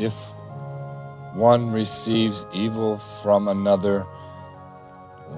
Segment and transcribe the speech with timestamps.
[0.00, 0.32] if
[1.34, 4.06] one receives evil from another,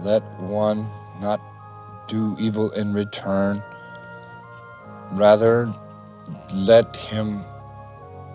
[0.02, 0.86] let one
[1.20, 1.40] not
[2.06, 3.62] do evil in return.
[5.10, 5.72] Rather,
[6.54, 7.40] let him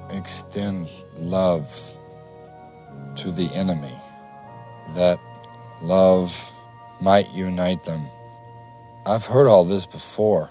[0.09, 1.95] extend love
[3.16, 3.96] to the enemy,
[4.96, 5.20] that
[5.82, 6.52] love
[7.02, 8.02] might unite them.
[9.05, 10.50] I've heard all this before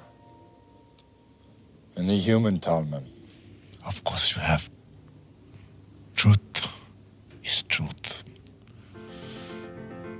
[1.96, 3.04] in the human Talmud.
[3.86, 4.68] Of course you have.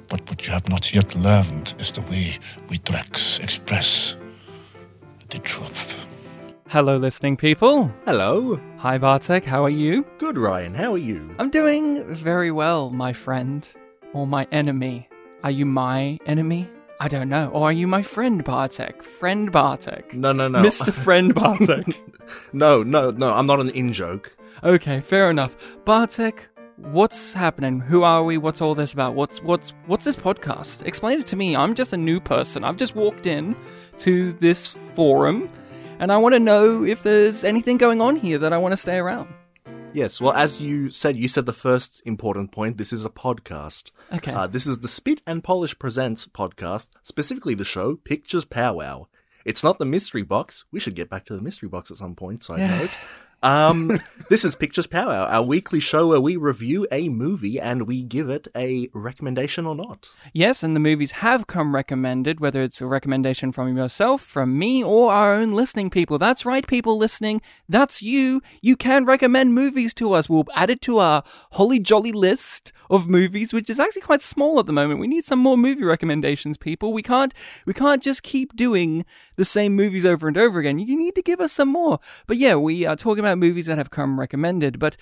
[0.09, 2.39] But what you have not yet learned is the way
[2.71, 4.17] we Dracs express
[5.29, 6.07] the truth.
[6.69, 7.91] Hello, listening people.
[8.05, 8.61] Hello.
[8.79, 9.45] Hi, Bartek.
[9.45, 10.05] How are you?
[10.19, 10.75] Good, Ryan.
[10.75, 11.35] How are you?
[11.39, 13.67] I'm doing very well, my friend.
[14.13, 15.09] Or my enemy.
[15.43, 16.69] Are you my enemy?
[17.01, 17.51] I don't know.
[17.53, 19.03] Or are you my friend, Bartek?
[19.03, 20.15] Friend Bartek.
[20.15, 20.63] No, no, no.
[20.63, 20.93] Mr.
[20.93, 21.87] Friend Bartek.
[22.53, 23.33] no, no, no.
[23.35, 24.37] I'm not an in joke.
[24.63, 25.57] okay, fair enough.
[25.85, 27.81] Bartek, what's happening?
[27.81, 28.39] Who are we?
[28.39, 29.15] What's all this about?
[29.15, 30.85] What's what's what's this podcast?
[30.87, 31.57] Explain it to me.
[31.57, 32.65] I'm just a new person.
[32.65, 33.57] I've just walked in
[33.99, 35.51] to this forum
[35.99, 38.77] and I want to know if there's anything going on here that I want to
[38.77, 39.33] stay around.
[39.93, 42.77] Yes, well, as you said, you said the first important point.
[42.77, 43.93] This is a podcast.
[44.13, 44.31] Okay.
[44.31, 49.07] Uh, this is the Spit and Polish Presents podcast, specifically the show Pictures Powwow.
[49.47, 50.65] It's not the mystery box.
[50.71, 52.99] We should get back to the mystery box at some point, So side note.
[53.43, 58.03] Um, this is Pictures Powwow, our weekly show where we review a movie and we
[58.03, 60.09] give it a recommendation or not.
[60.33, 64.83] Yes, and the movies have come recommended, whether it's a recommendation from yourself, from me,
[64.83, 66.19] or our own listening people.
[66.19, 67.41] That's right, people listening.
[67.69, 68.43] That's you.
[68.63, 70.29] You can recommend movies to us.
[70.29, 74.59] We'll add it to our holly jolly list of movies, which is actually quite small
[74.59, 75.01] at the moment.
[75.01, 76.93] We need some more movie recommendations, people.
[76.93, 79.05] We can't we can't just keep doing
[79.37, 80.79] the same movies over and over again.
[80.79, 82.01] You need to give us some more.
[82.27, 84.97] But yeah, we are talking about movies that have come recommended, but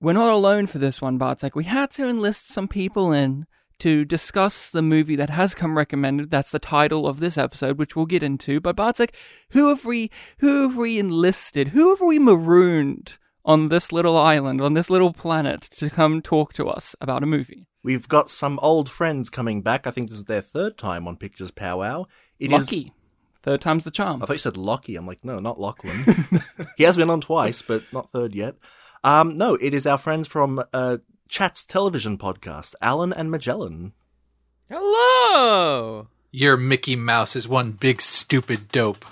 [0.00, 1.54] we're not alone for this one, Bartek.
[1.54, 3.46] We had to enlist some people in
[3.80, 6.30] to discuss the movie that has come recommended.
[6.30, 8.60] That's the title of this episode, which we'll get into.
[8.60, 9.14] But Bartek,
[9.50, 11.68] who have we who have we enlisted?
[11.68, 16.52] Who have we marooned on this little island, on this little planet, to come talk
[16.54, 17.62] to us about a movie?
[17.82, 19.86] We've got some old friends coming back.
[19.86, 22.04] I think this is their third time on Pictures Powwow.
[22.38, 22.68] It is.
[23.40, 23.50] Lucky.
[23.52, 24.22] Third time's the charm.
[24.22, 24.96] I thought you said Lockie.
[24.96, 26.04] I'm like, no, not Lachlan.
[26.76, 28.56] he has been on twice, but not third yet.
[29.02, 33.92] Um, no, it is our friends from uh, Chat's television podcast, Alan and Magellan.
[34.70, 36.08] Hello.
[36.32, 39.04] Your Mickey Mouse is one big stupid dope.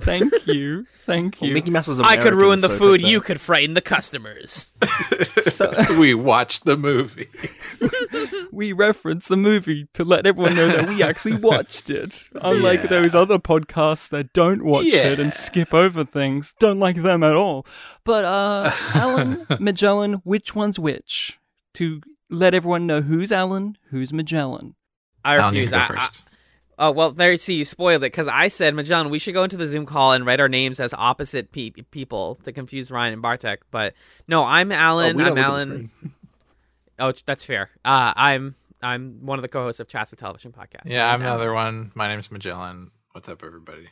[0.00, 0.84] Thank you.
[1.04, 1.54] Thank Well, you.
[1.54, 3.00] Mickey Mouse is American, I could ruin the so food.
[3.02, 4.72] You could frighten the customers.
[5.50, 7.28] So, we watched the movie.
[8.52, 12.28] we reference the movie to let everyone know that we actually watched it.
[12.42, 12.86] Unlike Yeah.
[12.88, 16.54] those other podcasts that don't watch it and skip over things.
[16.58, 17.66] Don't like them at all.
[18.04, 21.38] But uh Alan, Magellan, which one's which?
[21.74, 22.00] To
[22.30, 24.74] let everyone know who's Alan, who's Magellan.
[25.24, 25.70] I Alan, refuse.
[25.70, 26.22] go I- I- first.
[26.78, 27.32] Oh well, there.
[27.32, 29.86] you See, you spoiled it because I said, Magellan, we should go into the Zoom
[29.86, 33.62] call and write our names as opposite pe- people to confuse Ryan and Bartek.
[33.70, 33.94] But
[34.26, 35.16] no, I'm Oh, Alan.
[35.16, 35.90] we don't I'm look at the Alan.
[37.00, 37.70] Oh, that's fair.
[37.84, 40.86] Uh, I'm I'm one of the co-hosts of Chats, the television podcast.
[40.86, 41.26] Yeah, I'm Alan.
[41.34, 41.92] another one.
[41.94, 42.90] My name's Magellan.
[43.12, 43.88] What's up, everybody?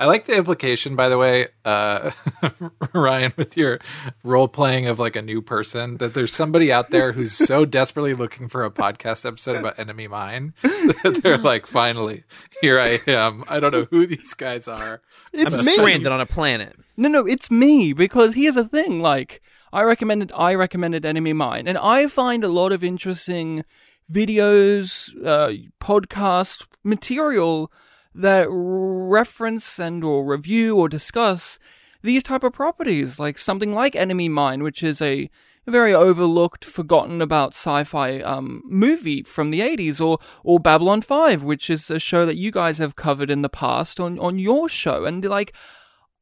[0.00, 2.12] I like the implication, by the way, uh,
[2.94, 3.80] Ryan, with your
[4.22, 8.14] role playing of like a new person, that there's somebody out there who's so desperately
[8.14, 12.22] looking for a podcast episode about Enemy Mine that they're like, finally,
[12.60, 13.42] here I am.
[13.48, 15.02] I don't know who these guys are.
[15.32, 15.72] It's I'm me.
[15.72, 16.76] stranded on a planet.
[16.96, 19.02] No, no, it's me because here's the thing.
[19.02, 19.42] Like,
[19.72, 23.64] I recommended, I recommended Enemy Mine, and I find a lot of interesting
[24.10, 27.72] videos, uh, podcast material
[28.18, 31.58] that reference and or review or discuss
[32.02, 35.30] these type of properties, like something like Enemy Mine, which is a
[35.66, 41.70] very overlooked, forgotten about sci-fi um, movie from the 80s, or or Babylon 5, which
[41.70, 45.04] is a show that you guys have covered in the past on on your show,
[45.04, 45.52] and like.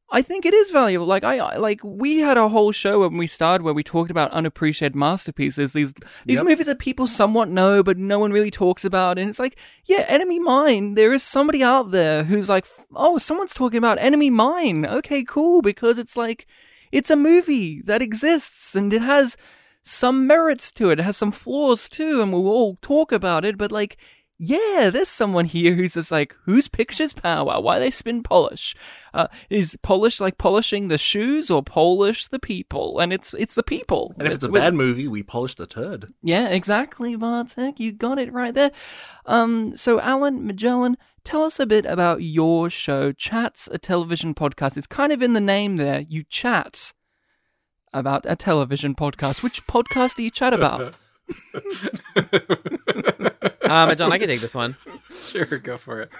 [0.09, 1.05] I think it is valuable.
[1.05, 4.31] Like I like we had a whole show when we started where we talked about
[4.31, 5.73] unappreciated masterpieces.
[5.73, 5.93] These
[6.25, 6.45] these Yep.
[6.45, 9.19] movies that people somewhat know but no one really talks about.
[9.19, 10.93] And it's like, yeah, Enemy Mine.
[10.95, 12.65] There is somebody out there who's like,
[12.95, 14.85] oh, someone's talking about Enemy Mine.
[14.85, 16.47] Okay, cool, because it's like
[16.91, 19.35] it's a movie that exists and it has
[19.83, 20.99] some merits to it.
[20.99, 23.57] It has some flaws too, and we'll all talk about it.
[23.57, 23.97] But like,
[24.39, 27.59] yeah, there's someone here who's just like, whose pictures power?
[27.59, 28.75] Why they spin polish?
[29.13, 32.99] Uh, is polish like polishing the shoes or polish the people?
[32.99, 34.13] And it's it's the people.
[34.19, 36.13] And if it's a bad movie, we polish the turd.
[36.21, 37.79] yeah, exactly, Bartek.
[37.79, 38.71] You got it right there.
[39.25, 44.77] Um, so Alan Magellan, tell us a bit about your show, Chats, a television podcast.
[44.77, 46.01] It's kind of in the name there.
[46.01, 46.93] You chat
[47.91, 49.41] about a television podcast.
[49.41, 50.93] Which podcast do you chat about?
[53.69, 54.75] Um, John, I can take this one.
[55.23, 56.11] Sure, go for it.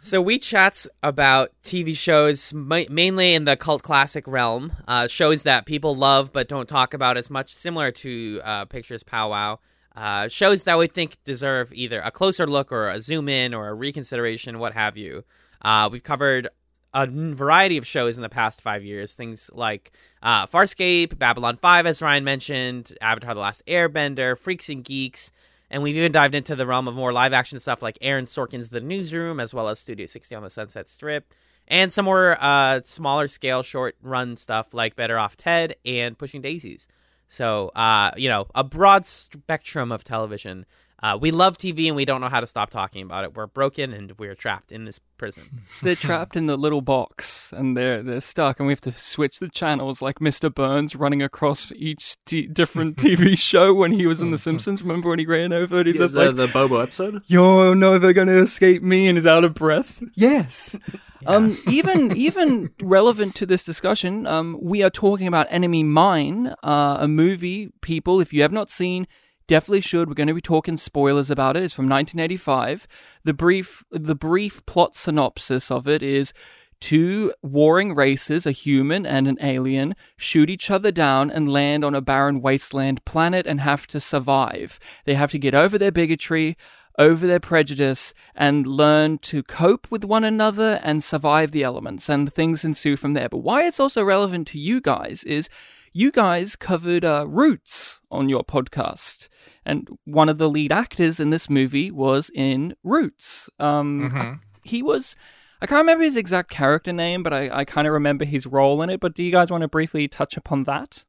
[0.00, 5.44] So we chats about TV shows ma- mainly in the cult classic realm, uh, shows
[5.44, 9.58] that people love but don't talk about as much, similar to uh, Pictures Powwow.
[9.96, 13.68] Uh, shows that we think deserve either a closer look or a zoom in or
[13.68, 15.24] a reconsideration, what have you.
[15.62, 16.48] Uh, we've covered
[16.92, 19.92] a variety of shows in the past five years, things like
[20.22, 25.30] uh, Farscape, Babylon 5, as Ryan mentioned, Avatar The Last Airbender, Freaks and Geeks,
[25.70, 28.70] and we've even dived into the realm of more live action stuff like Aaron Sorkin's
[28.70, 31.32] The Newsroom, as well as Studio 60 on the Sunset Strip,
[31.68, 36.42] and some more uh, smaller scale, short run stuff like Better Off Ted and Pushing
[36.42, 36.88] Daisies.
[37.28, 40.66] So, uh, you know, a broad spectrum of television.
[41.02, 43.34] Uh, we love TV and we don't know how to stop talking about it.
[43.34, 45.44] We're broken and we're trapped in this prison.
[45.82, 49.38] they're trapped in the little box and they're they're stuck, and we have to switch
[49.38, 50.54] the channels like Mr.
[50.54, 54.82] Burns running across each t- different TV show when he was in The Simpsons.
[54.82, 57.22] Remember when he ran over and he's Is just the, like, the Bobo episode?
[57.26, 60.02] "You're never gonna escape me," and is out of breath.
[60.14, 60.78] Yes.
[61.26, 66.98] Um, even even relevant to this discussion, um, we are talking about Enemy Mine, uh,
[67.00, 67.70] a movie.
[67.82, 69.06] People, if you have not seen,
[69.50, 70.08] definitely should.
[70.08, 71.64] We're going to be talking spoilers about it.
[71.64, 72.86] It's from 1985.
[73.24, 76.32] The brief the brief plot synopsis of it is.
[76.80, 81.94] Two warring races, a human and an alien, shoot each other down and land on
[81.94, 84.80] a barren wasteland planet and have to survive.
[85.04, 86.56] They have to get over their bigotry,
[86.98, 92.32] over their prejudice and learn to cope with one another and survive the elements, and
[92.32, 93.28] things ensue from there.
[93.28, 95.50] But why it's also relevant to you guys is
[95.92, 99.28] you guys covered uh, Roots on your podcast,
[99.64, 103.48] and one of the lead actors in this movie was in Roots.
[103.58, 105.16] Um, He was.
[105.62, 108.80] I can't remember his exact character name, but I, I kind of remember his role
[108.82, 109.00] in it.
[109.00, 111.04] But do you guys want to briefly touch upon that?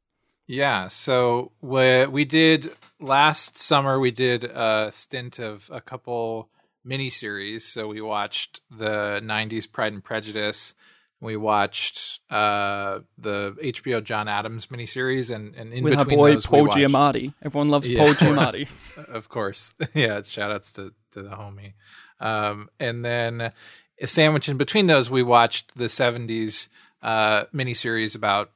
[0.46, 3.98] Yeah, so we we did last summer.
[3.98, 6.50] We did a stint of a couple
[6.86, 7.62] miniseries.
[7.62, 10.74] So we watched the '90s Pride and Prejudice.
[11.22, 16.32] We watched uh, the HBO John Adams miniseries, and, and in With our between boy
[16.32, 17.34] those, we Paul watched- Giamatti.
[17.44, 18.04] Everyone loves Yeah.
[18.04, 18.66] Paul Giamatti.
[19.08, 19.72] of course.
[19.94, 21.74] yeah, it's shout outs to, to the homie.
[22.18, 23.52] Um, and then
[24.00, 26.68] a sandwich in between those, we watched the 70s
[27.02, 28.50] uh, miniseries about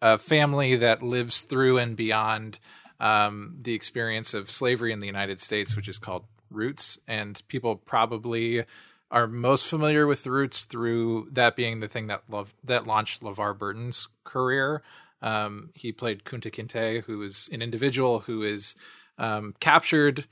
[0.00, 2.60] a family that lives through and beyond
[3.00, 7.00] um, the experience of slavery in the United States, which is called Roots.
[7.08, 8.64] And people probably
[9.12, 13.22] are most familiar with the Roots through that being the thing that love that launched
[13.22, 14.82] LeVar Burton's career.
[15.20, 18.74] Um, he played Kunta Kinte, who is an individual who is
[19.18, 20.26] um, captured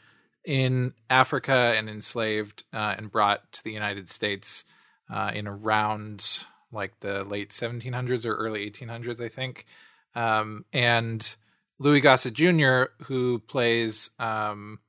[0.44, 4.65] in Africa and enslaved uh, and brought to the United States
[5.12, 9.67] uh, in around like the late 1700s or early 1800s, I think.
[10.15, 11.37] Um, and
[11.79, 14.81] Louis Gossett Jr., who plays um,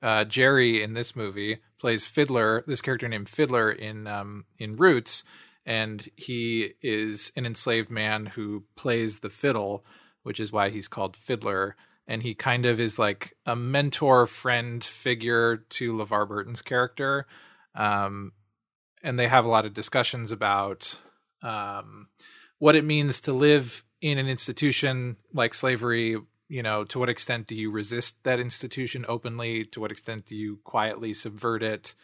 [0.00, 5.24] uh, Jerry in this movie, plays Fiddler, this character named Fiddler in um, in Roots,
[5.66, 9.84] and he is an enslaved man who plays the fiddle,
[10.22, 11.74] which is why he's called Fiddler.
[12.06, 17.26] And he kind of is like a mentor friend figure to LeVar Burton's character.
[17.74, 18.32] Um,
[19.02, 20.98] and they have a lot of discussions about
[21.42, 22.08] um,
[22.58, 26.16] what it means to live in an institution like slavery.
[26.52, 29.64] You know, to what extent do you resist that institution openly?
[29.64, 31.94] To what extent do you quietly subvert it?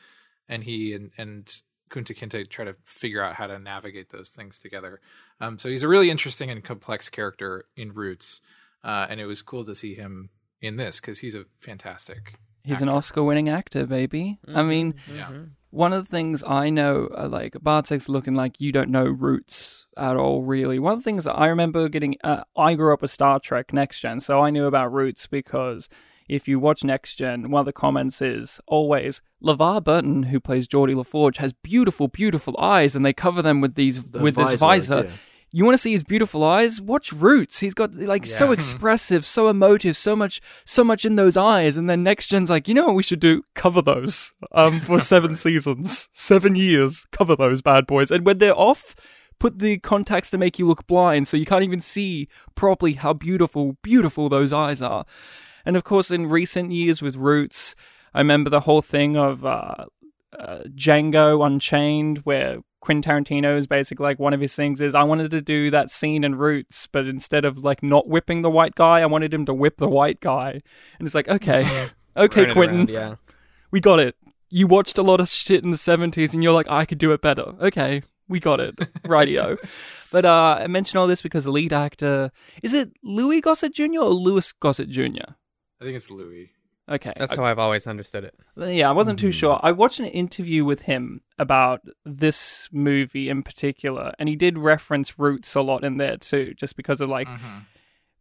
[0.49, 1.45] And he and, and
[1.91, 5.03] Kunta Kinte try to figure out how to navigate those things together.
[5.39, 8.41] Um, so he's a really interesting and complex character in Roots,
[8.83, 10.31] uh, and it was cool to see him
[10.63, 12.39] in this because he's a fantastic.
[12.65, 14.39] He's an Oscar-winning actor, baby.
[14.49, 15.31] I mean, Yeah.
[15.71, 19.87] One of the things I know, uh, like Bartek's looking like you don't know Roots
[19.97, 20.79] at all, really.
[20.79, 23.73] One of the things that I remember getting, uh, I grew up with Star Trek
[23.73, 25.89] Next Gen, so I knew about Roots because
[26.29, 30.69] if you watch Next Gen, one of the comments is always LeVar Burton, who plays
[30.69, 34.55] Geordi LaForge, has beautiful, beautiful eyes, and they cover them with these The with this
[34.55, 35.05] visor.
[35.05, 35.11] yeah.
[35.51, 36.81] You want to see his beautiful eyes?
[36.81, 37.61] Watch Roots.
[37.61, 41.77] He's got like so expressive, so emotive, so much, so much in those eyes.
[41.77, 43.43] And then Next Gen's like, you know what we should do?
[43.55, 47.07] Cover those um, for seven seasons, seven years.
[47.13, 48.11] Cover those bad boys.
[48.11, 48.95] And when they're off,
[49.39, 53.13] put the contacts to make you look blind, so you can't even see properly how
[53.13, 55.07] beautiful, beautiful those eyes are.
[55.65, 57.75] And of course, in recent years with Roots,
[58.15, 59.87] I remember the whole thing of uh,
[60.39, 65.03] uh, Django Unchained, where Quentin Tarantino is basically like one of his things is I
[65.03, 68.75] wanted to do that scene in Roots, but instead of like not whipping the white
[68.75, 70.61] guy, I wanted him to whip the white guy.
[70.99, 73.15] And it's like, okay, okay, Turn it Quentin, around, yeah.
[73.71, 74.17] we got it.
[74.49, 77.13] You watched a lot of shit in the 70s and you're like, I could do
[77.13, 77.53] it better.
[77.61, 78.79] Okay, we got it.
[79.05, 79.57] Radio.
[80.13, 82.31] but uh, I mention all this because the lead actor
[82.63, 84.01] is it Louis Gossett Jr.
[84.01, 85.35] or Louis Gossett Jr.
[85.81, 86.53] I think it's Louis.
[86.89, 88.35] Okay, That's I- how I've always understood it.
[88.57, 89.61] yeah, I wasn't too sure.
[89.63, 95.19] I watched an interview with him about this movie in particular, and he did reference
[95.19, 97.65] roots a lot in there too, just because of like Mhm.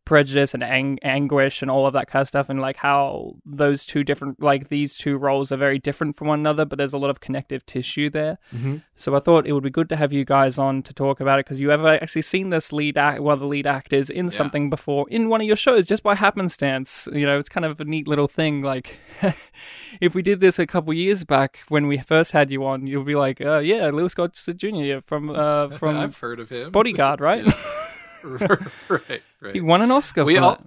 [0.07, 3.85] Prejudice and ang- anguish and all of that kind of stuff, and like how those
[3.85, 6.97] two different, like these two roles are very different from one another, but there's a
[6.97, 8.37] lot of connective tissue there.
[8.55, 8.81] Mhm.
[8.95, 11.39] So I thought it would be good to have you guys on to talk about
[11.39, 14.69] it because you ever actually seen this lead act, well, the lead actors in something
[14.69, 17.07] before in one of your shows just by happenstance.
[17.11, 18.61] You know, it's kind of a neat little thing.
[18.61, 18.97] Like,
[20.01, 23.03] if we did this a couple years back when we first had you on, you'll
[23.03, 24.99] be like, uh, "Yeah, Lewis Scott Jr.
[25.05, 26.71] from uh, from I've heard of him.
[26.71, 27.43] Bodyguard, right?
[28.89, 29.53] right, right.
[29.55, 30.25] he won an Oscar.
[30.25, 30.65] we for all that.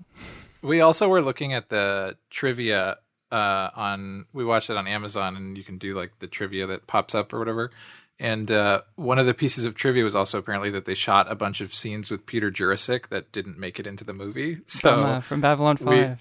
[0.63, 2.97] we also were looking at the trivia
[3.33, 6.87] uh on we watched it on Amazon and you can do like the trivia that
[6.87, 7.71] pops up or whatever.
[8.23, 11.35] And uh, one of the pieces of trivia was also apparently that they shot a
[11.35, 14.59] bunch of scenes with Peter Jurasik that didn't make it into the movie.
[14.67, 16.19] So from, uh, from Babylon Five.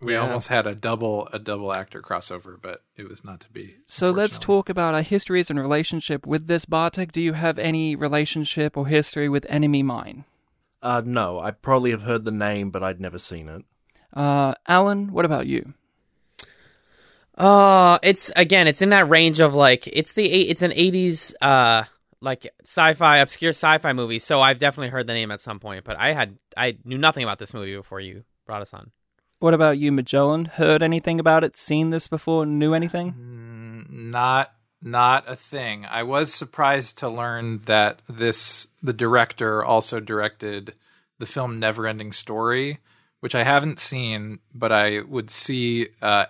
[0.00, 0.18] we Yeah.
[0.22, 3.76] almost had a double a double actor crossover, but it was not to be.
[3.86, 7.12] So let's talk about our histories and relationship with this Bartek.
[7.12, 10.24] Do you have any relationship or history with Enemy Mine?
[10.82, 13.64] Uh, no, I probably have heard the name, but I'd never seen it.
[14.12, 15.74] Uh, Alan, what about you?
[17.36, 21.34] Uh, it's again, it's in that range of like it's the eight, it's an '80s
[21.40, 21.84] uh
[22.20, 24.18] like sci-fi obscure sci-fi movie.
[24.18, 27.22] So I've definitely heard the name at some point, but I had I knew nothing
[27.22, 28.90] about this movie before you brought us on.
[29.38, 30.46] What about you, Magellan?
[30.46, 31.56] Heard anything about it?
[31.56, 32.44] Seen this before?
[32.44, 33.12] Knew anything?
[33.12, 35.86] Mm, not not a thing.
[35.86, 40.74] I was surprised to learn that this the director also directed
[41.18, 42.78] the film Neverending Story,
[43.20, 46.26] which I haven't seen, but I would see uh,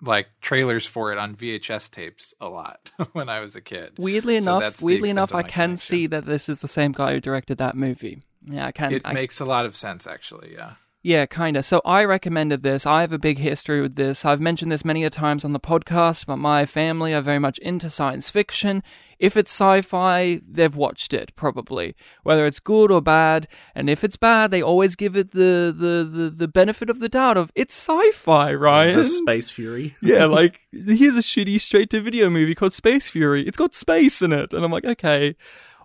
[0.00, 3.92] like trailers for it on VHS tapes a lot when I was a kid.
[3.98, 5.76] Weirdly So enough, weirdly enough, I can connection.
[5.76, 8.22] see that this is the same guy who directed that movie.
[8.48, 8.92] Yeah, I can.
[8.92, 10.52] It I, makes a lot of sense, actually.
[10.54, 10.74] Yeah.
[11.06, 11.64] Yeah, kind of.
[11.64, 12.84] So I recommended this.
[12.84, 14.24] I have a big history with this.
[14.24, 17.58] I've mentioned this many a times on the podcast, but my family are very much
[17.58, 18.82] into science fiction.
[19.20, 21.94] If it's sci-fi, they've watched it probably,
[22.24, 23.46] whether it's good or bad.
[23.72, 27.08] And if it's bad, they always give it the the the, the benefit of the
[27.08, 28.96] doubt of it's sci-fi, Ryan.
[28.96, 29.94] The Space Fury.
[30.02, 33.46] yeah, like here's a shitty straight to video movie called Space Fury.
[33.46, 35.36] It's got space in it, and I'm like, okay,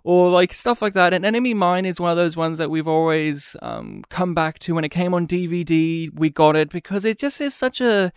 [0.04, 1.12] or like stuff like that.
[1.14, 4.74] And Enemy Mine is one of those ones that we've always um, come back to.
[4.74, 8.12] When it came on DVD, we got it because it just is such a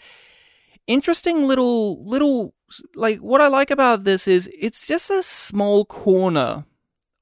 [0.87, 2.53] interesting little little
[2.95, 6.65] like what I like about this is it's just a small corner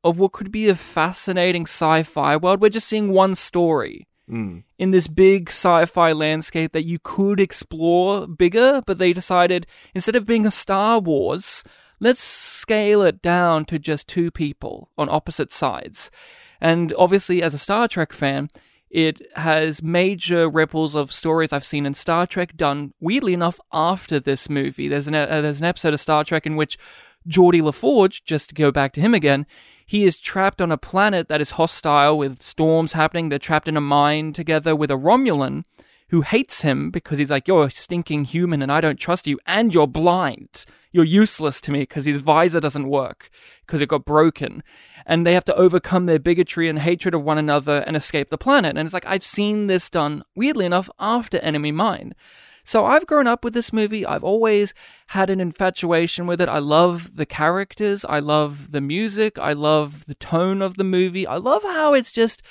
[0.04, 2.62] of what could be a fascinating sci-fi world.
[2.62, 4.64] We're just seeing one story Mm.
[4.80, 10.26] in this big sci-fi landscape that you could explore bigger, but they decided instead of
[10.26, 11.62] being a Star Wars,
[12.04, 16.12] let's scale it down to just two people on opposite sides.
[16.60, 18.50] And obviously, as a Star Trek fan,
[18.90, 24.20] it has major ripples of stories I've seen in Star Trek done weirdly enough after
[24.20, 24.88] this movie.
[24.88, 26.78] There's an uh, there's an episode of Star Trek in which
[27.28, 29.48] Geordi LaForge, just to go back to him again,
[29.86, 33.30] he is trapped on a planet that is hostile with storms happening.
[33.30, 35.64] They're trapped in a mine together with a Romulan
[36.10, 39.40] who hates him because he's like, You're a stinking human and I don't trust you,
[39.46, 40.66] and you're blind.
[40.92, 43.30] You're useless to me because his visor doesn't work
[43.66, 44.64] because it got broken.
[45.06, 48.38] And they have to overcome their bigotry and hatred of one another and escape the
[48.38, 48.78] planet.
[48.78, 52.14] And it's like, I've seen this done, weirdly enough, after Enemy Mine.
[52.64, 54.06] So I've grown up with this movie.
[54.06, 54.74] I've always
[55.08, 56.48] had an infatuation with it.
[56.48, 58.06] I love the characters.
[58.06, 59.38] I love the music.
[59.38, 61.28] I love the tone of the movie.
[61.28, 62.42] I love how it's just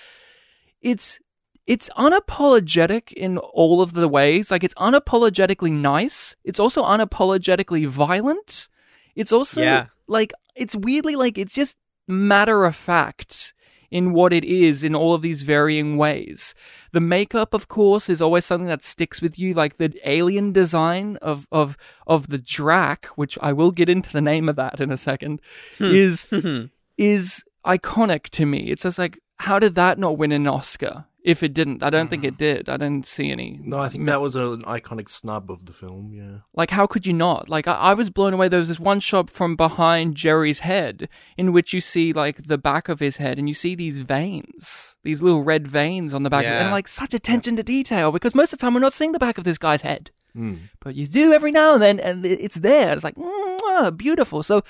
[0.82, 1.20] it's
[1.66, 4.50] it's unapologetic in all of the ways.
[4.50, 6.36] Like it's unapologetically nice.
[6.44, 8.68] It's also unapologetically violent.
[9.14, 9.86] It's also Yeah.
[10.06, 11.76] like it's weirdly like it's just
[12.08, 13.54] matter of fact
[13.90, 16.54] in what it is in all of these varying ways.
[16.92, 21.18] The makeup, of course, is always something that sticks with you, like the alien design
[21.20, 21.76] of of
[22.06, 25.40] of the Drac, which I will get into the name of that in a second,
[25.78, 25.84] hmm.
[25.94, 26.26] is
[26.98, 28.70] is iconic to me.
[28.70, 31.04] It's just like, how did that not win an Oscar?
[31.24, 32.28] If it didn't, I don't think hmm.
[32.28, 32.68] it did.
[32.68, 33.60] I didn't see any.
[33.62, 36.12] No, I think that was an iconic snub of the film.
[36.12, 36.38] Yeah.
[36.52, 37.48] Like, how could you not?
[37.48, 38.48] Like, I, I was blown away.
[38.48, 42.58] There was this one shot from behind Jerry's head in which you see, like, the
[42.58, 46.30] back of his head and you see these veins, these little red veins on the
[46.30, 46.44] back.
[46.44, 48.92] Of it, and, like, such attention to detail because most of the time we're not
[48.92, 50.10] seeing the back of this guy's head.
[50.36, 50.70] Mm.
[50.80, 52.92] But you do every now and then, and it's there.
[52.94, 54.42] It's like, mm, ah, beautiful.
[54.42, 54.64] So,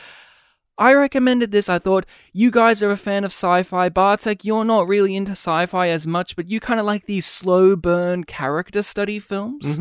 [0.79, 1.69] I recommended this.
[1.69, 3.89] I thought you guys are a fan of sci-fi.
[3.89, 7.77] Bartek, you're not really into sci-fi as much, but you kind of like these slow
[7.77, 9.79] burn character study films.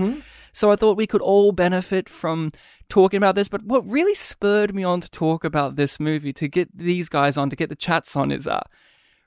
[0.53, 2.51] So I thought we could all benefit from
[2.89, 6.47] talking about this, but what really spurred me on to talk about this movie, to
[6.49, 8.61] get these guys on, to get the chats on, is uh,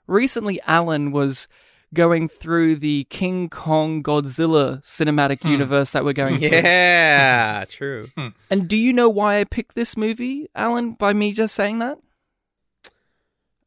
[0.06, 1.48] recently Alan was
[1.94, 6.48] going through the King Kong Godzilla cinematic universe that we're going through.
[6.48, 8.06] Yeah, true.
[8.50, 11.98] And do you know why I picked this movie, Alan, by me just saying that?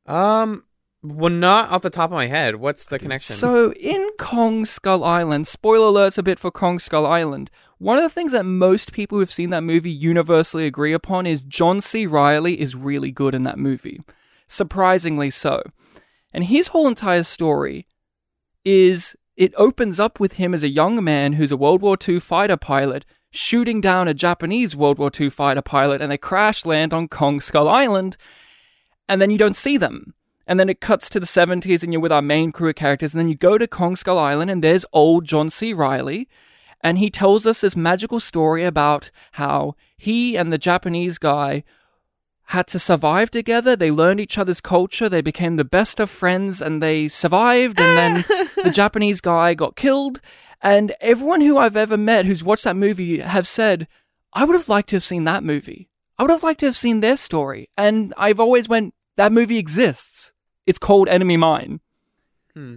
[0.05, 0.63] Um,
[1.03, 2.55] well, not off the top of my head.
[2.55, 3.35] What's the connection?
[3.35, 7.51] So, in Kong Skull Island, spoiler alerts a bit for Kong Skull Island.
[7.77, 11.41] One of the things that most people who've seen that movie universally agree upon is
[11.41, 12.05] John C.
[12.07, 14.01] Reilly is really good in that movie.
[14.47, 15.61] Surprisingly so.
[16.33, 17.87] And his whole entire story
[18.67, 22.19] is it opens up with him as a young man who's a World War II
[22.19, 26.93] fighter pilot shooting down a Japanese World War II fighter pilot and they crash land
[26.93, 28.17] on Kong Skull Island
[29.07, 30.13] and then you don't see them.
[30.45, 33.13] And then it cuts to the 70s and you're with our main crew of characters
[33.13, 35.71] and then you go to Kong Skull Island and there's old John C.
[35.71, 36.27] Reilly
[36.81, 41.63] and he tells us this magical story about how he and the Japanese guy
[42.47, 43.75] had to survive together.
[43.75, 45.09] They learned each other's culture.
[45.09, 47.79] They became the best of friends and they survived.
[47.79, 50.21] And then the Japanese guy got killed.
[50.61, 53.87] And everyone who I've ever met who's watched that movie have said,
[54.31, 55.89] I would have liked to have seen that movie.
[56.17, 57.69] I would have liked to have seen their story.
[57.77, 60.31] And I've always went, that movie exists.
[60.65, 61.81] It's called Enemy Mine.
[62.53, 62.75] Hmm.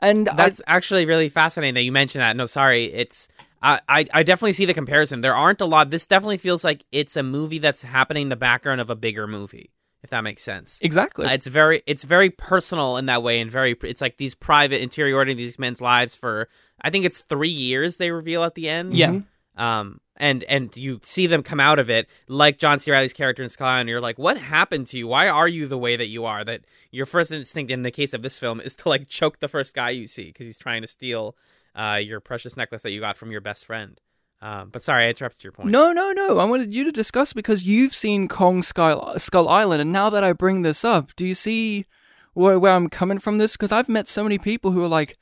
[0.00, 2.36] And I, That's actually really fascinating that you mentioned that.
[2.36, 3.28] No, sorry, it's
[3.62, 5.20] I, I I definitely see the comparison.
[5.20, 5.90] There aren't a lot.
[5.90, 9.26] This definitely feels like it's a movie that's happening in the background of a bigger
[9.26, 9.70] movie,
[10.02, 10.78] if that makes sense.
[10.82, 11.26] exactly.
[11.26, 14.80] Uh, it's very it's very personal in that way, and very it's like these private
[14.80, 16.48] interiority of these men's lives for
[16.80, 18.96] I think it's three years they reveal at the end.
[18.96, 19.20] yeah.
[19.56, 22.90] Um, and and you see them come out of it like John C.
[22.90, 25.08] Reilly's character in Sky, and you're like, what happened to you?
[25.08, 26.44] Why are you the way that you are?
[26.44, 29.48] That your first instinct in the case of this film is to like choke the
[29.48, 31.36] first guy you see because he's trying to steal
[31.74, 34.00] uh, your precious necklace that you got from your best friend.
[34.42, 35.70] Um, but sorry, I interrupted your point.
[35.70, 36.38] No, no, no.
[36.38, 40.24] I wanted you to discuss because you've seen Kong Skull, Skull Island, and now that
[40.24, 41.84] I bring this up, do you see
[42.32, 43.52] where, where I'm coming from this?
[43.52, 45.18] Because I've met so many people who are like,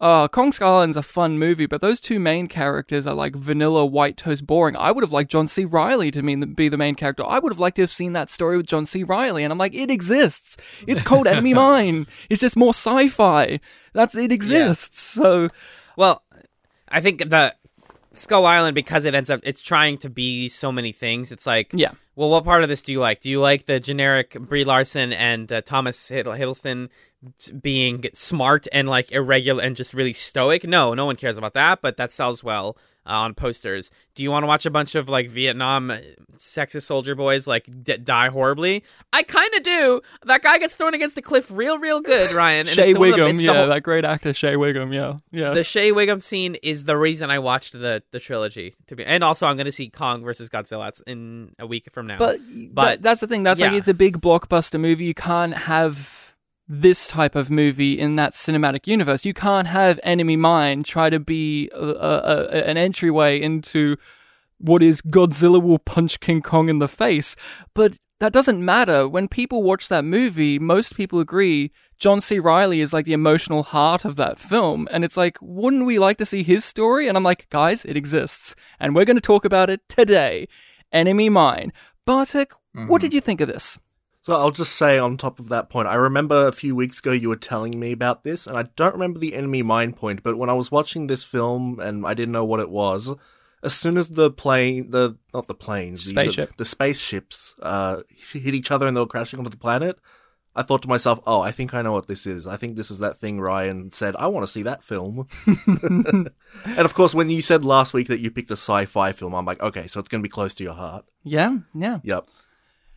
[0.00, 3.84] uh, Kong Skull Island's a fun movie, but those two main characters are like vanilla
[3.84, 4.76] white toast boring.
[4.76, 5.64] I would have liked John C.
[5.64, 7.24] Reilly to mean, be the main character.
[7.26, 9.02] I would have liked to have seen that story with John C.
[9.02, 10.56] Reilly, and I'm like, it exists.
[10.86, 12.06] It's called Enemy Mine.
[12.30, 13.58] It's just more sci-fi.
[13.92, 15.00] That's it exists.
[15.00, 15.48] So
[15.98, 16.22] Well,
[16.88, 17.56] I think the
[18.12, 21.32] Skull Island because it ends up it's trying to be so many things.
[21.32, 23.20] It's like yeah, Well, what part of this do you like?
[23.20, 26.88] Do you like the generic Brie Larson and uh, Thomas Hiddl- Hiddleston
[27.60, 30.62] being smart and like irregular and just really stoic?
[30.62, 32.76] No, no one cares about that, but that sells well
[33.08, 33.90] on posters.
[34.14, 35.98] Do you want to watch a bunch of like Vietnam uh,
[36.36, 38.84] sexist soldier boys like d- die horribly?
[39.12, 40.00] I kind of do.
[40.24, 42.66] That guy gets thrown against the cliff real, real good, Ryan.
[42.66, 44.92] and Shea it's one of the- Whigham, the yeah, whole- that great actor Shea Whigham,
[44.92, 45.50] yeah, yeah.
[45.50, 48.74] the Shea Whigham scene is the reason I watched the the trilogy.
[48.88, 52.06] To be, and also I'm going to see Kong versus Godzilla in a week from
[52.06, 52.18] now.
[52.18, 53.42] But But- but that's the thing.
[53.44, 55.04] That's like it's a big blockbuster movie.
[55.04, 56.17] You can't have
[56.68, 59.24] this type of movie in that cinematic universe.
[59.24, 63.96] You can't have Enemy Mine try to be a, a, a, an entryway into
[64.58, 67.36] what is Godzilla will punch King Kong in the face.
[67.74, 69.08] But that doesn't matter.
[69.08, 72.38] When people watch that movie, most people agree John C.
[72.38, 74.88] Reilly is like the emotional heart of that film.
[74.90, 77.08] And it's like, wouldn't we like to see his story?
[77.08, 78.54] And I'm like, guys, it exists.
[78.78, 80.48] And we're going to talk about it today.
[80.92, 81.72] Enemy Mine.
[82.04, 82.96] Bartek, what mm-hmm.
[82.98, 83.78] did you think of this?
[84.20, 87.12] So I'll just say on top of that point, I remember a few weeks ago
[87.12, 90.36] you were telling me about this, and I don't remember the enemy mine point, but
[90.36, 93.14] when I was watching this film and I didn't know what it was,
[93.62, 96.56] as soon as the plane, the not the planes, the, the, Spaceship.
[96.56, 98.02] the spaceships uh,
[98.32, 99.98] hit each other and they were crashing onto the planet,
[100.54, 102.46] I thought to myself, oh, I think I know what this is.
[102.46, 105.28] I think this is that thing Ryan said, I want to see that film.
[105.46, 106.30] and
[106.78, 109.62] of course, when you said last week that you picked a sci-fi film, I'm like,
[109.62, 111.04] okay, so it's going to be close to your heart.
[111.22, 112.00] Yeah, yeah.
[112.02, 112.28] Yep.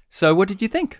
[0.09, 0.99] So, what did you think?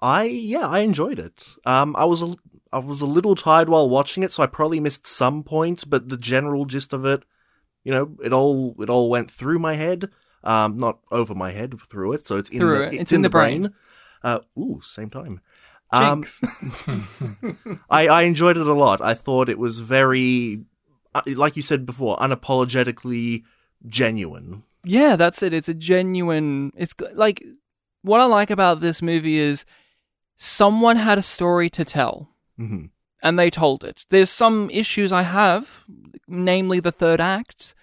[0.00, 1.44] I yeah, I enjoyed it.
[1.64, 2.34] Um, I was a,
[2.72, 6.08] I was a little tired while watching it, so I probably missed some points, but
[6.08, 7.24] the general gist of it,
[7.84, 10.10] you know, it all it all went through my head.
[10.44, 12.26] Um, not over my head, through it.
[12.26, 12.94] So it's in Through the it.
[12.94, 13.74] it's, in, the brain.
[14.22, 15.40] Uh, ooh, same time.
[15.90, 16.24] Um,
[17.90, 19.00] I I enjoyed it a lot.
[19.00, 20.62] I thought it was very,
[21.14, 23.42] uh, like you said before, unapologetically
[23.86, 24.62] genuine.
[24.84, 25.52] yeah, that's it.
[25.52, 26.72] It's a genuine.
[26.76, 27.42] It's like
[28.02, 29.64] what I like about this movie is
[30.38, 32.30] someone had a story to tell.
[32.56, 32.86] hmm
[33.22, 34.06] and they told it.
[34.10, 35.84] There's some issues I have,
[36.26, 37.74] namely the third act,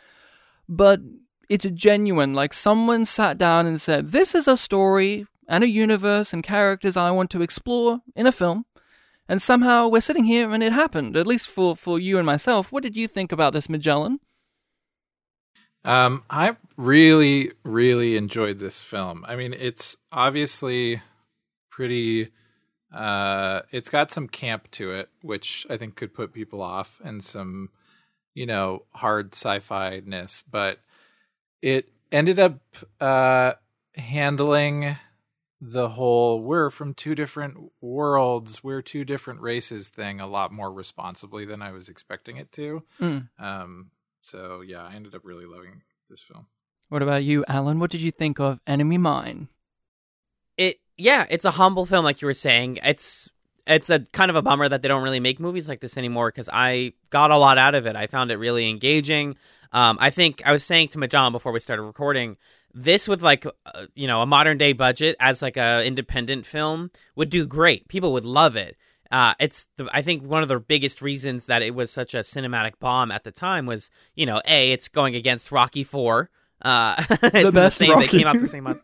[0.68, 1.02] but
[1.50, 2.34] it's genuine.
[2.34, 6.98] Like someone sat down and said, This is a story and a universe and characters
[6.98, 8.66] I want to explore in a film.
[9.28, 12.72] And somehow we're sitting here and it happened, at least for, for you and myself.
[12.72, 14.20] What did you think about this, Magellan?
[15.84, 19.24] Um, I really, really enjoyed this film.
[19.28, 21.02] I mean, it's obviously
[21.70, 22.30] pretty.
[22.96, 27.22] Uh, it's got some camp to it, which I think could put people off, and
[27.22, 27.70] some,
[28.34, 30.42] you know, hard sci-fi ness.
[30.50, 30.80] But
[31.62, 32.60] it ended up
[33.02, 33.54] uh,
[33.96, 34.96] handling
[35.60, 40.72] the whole "we're from two different worlds, we're two different races" thing a lot more
[40.72, 42.84] responsibly than I was expecting it to.
[43.02, 43.28] Mm.
[43.38, 46.48] Um, so yeah, I ended up really loving this film.
[46.88, 47.80] What about you, Alan?
[47.80, 49.50] What did you think of Enemy Mine?
[50.58, 52.80] It yeah, it's a humble film, like you were saying.
[52.84, 53.30] It's
[53.68, 56.30] it's a kind of a bummer that they don't really make movies like this anymore
[56.30, 57.96] because I got a lot out of it.
[57.96, 59.36] I found it really engaging.
[59.72, 62.38] Um, I think I was saying to Majan before we started recording,
[62.74, 66.92] this with like uh, you know a modern day budget as like a independent film
[67.16, 67.88] would do great.
[67.88, 68.78] People would love it.
[69.12, 72.20] Uh, it's the, I think one of the biggest reasons that it was such a
[72.20, 76.30] cinematic bomb at the time was you know a it's going against Rocky Four.
[76.66, 77.92] Uh, it's The best the same.
[77.92, 78.08] Rocky.
[78.08, 78.82] They came out the same month.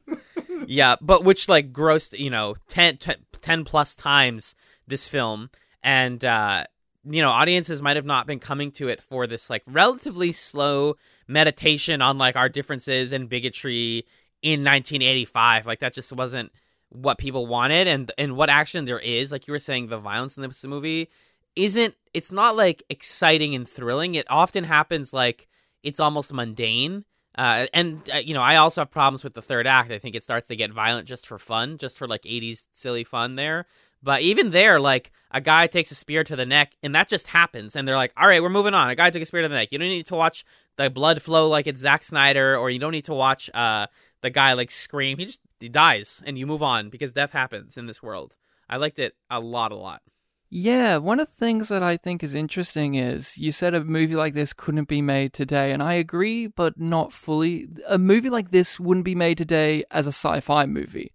[0.67, 4.55] yeah, but which like grossed you know 10, 10, 10 plus times
[4.87, 5.49] this film,
[5.81, 6.65] and uh,
[7.03, 10.95] you know audiences might have not been coming to it for this like relatively slow
[11.27, 14.05] meditation on like our differences and bigotry
[14.43, 15.65] in 1985.
[15.65, 16.51] Like that just wasn't
[16.89, 19.31] what people wanted, and and what action there is.
[19.31, 21.09] Like you were saying, the violence in this movie
[21.55, 21.95] isn't.
[22.13, 24.13] It's not like exciting and thrilling.
[24.13, 25.47] It often happens like
[25.81, 27.05] it's almost mundane.
[27.41, 29.91] Uh, and uh, you know, I also have problems with the third act.
[29.91, 33.03] I think it starts to get violent just for fun, just for like '80s silly
[33.03, 33.65] fun there.
[34.03, 37.25] But even there, like a guy takes a spear to the neck, and that just
[37.25, 37.75] happens.
[37.75, 39.55] And they're like, "All right, we're moving on." A guy took a spear to the
[39.55, 39.71] neck.
[39.71, 40.45] You don't need to watch
[40.77, 43.87] the blood flow like it's Zack Snyder, or you don't need to watch uh
[44.21, 45.17] the guy like scream.
[45.17, 48.35] He just he dies, and you move on because death happens in this world.
[48.69, 50.03] I liked it a lot, a lot.
[50.53, 54.15] Yeah, one of the things that I think is interesting is you said a movie
[54.15, 57.69] like this couldn't be made today, and I agree, but not fully.
[57.87, 61.13] A movie like this wouldn't be made today as a sci fi movie.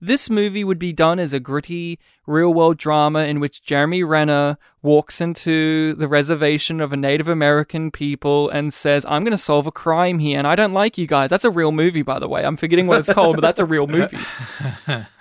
[0.00, 4.58] This movie would be done as a gritty, real world drama in which Jeremy Renner
[4.82, 9.68] walks into the reservation of a Native American people and says, I'm going to solve
[9.68, 11.30] a crime here, and I don't like you guys.
[11.30, 12.44] That's a real movie, by the way.
[12.44, 14.18] I'm forgetting what it's called, but that's a real movie.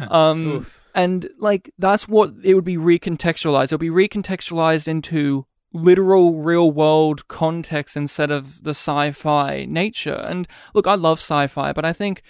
[0.09, 3.65] Um, and like that's what it would be recontextualized.
[3.65, 10.23] It'll be recontextualized into literal real world context instead of the sci-fi nature.
[10.27, 12.21] And look, I love sci-fi, but I think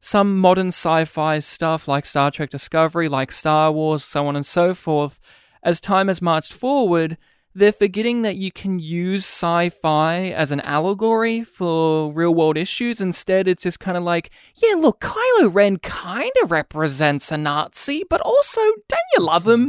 [0.00, 4.74] some modern sci-fi stuff like Star Trek Discovery, like Star Wars, so on and so
[4.74, 5.18] forth,
[5.62, 7.16] as time has marched forward,
[7.54, 13.00] they're forgetting that you can use sci-fi as an allegory for real-world issues.
[13.00, 18.04] Instead, it's just kind of like, yeah, look, Kylo Ren kind of represents a Nazi,
[18.10, 19.62] but also, don't you love him?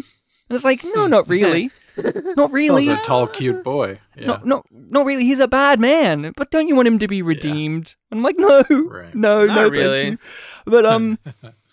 [0.50, 1.72] And it's like, no, not really,
[2.36, 2.84] not really.
[2.84, 4.00] He's a tall, cute boy.
[4.16, 4.28] Yeah.
[4.28, 5.24] No, no, not really.
[5.24, 7.96] He's a bad man, but don't you want him to be redeemed?
[8.12, 9.14] I'm like, no, Right.
[9.16, 10.08] no, Not no, thank really.
[10.10, 10.18] you.
[10.66, 11.18] But um,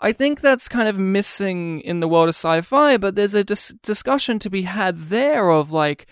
[0.00, 2.96] I think that's kind of missing in the world of sci-fi.
[2.96, 6.06] But there's a dis- discussion to be had there of like,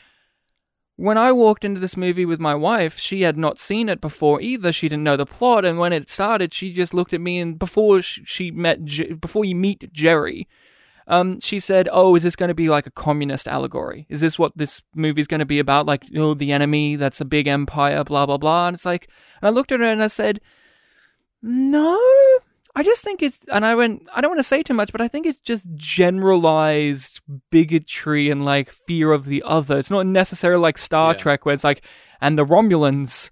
[0.97, 4.41] when I walked into this movie with my wife, she had not seen it before
[4.41, 4.73] either.
[4.73, 7.57] She didn't know the plot, and when it started, she just looked at me and
[7.57, 8.85] before sh- she met
[9.21, 10.49] before you meet Jerry,
[11.07, 14.07] um, she said, "Oh, is this going to be like a communist allegory?
[14.09, 15.87] Is this what this movie's going to be about?
[15.87, 19.09] Like, know, the enemy that's a big empire, blah blah blah." And it's like,
[19.41, 20.41] and I looked at her and I said,
[21.41, 21.97] "No."
[22.79, 25.01] I just think it's, and I went, I don't want to say too much, but
[25.01, 29.81] I think it's just generalized bigotry and like fear of the other.
[29.81, 31.19] It's not necessarily like Star Yeah.
[31.19, 31.83] Trek where it's like,
[32.21, 33.31] and the Romulans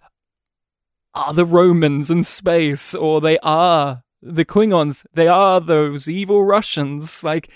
[1.14, 7.22] are the Romans in space, or they are the Klingons, they are those evil Russians.
[7.22, 7.48] Like,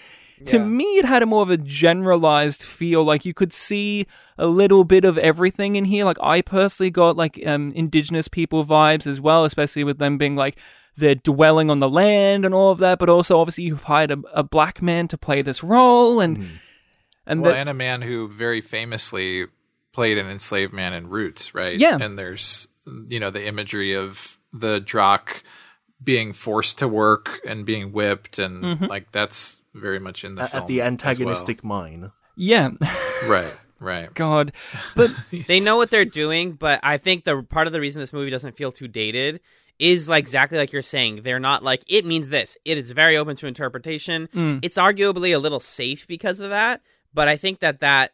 [0.46, 3.02] to me, it had a more of a generalized feel.
[3.02, 4.06] Like, you could see
[4.38, 6.04] a little bit of everything in here.
[6.04, 10.36] Like, I personally got like um, indigenous people vibes as well, especially with them being
[10.36, 10.56] like,
[10.96, 14.18] they're dwelling on the land and all of that, but also obviously you've hired a,
[14.32, 16.48] a black man to play this role, and
[17.26, 19.46] and Well, that- and a man who very famously
[19.92, 21.78] played an enslaved man in Roots, right?
[21.78, 21.98] Yeah.
[22.00, 22.68] And there's,
[23.08, 25.42] you know, the imagery of the Drac
[26.02, 28.84] being forced to work and being whipped, and Mm-hmm.
[28.86, 30.86] like that's very much in the At, film at the as well.
[30.88, 32.10] antagonistic mine.
[32.36, 32.70] yeah,
[33.26, 34.12] Right, right.
[34.14, 34.52] God,
[34.96, 35.10] but
[35.46, 38.30] they know what they're doing, but I think the part of the reason this movie
[38.30, 39.40] doesn't feel too dated
[39.80, 41.22] is like exactly like you're saying.
[41.22, 42.56] They're not like it means this.
[42.64, 44.28] It is very open to interpretation.
[44.62, 48.12] It's arguably a little safe because of that, but I think that that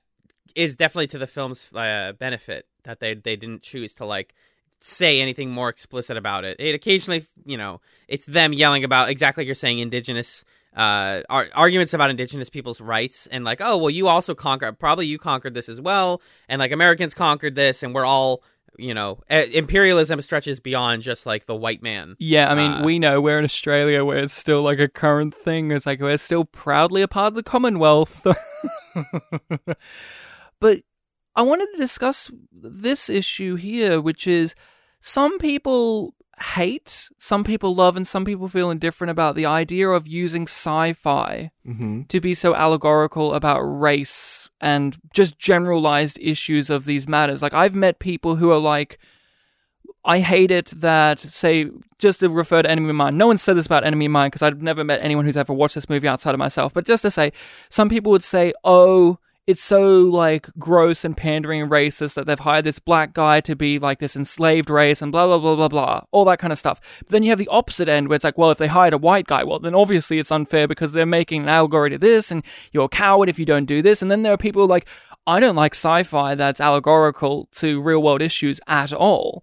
[0.55, 4.35] is definitely to the film's uh, benefit that they they didn't choose to like
[4.81, 6.57] say anything more explicit about it.
[6.61, 10.45] It occasionally, you know, it's them yelling about exactly like you're saying indigenous
[10.77, 15.07] uh ar- arguments about indigenous people's rights and like oh well you also conquered probably
[15.07, 18.43] you conquered this as well and like Americans conquered this and we're all
[18.79, 22.17] you know imperialism stretches beyond just like the white man.
[22.19, 25.35] Yeah, I mean, Uh, we know we're in Australia where it's still like a current
[25.35, 25.71] thing.
[25.71, 28.25] It's like we're still proudly a part of the Commonwealth.
[30.61, 30.79] but
[31.35, 34.55] I wanted to discuss this issue here, which is
[35.01, 40.07] some people hate, some people love, and some people feel indifferent about the idea of
[40.07, 42.03] using sci fi Mm-hmm.
[42.03, 47.42] to be so allegorical about race and just generalized issues of these matters.
[47.42, 48.99] Like, I've met people who are like,
[50.05, 53.57] I hate it that, say, just to refer to Enemy of Mine, no one said
[53.57, 56.07] this about Enemy of Mine because I've never met anyone who's ever watched this movie
[56.07, 57.33] outside of myself, but just to say,
[57.68, 62.39] some people would say, oh, it's so like gross and pandering and racist that they've
[62.39, 65.69] hired this black guy to be like this enslaved race and blah blah blah blah
[65.69, 66.81] blah all that kind of stuff.
[67.01, 68.99] But then you have the opposite end where it's like, well, if they hired a
[68.99, 72.43] white guy, well, then obviously it's unfair because they're making an allegory to this, and
[72.73, 74.03] you're a coward if you don't do this.
[74.03, 74.89] And then there are people like,
[75.27, 79.43] I don't like sci-fi that's allegorical to real world issues at all.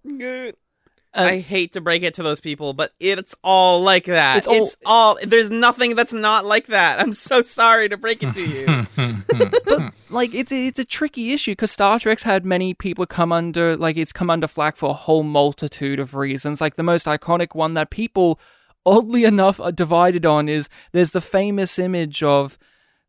[1.16, 4.38] I uh, hate to break it to those people, but it's all like that.
[4.38, 6.98] It's It's all- all, There's nothing that's not like that.
[6.98, 9.14] I'm so sorry to break it to you.
[9.64, 13.32] but like it's a, it's a tricky issue because Star Trek's had many people come
[13.32, 16.60] under like it's come under flack for a whole multitude of reasons.
[16.60, 18.40] Like the most iconic one that people,
[18.84, 22.58] oddly enough, are divided on is there's the famous image of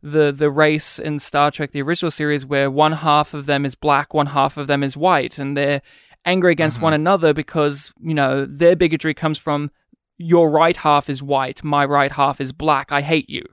[0.04, 3.74] the the race in Star Trek the original series where one half of them is
[3.74, 5.82] black, one half of them is white, and they're
[6.26, 6.86] angry against mm-hmm.
[6.86, 9.72] one another because you know their bigotry comes from
[10.18, 12.92] your right half is white, my right half is black.
[12.92, 13.44] I hate you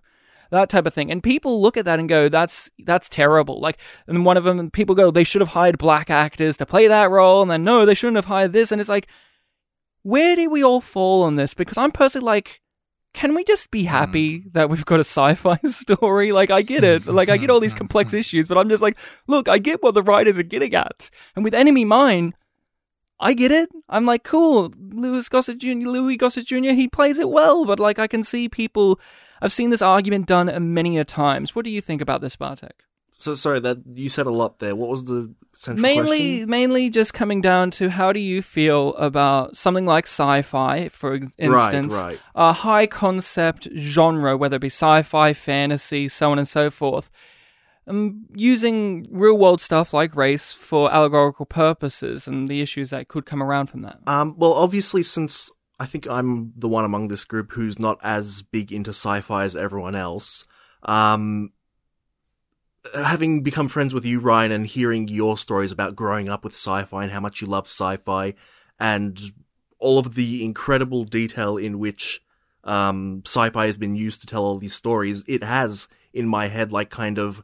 [0.50, 1.11] that type of thing.
[1.11, 4.70] And people look at that and go, "That's that's terrible." Like, and one of them,
[4.70, 7.85] people go, "They should have hired black actors to play that role," and then no,
[7.85, 8.70] they shouldn't have hired this.
[8.70, 9.08] And it's like,
[10.02, 11.54] where do we all fall on this?
[11.54, 12.61] Because I'm personally like,
[13.14, 14.52] can we just be happy mm.
[14.52, 16.32] that we've got a sci-fi story?
[16.32, 17.06] Like, I get it.
[17.06, 19.94] Like, I get all these complex issues, but I'm just like, look, I get what
[19.94, 21.11] the writers are getting at.
[21.37, 22.35] And with Enemy Mine,
[23.22, 23.70] I get it.
[23.88, 24.72] I'm like, cool.
[24.90, 25.88] Louis Gossett Jr.
[25.88, 26.70] Louis Gossett Jr.
[26.70, 29.00] He plays it well, but like, I can see people.
[29.40, 31.54] I've seen this argument done many a times.
[31.54, 32.85] What do you think about this, Bartek?
[33.14, 34.74] So sorry that you said a lot there.
[34.74, 36.50] What was the central mainly question?
[36.50, 41.94] mainly just coming down to how do you feel about something like sci-fi for instance
[41.94, 42.18] right.
[42.35, 47.11] a high concept genre whether it be sci-fi fantasy so on and so forth
[47.86, 53.26] um, using real world stuff like race for allegorical purposes and the issues that could
[53.26, 53.98] come around from that.
[54.06, 58.42] Um, well, obviously, since I think I'm the one among this group who's not as
[58.42, 60.44] big into sci-fi as everyone else,
[60.84, 61.52] um,
[62.94, 67.04] having become friends with you, Ryan, and hearing your stories about growing up with sci-fi
[67.04, 68.34] and how much you love sci-fi,
[68.78, 69.32] and
[69.78, 72.22] all of the incredible detail in which
[72.64, 76.70] um, sci-fi has been used to tell all these stories, it has in my head
[76.72, 77.42] like kind of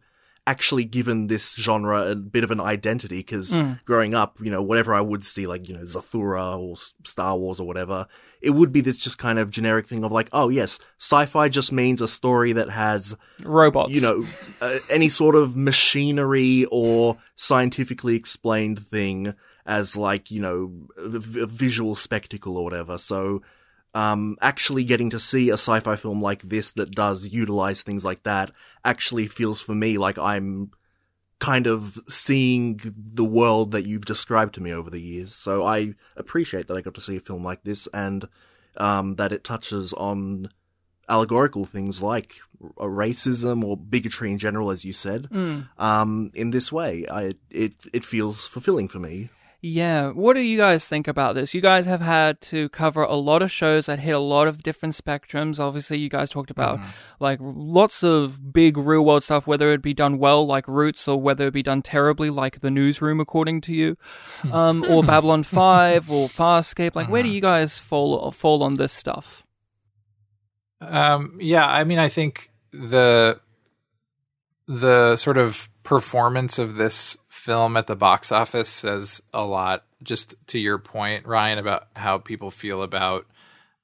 [0.48, 4.94] actually given this genre a bit of an identity because growing up, you know, whatever
[4.94, 8.06] I would see, like, you know, Zathura or Star Wars or whatever,
[8.40, 11.70] it would be this just kind of generic thing of like, oh yes, sci-fi just
[11.70, 14.24] means a story that has, robots you know,
[14.62, 19.34] uh, any sort of machinery or scientifically explained thing
[19.66, 22.96] as like, you know, a, v- a visual spectacle or whatever.
[22.96, 23.42] So,
[23.98, 28.22] um, actually getting to see a sci-fi film like this that does utilize things like
[28.22, 28.52] that
[28.84, 30.70] actually feels for me like I'm
[31.40, 35.34] kind of seeing the world that you've described to me over the years.
[35.34, 38.28] So I appreciate that I got to see a film like this and
[38.76, 40.50] um, that it touches on
[41.08, 42.36] allegorical things like
[42.78, 45.26] racism or bigotry in general, as you said.
[45.76, 49.30] Um, in this way, I it it feels fulfilling for me.
[49.60, 50.10] Yeah.
[50.10, 51.52] What do you guys think about this?
[51.52, 54.62] You guys have had to cover a lot of shows that hit a lot of
[54.62, 55.58] different spectrums.
[55.58, 56.78] Obviously, you guys talked about
[57.18, 61.20] like lots of big real world stuff, whether it be done well, like Roots, or
[61.20, 63.96] whether it be done terribly, like The Newsroom, according to you,
[64.52, 66.94] um, or Babylon 5 or Farscape.
[66.94, 69.44] Like, where do you guys fall, fall on this stuff?
[70.80, 73.40] Um, yeah, I mean, I think the
[74.68, 77.16] the sort of performance of this
[77.48, 79.82] film at the box office says a lot.
[80.02, 83.26] Just to your point, Ryan, about how people feel about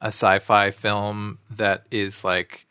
[0.02, 2.66] a sci-fi film that is like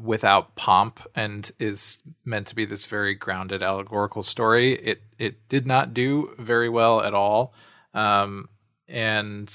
[0.00, 4.72] without pomp and is meant to be this very grounded allegorical story.
[4.72, 7.52] It it did not do very well at all,
[7.92, 8.48] um,
[8.88, 9.54] and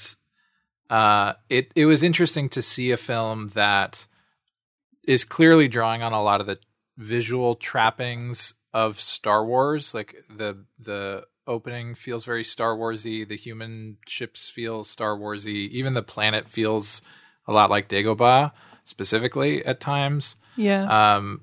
[0.90, 4.06] uh, it it was interesting to see a film that
[5.02, 6.60] is clearly drawing on a lot of the
[6.96, 9.94] visual trappings of Star Wars.
[9.94, 13.26] Like the the opening feels very Star Warsy.
[13.26, 15.68] The human ships feel Star Warsy.
[15.70, 17.02] Even the planet feels
[17.46, 18.52] a lot like Dagobah,
[18.84, 20.36] specifically at times.
[20.56, 20.84] Yeah.
[21.16, 21.42] Um,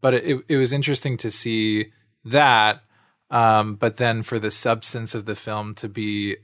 [0.00, 1.92] but it it was interesting to see
[2.24, 2.82] that
[3.30, 6.36] Um, but then for the substance of the film to be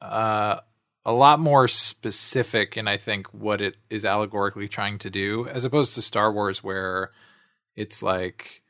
[0.00, 0.60] uh,
[1.04, 5.64] a lot more specific in, I think, what it is allegorically trying to do, as
[5.64, 7.10] opposed to Star Wars, where
[7.76, 8.62] it's like,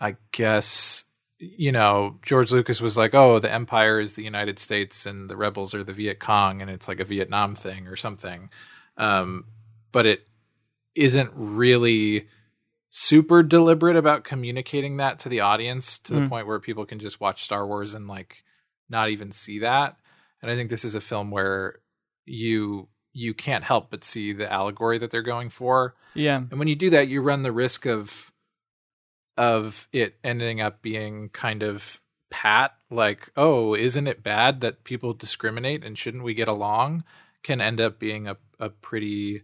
[0.00, 1.04] I guess,
[1.38, 5.36] you know, George Lucas was like, oh, the Empire is the United States and the
[5.36, 8.50] rebels are the Viet Cong, and it's like a Vietnam thing or something.
[8.96, 9.44] Um,
[9.92, 10.26] but it
[10.94, 12.28] isn't really
[12.90, 16.28] super deliberate about communicating that to the audience to the Mm.
[16.28, 18.44] point where people can just watch Star Wars and like
[18.88, 19.96] not even see that.
[20.40, 21.80] And I think this is a film where
[22.24, 25.94] you you can't help but see the allegory that they're going for.
[26.14, 26.36] Yeah.
[26.50, 28.32] And when you do that, you run the risk of
[29.36, 35.12] of it ending up being kind of pat, like, oh, isn't it bad that people
[35.12, 37.04] discriminate and shouldn't we get along?
[37.42, 39.42] Can end up being a, a pretty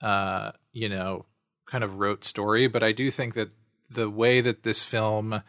[0.00, 1.26] uh, you know,
[1.66, 2.66] kind of rote story.
[2.66, 3.50] But I do think that
[3.88, 5.42] the way that this film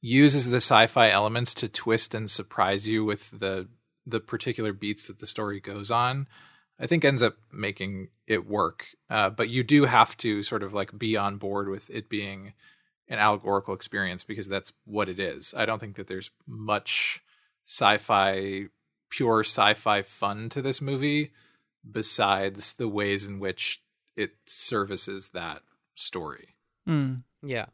[0.00, 3.68] uses the sci-fi elements to twist and surprise you with the
[4.06, 6.28] the particular beats that the story goes on,
[6.78, 8.88] I think ends up making it work.
[9.08, 12.52] Uh, but you do have to sort of like be on board with it being
[13.08, 15.54] an allegorical experience because that's what it is.
[15.56, 17.22] I don't think that there's much
[17.64, 18.66] sci-fi,
[19.10, 21.32] pure sci-fi fun to this movie
[21.88, 23.82] besides the ways in which
[24.16, 25.62] it services that
[25.94, 26.54] story.
[26.88, 27.22] Mm.
[27.42, 27.66] Yeah.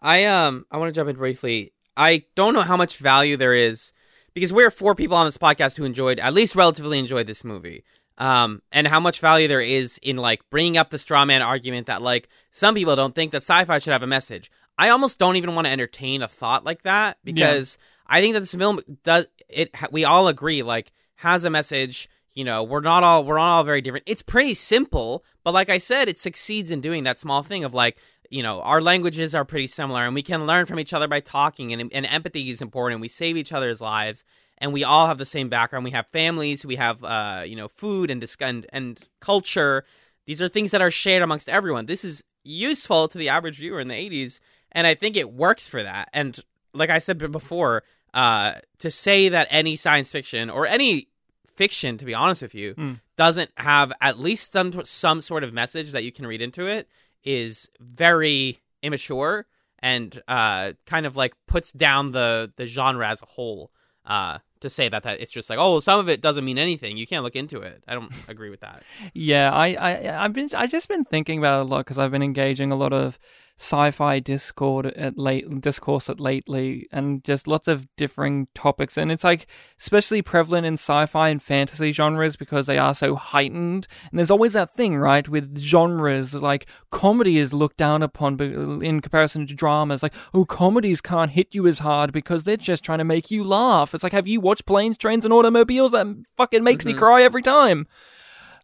[0.00, 1.72] I um I want to jump in briefly.
[1.96, 3.92] I don't know how much value there is
[4.34, 7.84] because we're four people on this podcast who enjoyed at least relatively enjoyed this movie.
[8.18, 11.86] Um and how much value there is in like bringing up the straw man argument
[11.86, 14.50] that like some people don't think that sci-fi should have a message.
[14.78, 18.40] I almost don't even want to entertain a thought like that because I think that
[18.40, 23.04] this film does it we all agree like has a message you know we're not
[23.04, 24.04] all we're not all very different.
[24.06, 27.72] It's pretty simple but like i said it succeeds in doing that small thing of
[27.72, 27.98] like
[28.30, 31.20] you know our languages are pretty similar and we can learn from each other by
[31.20, 34.24] talking and, and empathy is important we save each other's lives
[34.58, 35.84] and we all have the same background.
[35.84, 39.84] We have families we have uh you know food and dis- and, and culture.
[40.26, 41.86] These are things that are shared amongst everyone.
[41.86, 44.38] This is useful to the average viewer in the 80s
[44.72, 46.08] and i think it works for that.
[46.12, 46.38] And
[46.74, 51.08] like i said before uh to say that any science fiction or any
[51.54, 53.00] fiction to be honest with you Mm.
[53.16, 56.88] doesn't have at least some some sort of message that you can read into it
[57.22, 59.46] is very immature
[59.78, 63.70] and uh kind of like puts down the the genre as a whole
[64.06, 66.96] uh to say that that it's just like oh some of it doesn't mean anything.
[66.96, 67.84] You can't look into it.
[67.86, 68.82] I don't agree with that.
[69.12, 72.10] Yeah, I, I, I've been, I just been thinking about it a lot because I've
[72.10, 73.18] been engaging a lot of
[73.56, 79.22] sci-fi discord at late discourse at lately, and just lots of differing topics, and it's
[79.24, 79.46] like
[79.80, 83.86] especially prevalent in sci-fi and fantasy genres because they are so heightened.
[84.10, 88.40] And there's always that thing, right, with genres like comedy is looked down upon
[88.82, 90.02] in comparison to dramas.
[90.02, 93.44] Like, oh, comedies can't hit you as hard because they're just trying to make you
[93.44, 93.94] laugh.
[93.94, 95.92] It's like, have you watched Planes, Trains, and Automobiles?
[95.92, 96.98] That fucking makes me Mhm.
[96.98, 97.86] cry every time.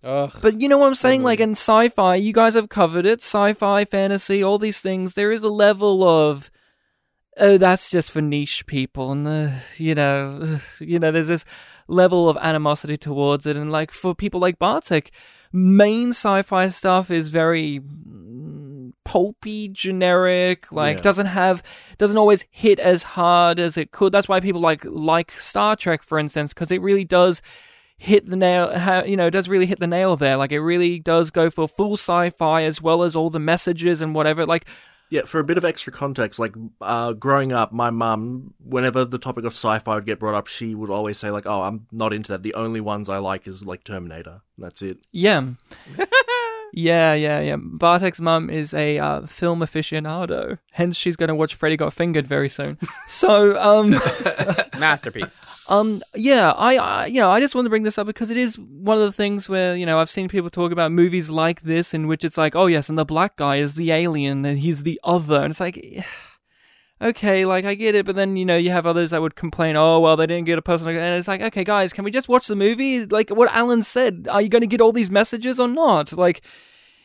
[0.03, 0.33] Ugh.
[0.41, 1.23] But you know what I'm saying?
[1.23, 5.15] Like in sci fi, you guys have covered it sci fi, fantasy, all these things.
[5.15, 6.51] There is a level of.
[7.37, 11.45] Oh, that's just for niche people, and the you know, you know, there's this
[11.87, 15.11] level of animosity towards it, and like for people like Bartek,
[15.53, 20.71] main sci-fi stuff is very mm, pulpy, generic.
[20.73, 21.03] Like Yeah.
[21.03, 21.63] doesn't have,
[21.99, 24.13] doesn't always hit as hard as it could.
[24.13, 27.43] That's why people like like Star Trek, for instance, because it really does
[28.01, 30.99] hit the nail you know it does really hit the nail there like it really
[30.99, 34.65] does go for full sci-fi as well as all the messages and whatever like
[35.11, 39.19] Yeah, for a bit of extra context, like uh, growing up, my mum, whenever the
[39.19, 42.13] topic of sci-fi would get brought up, she would always say like, "Oh, I'm not
[42.13, 42.45] into that.
[42.45, 44.43] The only ones I like is like Terminator.
[44.57, 45.41] That's it." yeah
[46.72, 47.56] yeah yeah yeah.
[47.56, 50.59] Bartek's mum is a uh, film aficionado.
[50.72, 52.78] Hence she's going to watch freddy got fingered very soon.
[53.06, 53.90] So um
[54.78, 55.64] masterpiece.
[55.68, 58.37] Um, yeah, I, I, you know, I just want to bring this up because it
[58.37, 61.62] is one of the things where you know I've seen people talk about movies like
[61.62, 64.59] this in which it's like, oh yes, and the black guy is the alien and
[64.59, 66.04] he's the other, and it's like,
[67.01, 69.77] okay, like I get it, but then you know you have others that would complain,
[69.77, 72.29] oh well, they didn't get a person, and it's like, okay, guys, can we just
[72.29, 73.07] watch the movie?
[73.07, 76.13] Like what Alan said, are you going to get all these messages or not?
[76.13, 76.43] Like,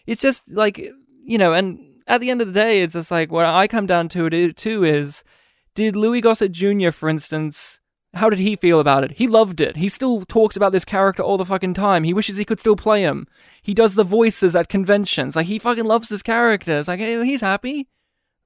[0.06, 0.78] it's just like
[1.24, 3.86] you know, and at the end of the day, it's just like what I come
[3.86, 5.24] down to it too is,
[5.74, 6.92] did Louis Gossett Jr.
[6.92, 7.80] for instance?
[8.14, 9.12] How did he feel about it?
[9.12, 9.76] He loved it.
[9.76, 12.06] He still talks about this character all the fucking time.
[12.06, 13.28] He wishes he could still play him.
[13.62, 15.36] He does the voices at conventions.
[15.36, 16.78] Like he fucking loves this character.
[16.78, 17.90] It's like he's happy.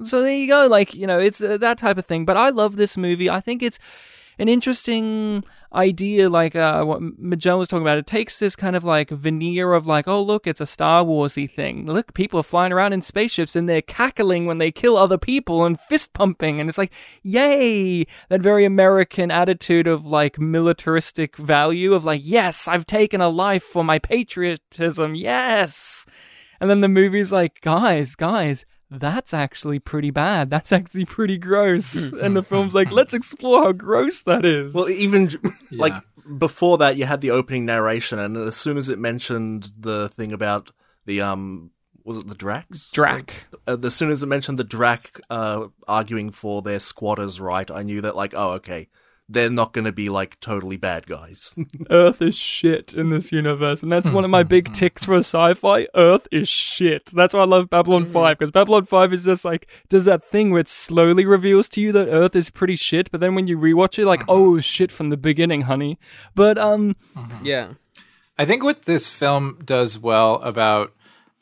[0.01, 0.67] So there you go.
[0.67, 2.25] Like you know, it's uh, that type of thing.
[2.25, 3.29] But I love this movie.
[3.29, 3.79] I think it's
[4.39, 5.43] an interesting
[5.73, 7.97] idea, like uh, what Magellan was talking about.
[7.97, 11.51] It takes this kind of like veneer of like, oh look, it's a Star Warsy
[11.51, 11.85] thing.
[11.85, 15.65] Look, people are flying around in spaceships and they're cackling when they kill other people
[15.65, 18.05] and fist pumping, and it's like, yay!
[18.29, 23.63] That very American attitude of like militaristic value of like, yes, I've taken a life
[23.63, 26.05] for my patriotism, yes.
[26.61, 30.49] And then the movie's like, guys, guys, that's actually pretty bad.
[30.49, 31.93] That's actually pretty gross.
[32.13, 34.73] and the film's like, let's explore how gross that is.
[34.73, 35.37] Well, even j-
[35.71, 36.37] like Yeah.
[36.37, 40.31] before that, you had the opening narration, and as soon as it mentioned the thing
[40.31, 40.71] about
[41.05, 41.71] the um,
[42.03, 42.91] was it the Dracs?
[42.91, 43.33] Drac.
[43.67, 47.83] Uh, as soon as it mentioned the Drac uh, arguing for their squatters' right, I
[47.83, 48.87] knew that like, oh, okay,
[49.29, 51.55] they're not going to be like totally bad guys.
[51.91, 55.19] Earth is shit in this universe, and that's one of my big ticks for a
[55.19, 55.85] sci-fi.
[55.95, 57.05] Earth is shit.
[57.13, 60.49] That's why I love Babylon Five because Babylon Five is just like does that thing
[60.49, 63.57] where it slowly reveals to you that Earth is pretty shit, but then when you
[63.57, 65.99] rewatch it, like oh shit from the beginning, honey.
[66.33, 66.95] But um,
[67.43, 67.73] Yeah.
[68.37, 70.93] I think what this film does well about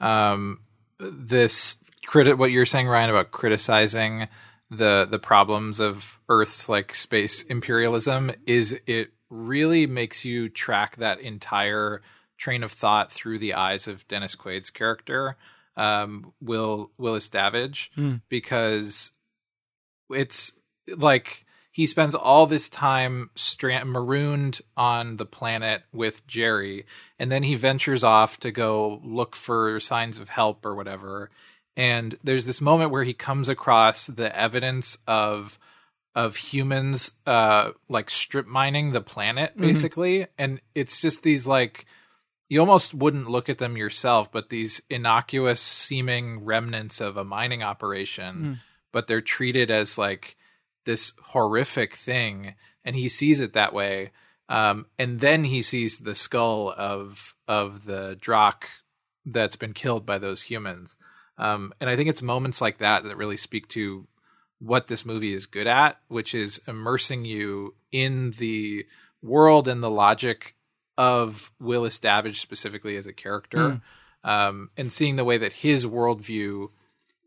[0.01, 0.61] um,
[0.99, 1.77] this
[2.07, 4.27] crit what you're saying, Ryan, about criticizing
[4.69, 11.19] the the problems of Earth's like space imperialism is it really makes you track that
[11.19, 12.01] entire
[12.37, 15.35] train of thought through the eyes of Dennis Quaid's character,
[15.75, 17.91] um, Will Willis Davidge,
[18.29, 19.11] because
[20.09, 20.53] it's
[20.95, 26.85] like he spends all this time stra- marooned on the planet with Jerry,
[27.19, 31.29] and then he ventures off to go look for signs of help or whatever.
[31.77, 35.57] And there's this moment where he comes across the evidence of
[36.15, 40.25] of humans uh like strip mining the planet basically.
[40.39, 41.85] And it's just these like
[42.49, 47.61] you almost wouldn't look at them yourself but these innocuous seeming remnants of a mining
[47.61, 48.59] operation
[48.91, 50.35] but they're treated as like
[50.85, 52.55] this horrific thing.
[52.83, 54.11] And he sees it that way.
[54.49, 58.69] Um, and then he sees the skull of of the Drac
[59.23, 60.97] that's been killed by those humans
[61.37, 64.07] um, and I think it's moments like that that really speak to
[64.59, 68.85] what this movie is good at, which is immersing you in the
[69.21, 70.55] world and the logic
[70.97, 73.81] of Willis Davidge specifically as a character,
[74.23, 76.69] um, and seeing the way that his worldview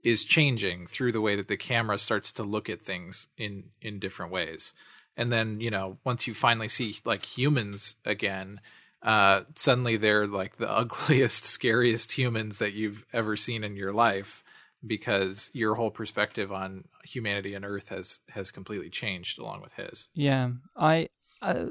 [0.03, 3.99] is changing through the way that the camera starts to look at things in in
[3.99, 4.75] different ways.
[5.17, 8.61] And then you know once you finally see like humans again,
[9.03, 14.43] uh, suddenly they're like the ugliest, scariest humans that you've ever seen in your life
[14.87, 20.09] because your whole perspective on humanity and Earth has has completely changed along with his.
[20.15, 21.09] Yeah, I.
[21.43, 21.67] Uh,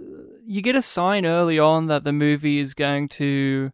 [0.47, 3.71] you get a sign early on that the movie is going to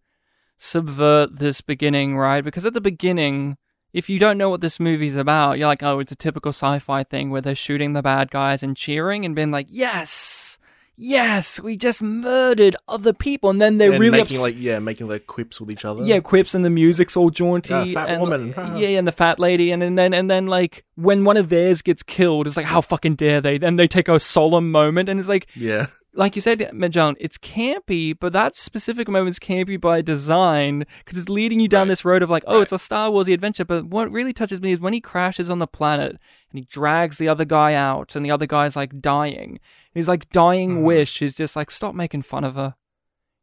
[0.58, 2.44] subvert this beginning, right?
[2.44, 3.56] Because at the beginning,
[3.94, 7.04] if you don't know what this movie's about, you're like, oh, it's a typical sci-fi
[7.06, 10.58] thing where they're shooting the bad guys and cheering and being like, yes,
[10.98, 14.80] yes, we just murdered other people, and then they're and really making ups- like yeah,
[14.80, 16.04] making like quips with each other.
[16.04, 17.74] yeah, quips and the music's all jaunty.
[17.74, 18.54] Yeah, fat and, woman.
[18.78, 21.82] yeah, and the fat lady, and, and then and then like when one of theirs
[21.82, 23.58] gets killed, it's like how fucking dare they?
[23.58, 25.88] Then they take a solemn moment, and it's like yeah.
[26.14, 31.30] like you said, Magellan, it's campy, but that specific moment's campy by design because it's
[31.30, 31.92] leading you down Right.
[31.92, 32.62] this road of like, oh, Right.
[32.64, 33.66] it's a Star Warsy adventure.
[33.66, 37.18] But what really touches me is when he crashes on the planet and he drags
[37.18, 39.60] the other guy out, and the other guy's like dying.
[39.96, 40.82] His like dying Mhm.
[40.84, 42.76] wish is just like, stop making fun of her.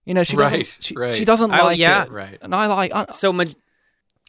[0.05, 0.57] You know, she doesn't.
[0.59, 1.14] Right, she, right.
[1.14, 2.05] she doesn't I- like yeah.
[2.05, 2.38] it, Right.
[2.42, 2.92] and I like.
[2.94, 3.55] I, So Mag-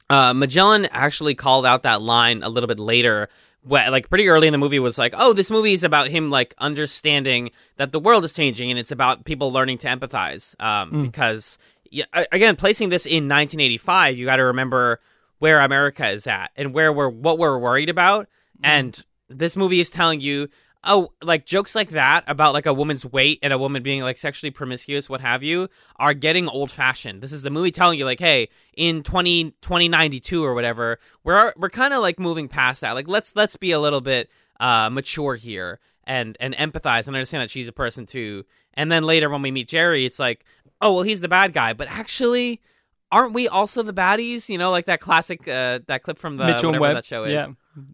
[0.09, 3.27] uh, Magellan actually called out that line a little bit later,
[3.63, 4.79] wh- like pretty early in the movie.
[4.79, 8.69] Was like, "Oh, this movie is about him like understanding that the world is changing,
[8.69, 11.57] and it's about people learning to empathize." Um, Because
[11.89, 14.99] yeah, again, placing this in 1985, you got to remember
[15.39, 18.27] where America is at and where we're what we're worried about,
[18.63, 20.47] and this movie is telling you.
[20.85, 24.17] Oh, like jokes like that about like a woman's weight and a woman being like
[24.17, 27.21] sexually promiscuous, what have you, are getting old fashioned.
[27.21, 31.69] This is the movie telling you like, hey, in 20, 2092 or whatever, we're we're
[31.69, 32.91] kind of like moving past that.
[32.93, 34.29] Like let's let's be a little bit
[34.59, 38.43] uh mature here and and empathize and understand that she's a person too.
[38.73, 40.43] And then later when we meet Jerry, it's like,
[40.81, 42.61] oh well, he's the bad guy, but actually.
[43.11, 44.49] Aren't we also the baddies?
[44.49, 46.95] You know, like that classic, uh, that clip from the Mitchell whatever Webb.
[46.95, 47.33] that show is.
[47.33, 47.49] Yeah.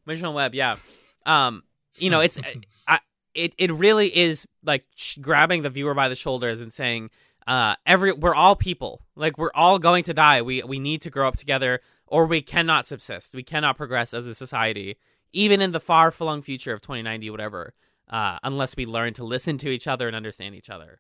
[0.06, 0.78] Mitchell and Webb, yeah.
[1.26, 1.64] Um,
[2.02, 2.40] you know, it's
[2.88, 3.00] I,
[3.34, 4.86] it it really is like
[5.22, 7.10] grabbing the viewer by the shoulders and saying,
[7.48, 10.42] uh, every we're all people, like we're all going to die.
[10.42, 13.34] We we need to grow up together, or we cannot subsist.
[13.34, 14.98] We cannot progress as a society,
[15.34, 17.74] even in the far flung future of 2090, whatever,
[18.10, 21.00] uh, unless we learn to listen to each other and understand each other.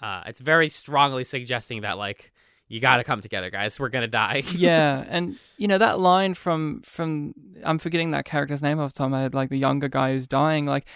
[0.00, 2.32] Uh, it's very strongly suggesting that like
[2.68, 3.80] you got to come together, guys.
[3.80, 4.42] We're gonna die.
[4.54, 8.98] yeah, and you know that line from from I'm forgetting that character's name off the
[8.98, 10.66] top of my head, like the younger guy who's dying.
[10.66, 10.86] Like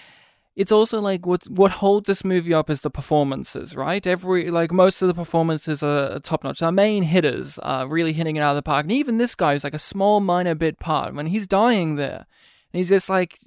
[0.55, 4.07] it's also like what what holds this movie up is the performances, right?
[4.07, 6.61] Every like most of the performances are top notch.
[6.61, 9.55] Our main hitters are really hitting it out of the park, and even this guy
[9.55, 12.27] is like a small minor bit part when he's dying there,
[12.73, 13.39] and he's just like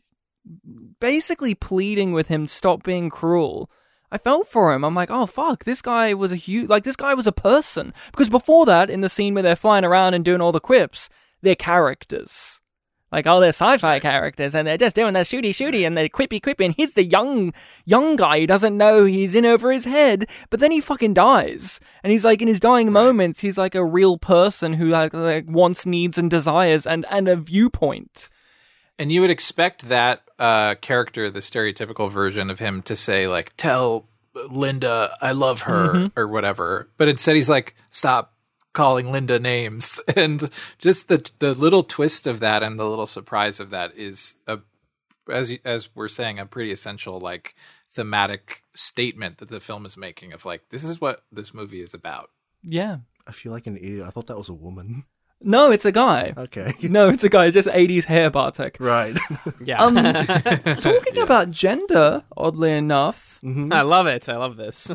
[0.99, 3.69] basically pleading with him stop being cruel.
[4.16, 4.86] I felt for him.
[4.86, 7.93] I'm like, oh fuck, this guy was a huge like this guy was a person.
[8.11, 11.09] Because before that, in the scene where they're flying around and doing all the quips,
[11.41, 12.61] they're characters.
[13.11, 16.07] Like oh, all their sci-fi characters, and they're just doing their shooty shooty and they're
[16.07, 17.53] quippy quippy, and he's the young
[17.84, 21.82] young guy who doesn't know he's in over his head, but then he fucking dies,
[22.01, 25.45] and he's like in his dying moments, he's like a real person who like, like
[25.49, 28.30] wants, needs, and desires, and and a viewpoint.
[28.97, 33.53] And you would expect that uh, character, the stereotypical version of him, to say like,
[33.57, 34.07] "Tell
[34.49, 36.19] Linda I love her" Mm-hmm.
[36.19, 38.31] or whatever, but instead he's like, "Stop."
[38.73, 43.61] calling Linda names and just the the little twist of that and the little surprise
[43.61, 44.59] of that is a
[45.31, 47.55] as as we're saying a pretty essential like
[47.89, 51.93] thematic statement that the film is making of like this is what this movie is
[51.93, 52.31] about.
[52.61, 52.97] Yeah.
[53.25, 54.05] I feel like an idiot.
[54.05, 55.05] I thought that was a woman.
[55.45, 56.33] No, it's a guy.
[56.35, 56.73] Okay.
[56.81, 57.45] No, it's a guy.
[57.45, 58.77] It's just 80s hair, Bartek.
[58.79, 59.17] right.
[59.63, 59.81] Yeah.
[59.83, 59.95] Um,
[60.79, 63.39] talking about gender, oddly enough,
[63.71, 64.27] I love it.
[64.27, 64.89] I love this.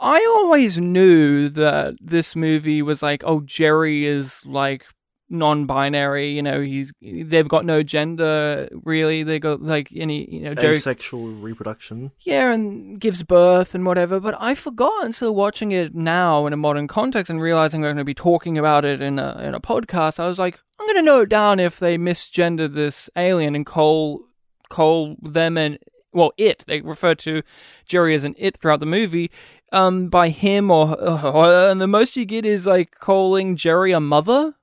[0.00, 4.86] I always knew that this movie was like, oh, Jerry is like
[5.30, 6.32] non-binary.
[6.32, 9.22] You know, he's they've got no gender really.
[9.22, 12.10] They got like any, you know, Jerry, Asexual reproduction.
[12.20, 14.20] yeah, and gives birth and whatever.
[14.20, 17.96] But I forgot until watching it now in a modern context and realizing we're going
[17.98, 20.20] to be talking about it in a in a podcast.
[20.20, 24.26] I was like, I'm going to note down if they misgendered this alien and call
[24.68, 25.78] call them and
[26.12, 26.64] well, it.
[26.66, 27.42] They refer to
[27.86, 29.30] Jerry as an it throughout the movie.
[29.72, 34.00] Um, by him or, or and the most you get is like calling Jerry a
[34.00, 34.54] mother.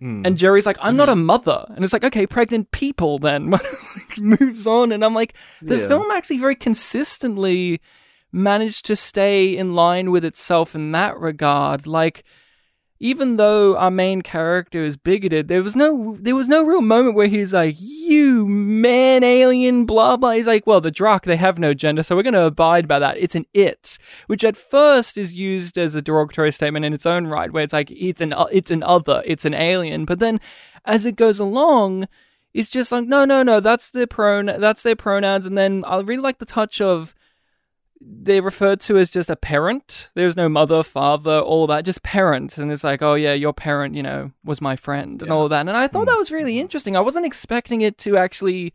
[0.00, 0.26] Mm.
[0.26, 1.64] And Jerry's like, I'm not a mother.
[1.74, 3.52] And it's like, okay, pregnant people then.
[4.18, 4.92] Moves on.
[4.92, 5.88] And I'm like, the Yeah.
[5.88, 7.80] film actually very consistently
[8.32, 11.86] managed to stay in line with itself in that regard.
[11.86, 12.24] Like,
[13.00, 17.14] even though our main character is bigoted, there was no there was no real moment
[17.14, 21.58] where he's like, "You man, alien, blah blah." He's like, "Well, the Drac they have
[21.58, 23.18] no gender, so we're going to abide by that.
[23.18, 27.26] It's an it," which at first is used as a derogatory statement in its own
[27.26, 30.04] right, where it's like it's an it's an other, it's an alien.
[30.04, 30.40] But then,
[30.84, 32.08] as it goes along,
[32.54, 35.46] it's just like, no, no, no, that's their pron, that's their pronouns.
[35.46, 37.14] And then I really like the touch of
[38.00, 40.10] they're referred to as just a parent.
[40.14, 42.58] There's no mother, father, all that, just parents.
[42.58, 45.34] And it's like, oh yeah, your parent, you know, was my friend and Yeah.
[45.34, 45.60] all that.
[45.60, 46.18] And I thought that hmm.
[46.18, 46.60] was really hmm.
[46.60, 46.96] interesting.
[46.96, 48.72] I wasn't expecting it to actually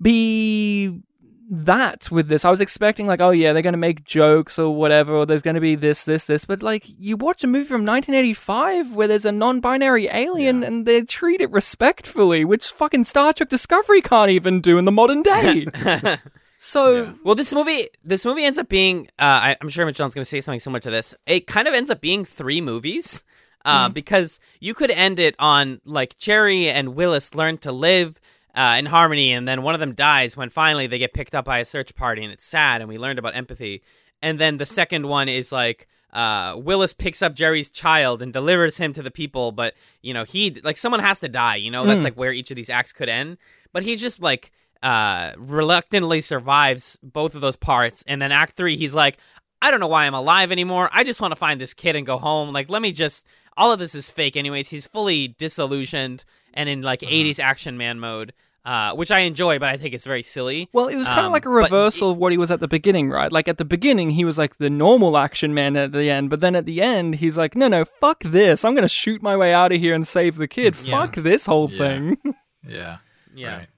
[0.00, 1.00] be
[1.48, 2.44] that with this.
[2.44, 5.60] I was expecting like, oh yeah, they're gonna make jokes or whatever, or there's gonna
[5.60, 6.44] be this, this, this.
[6.44, 11.02] But like, you watch a movie from 1985 where there's a non-binary alien and they
[11.02, 15.66] treat it respectfully, which fucking Star Trek Discovery can't even do in the modern day.
[16.66, 17.12] so Yeah.
[17.22, 19.06] Well, this movie, this movie ends up being.
[19.18, 21.14] Uh, I, I'm sure John's going to say something similar to this.
[21.26, 23.24] It kind of ends up being three movies,
[23.64, 28.20] uh, because you could end it on like Jerry and Willis learn to live
[28.54, 31.44] uh, in harmony, and then one of them dies when finally they get picked up
[31.44, 33.82] by a search party, and it's sad, and we learned about empathy.
[34.20, 35.86] And then the second one is like.
[36.12, 40.24] Uh, Willis picks up Jerry's child and delivers him to the people, but you know
[40.24, 41.56] he like someone has to die.
[41.56, 43.36] You know that's like where each of these acts could end.
[43.70, 44.50] But he's just like
[44.86, 49.18] uh reluctantly survives both of those parts and then act 3 he's like
[49.62, 50.90] I don't know why I'm alive anymore.
[50.92, 52.52] I just want to find this kid and go home.
[52.52, 53.26] Like let me just
[53.56, 54.68] all of this is fake anyways.
[54.68, 58.32] He's fully disillusioned and in like 80s action man mode.
[58.66, 60.68] Uh, which I enjoy, but I think it's very silly.
[60.72, 62.58] Well, it was kind of Um, like a but reversal of what he was at
[62.58, 63.30] the beginning, right?
[63.30, 66.40] Like at the beginning, he was like the normal action man at the end, but
[66.40, 68.64] then at the end, he's like, no, no, fuck this.
[68.64, 70.74] I'm going to shoot my way out of here and save the kid.
[70.82, 70.98] Yeah.
[71.00, 71.78] Fuck this whole Yeah.
[71.78, 72.16] thing.
[72.68, 72.96] Yeah.
[73.36, 73.56] Yeah.
[73.58, 73.68] Right.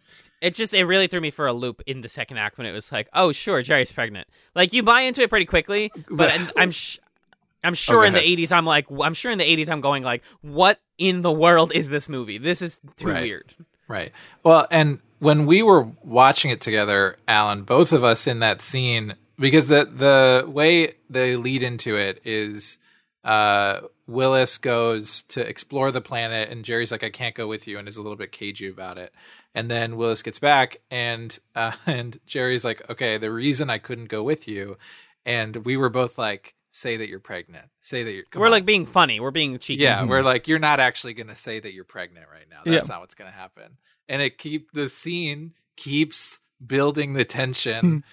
[0.40, 2.72] It just it really threw me for a loop in the second act when it
[2.72, 4.28] was like, oh sure, Jerry's pregnant.
[4.54, 6.98] Like you buy into it pretty quickly, but I'm sh-
[7.64, 9.80] I'm oh, sure go in the 80s I'm like I'm sure in the 80s I'm
[9.80, 12.38] going like, what in the world is this movie?
[12.38, 13.22] This is too Right.
[13.22, 13.54] weird.
[13.88, 14.12] Right.
[14.44, 19.14] Well, and when we were watching it together, Alan, both of us in that scene,
[19.38, 22.78] because the the way they lead into it is
[23.24, 27.78] uh, Willis goes to explore the planet, and Jerry's like, "I can't go with you,"
[27.78, 29.12] and is a little bit cagey about it.
[29.54, 34.08] And then Willis gets back, and uh, and Jerry's like, "Okay, the reason I couldn't
[34.08, 34.78] go with you,"
[35.26, 37.66] and we were both like, "Say that you're pregnant.
[37.80, 39.20] Say that you're." We're on." like being funny.
[39.20, 39.82] We're being cheeky.
[39.82, 42.60] Yeah, we're like, you're not actually going to say that you're pregnant right now.
[42.64, 42.94] That's Yeah.
[42.94, 43.78] not what's going to happen.
[44.08, 47.28] And it keep the scene keeps building the Hmm.
[47.28, 48.04] tension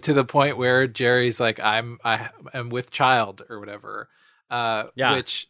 [0.00, 4.08] to the point where Jerry's like, I'm I am with child or whatever.
[4.50, 5.14] Uh, Yeah.
[5.14, 5.48] Which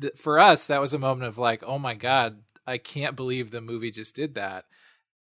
[0.00, 3.50] th- for us that was a moment of like, oh my god, I can't believe
[3.50, 4.66] the movie just did that.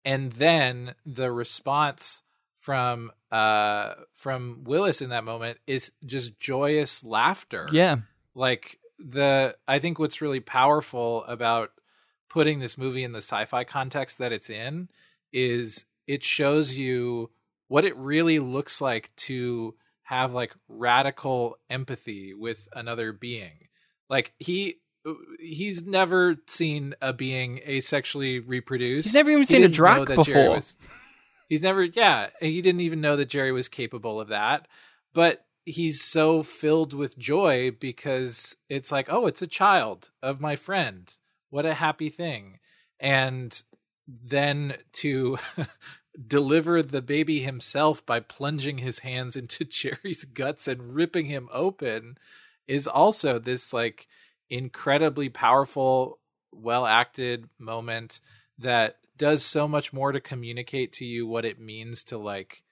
[0.03, 2.21] And then the response
[2.55, 7.67] from uh from Willis in that moment is just joyous laughter.
[7.71, 7.97] Yeah.
[8.33, 11.71] Like the I think what's really powerful about
[12.29, 14.89] putting this movie in the sci-fi context that it's in
[15.31, 17.29] is it shows you
[17.67, 19.75] what it really looks like to
[20.05, 23.67] have like radical empathy with another being.
[24.09, 24.77] Like he
[25.07, 29.05] uh, he's never seen a being asexually reproduce.
[29.05, 30.55] He's never even He seen a didn't Drac know that Jerry before.
[30.55, 30.77] was-
[31.49, 34.67] he's never yeah, he didn't even know that Jerry was capable of that.
[35.13, 40.55] But he's so filled with joy because it's like, oh, it's a child of my
[40.55, 41.11] friend.
[41.49, 42.59] What a happy thing.
[42.99, 43.59] And
[44.07, 45.37] then to
[46.27, 52.17] deliver the baby himself by plunging his hands into Jerry's guts and ripping him open
[52.67, 54.07] is also this like
[54.49, 56.19] incredibly powerful,
[56.51, 58.21] well acted moment
[58.57, 62.63] that does so much more to communicate to you what it means to like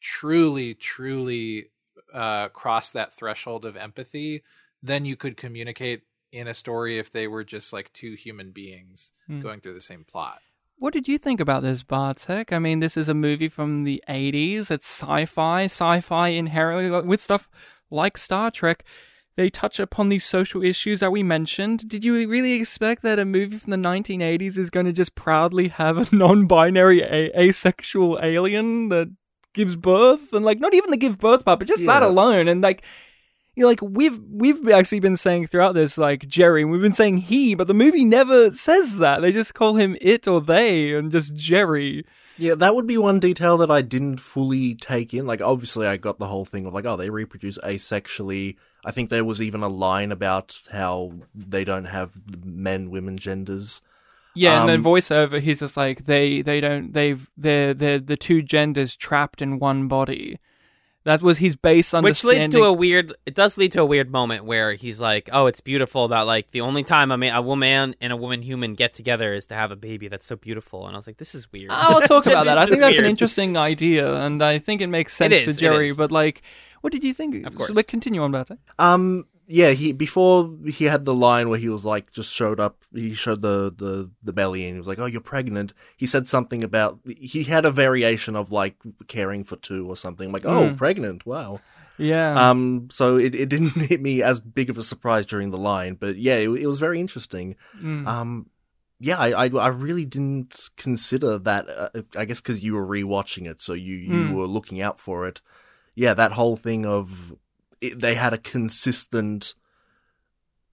[0.00, 1.66] truly, truly
[2.12, 4.42] uh, cross that threshold of empathy
[4.82, 9.12] than you could communicate in a story if they were just like two human beings
[9.26, 9.40] Hmm.
[9.40, 10.40] going through the same plot.
[10.80, 12.52] What did you think about this, Bartek?
[12.52, 14.70] I mean, this is a movie from the 80s.
[14.70, 15.64] It's sci fi.
[15.64, 17.48] Sci fi inherently, with stuff
[17.90, 18.84] like Star Trek,
[19.36, 21.88] they touch upon these social issues that we mentioned.
[21.88, 25.66] Did you really expect that a movie from the 1980s is going to just proudly
[25.66, 29.12] have a non binary, a- asexual alien that
[29.54, 30.32] gives birth?
[30.32, 32.46] And, like, not even the give birth part, but just that alone.
[32.46, 32.84] And, like,
[33.58, 36.92] you know, like we've we've actually been saying throughout this like Jerry, and we've been
[36.92, 39.20] saying he, but the movie never says that.
[39.20, 42.04] They just call him it or they, and just Jerry.
[42.36, 45.26] Yeah, that would be one detail that I didn't fully take in.
[45.26, 48.54] Like, obviously, I got the whole thing of like, oh, they reproduce asexually.
[48.84, 52.12] I think there was even a line about how they don't have
[52.44, 53.82] men, women genders.
[54.36, 58.16] Yeah, and then Um, voiceover, he's just like they they don't they've they're they're the
[58.16, 60.38] two genders trapped in one body.
[61.08, 62.36] That was his base understanding.
[62.36, 63.14] Which leads to a weird.
[63.24, 66.50] It does lead to a weird moment where he's like, "Oh, it's beautiful that like
[66.50, 69.54] the only time a man, a woman and a woman human get together is to
[69.54, 70.08] have a baby.
[70.08, 72.58] That's so beautiful." And I was like, "This is weird." I'll talk about that.
[72.58, 75.58] I think just that's an interesting idea, and I think it makes sense It for
[75.58, 75.94] Jerry.
[75.94, 76.42] But like,
[76.82, 77.46] what did you think?
[77.46, 77.68] Of course.
[77.68, 78.58] So, but continue on about it.
[78.78, 82.84] Um, yeah, he before he had the line where he was like, just showed up.
[82.94, 86.26] He showed the the the belly, and he was like, "Oh, you're pregnant." He said
[86.26, 88.76] something about he had a variation of like
[89.06, 90.26] caring for two or something.
[90.26, 90.74] I'm like, oh, Hmm.
[90.76, 91.60] pregnant, wow.
[91.96, 92.50] Yeah.
[92.50, 95.94] Um, so it, it didn't hit me as big of a surprise during the line,
[95.94, 97.56] but yeah, it, it was very interesting.
[97.82, 98.06] Mm.
[98.06, 98.50] Um,
[99.00, 101.68] yeah, I, I, I really didn't consider that.
[101.68, 104.34] Uh, I guess because you were rewatching it, so you you Mm.
[104.34, 105.40] were looking out for it.
[105.94, 107.34] Yeah, that whole thing of
[107.80, 109.54] it, they had a consistent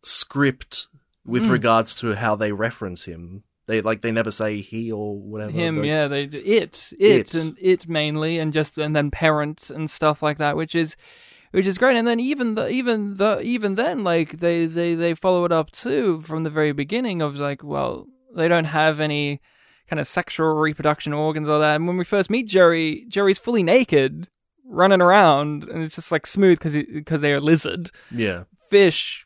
[0.01, 0.87] script
[1.25, 1.51] with Mm.
[1.51, 3.43] regards to how they reference him.
[3.67, 5.51] They like they never say he or whatever.
[5.51, 7.33] him The- yeah they it it It.
[7.33, 10.95] and it mainly and just and then parent and stuff like that which is
[11.51, 15.15] which is great and then even the even the even then like they they they
[15.15, 19.41] follow it up too from the very beginning of like well they don't have any
[19.89, 23.63] kind of sexual reproduction organs or that and when we first meet jerry jerry's fully
[23.63, 24.29] naked
[24.67, 29.25] running around and it's just like smooth because because they're a lizard yeah, fish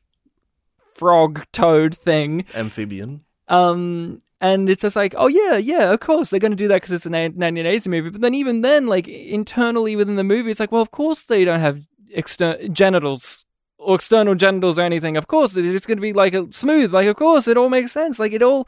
[0.96, 3.22] frog toad thing amphibian.
[3.48, 6.76] um, and it's just like, oh yeah, yeah, of course they're going to do that
[6.76, 8.10] because it's a 1980s movie.
[8.10, 11.44] But then even then, like internally within the movie, it's like, well, of course they
[11.44, 11.82] don't have
[12.12, 13.46] external genitals
[13.78, 15.18] or external genitals or anything.
[15.18, 16.94] Of course it's going to be like a smooth.
[16.94, 18.18] Like of course it all makes sense.
[18.18, 18.68] Like it all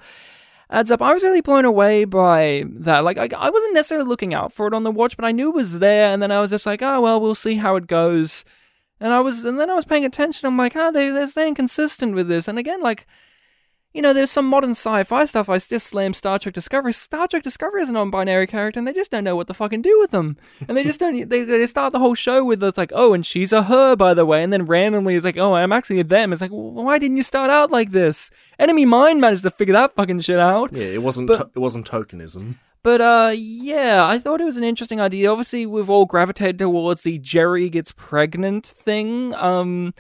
[0.72, 1.02] adds up.
[1.02, 3.04] I was really blown away by that.
[3.04, 5.50] Like I, I wasn't necessarily looking out for it on the watch, but I knew
[5.50, 6.12] it was there.
[6.12, 8.46] And then I was just like, oh well, we'll see how it goes.
[9.00, 10.48] And I was, and then I was paying attention.
[10.48, 12.48] I'm like, oh, they they're staying consistent with this.
[12.48, 13.08] And again, like
[13.94, 15.50] you know, there's some modern sci-fi stuff.
[15.50, 16.94] I just slam Star Trek Discovery.
[16.94, 19.82] Star Trek Discovery is a non-binary character, and they just don't know what to fucking
[19.82, 20.38] do with them.
[20.68, 21.30] And they just don't.
[21.30, 24.14] They, they start the whole show with it's like, oh, and she's a her, by
[24.14, 26.32] the way, and then randomly it's like, oh, I'm actually a them.
[26.32, 28.32] It's like, well, why didn't you start out like this?
[28.60, 30.72] Enemy Mine managed to figure that fucking shit out.
[30.72, 32.56] Yeah, it wasn't But- to- it wasn't tokenism.
[32.84, 35.30] But uh, yeah, I thought it was an interesting idea.
[35.32, 39.36] Obviously, we've all gravitated towards the Jerry gets pregnant thing.
[39.36, 39.94] Um,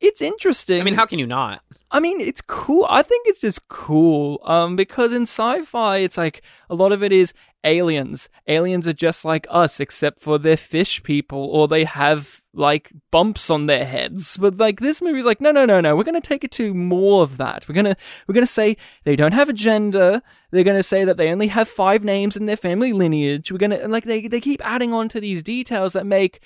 [0.00, 0.80] it's interesting.
[0.80, 1.62] I mean, how can you not?
[1.90, 2.86] I mean, it's cool.
[2.90, 4.40] I think it's just cool.
[4.44, 7.32] Um, because in sci-fi, it's like a lot of it is
[7.62, 8.28] aliens.
[8.48, 13.50] Aliens are just like us, except for they're fish people, or they have like bumps
[13.50, 14.36] on their heads.
[14.36, 15.94] But like this movie's like, no, no, no, no.
[15.94, 17.68] We're gonna take it to more of that.
[17.68, 20.22] We're gonna we're gonna say they don't have a gender.
[20.50, 23.52] They're gonna say that they only have five names in their family lineage.
[23.52, 26.40] We're gonna like they they keep adding on to these details that make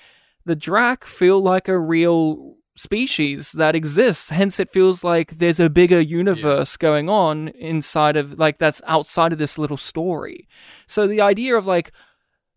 [0.45, 4.31] the Drac feel like a real species that exists.
[4.31, 9.33] Hence, it feels like there's a bigger universe going on inside of, like, that's outside
[9.33, 10.49] of this little story.
[10.87, 11.93] So the idea of, like,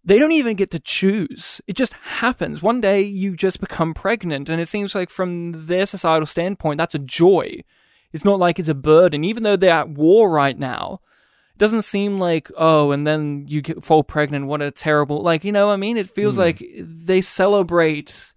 [0.05, 1.61] they don't even get to choose.
[1.67, 2.61] It just happens.
[2.61, 6.95] One day you just become pregnant, and it seems like from their societal standpoint, that's
[6.95, 7.63] a joy.
[8.11, 10.99] It's not like it's a burden, even though they're at war right now.
[11.55, 14.47] It doesn't seem like oh, and then you get, fall pregnant.
[14.47, 15.67] What a terrible like you know.
[15.67, 16.41] what I mean, it feels hmm.
[16.41, 18.32] like they celebrate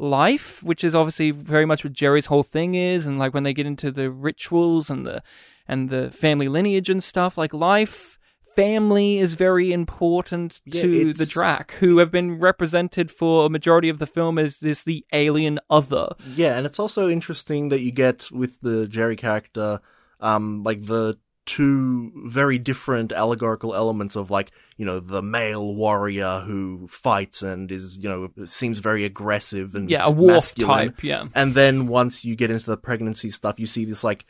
[0.00, 3.52] life, which is obviously very much what Jerry's whole thing is, and like when they
[3.52, 5.22] get into the rituals and the
[5.68, 8.18] and the family lineage and stuff, like life,
[8.56, 13.88] family is very important Yeah, to the Drac, who have been represented for a majority
[13.88, 16.08] of the film as this the alien other.
[16.34, 19.80] Yeah, and it's also interesting that you get with the Jerry character,
[20.18, 21.18] um, like the
[21.54, 27.72] two very different allegorical elements of like, you know, the male warrior who fights and
[27.72, 30.92] is, you know, seems very aggressive and Yeah, a wolf masculine.
[30.92, 31.02] type.
[31.04, 31.24] Yeah.
[31.34, 34.24] And then once you get into the pregnancy stuff, you see this like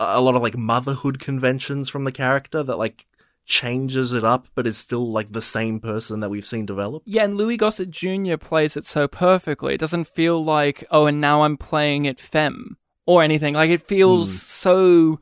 [0.00, 3.04] a lot of like motherhood conventions from the character that like
[3.44, 7.02] changes it up, but is still like the same person that we've seen develop.
[7.06, 8.36] Yeah, and Louis Gossett Jr.
[8.38, 9.74] plays it so perfectly.
[9.74, 12.76] It doesn't feel like, oh, and now I'm playing it femme
[13.06, 13.54] or anything.
[13.54, 14.36] Like it feels Hmm.
[14.36, 15.20] so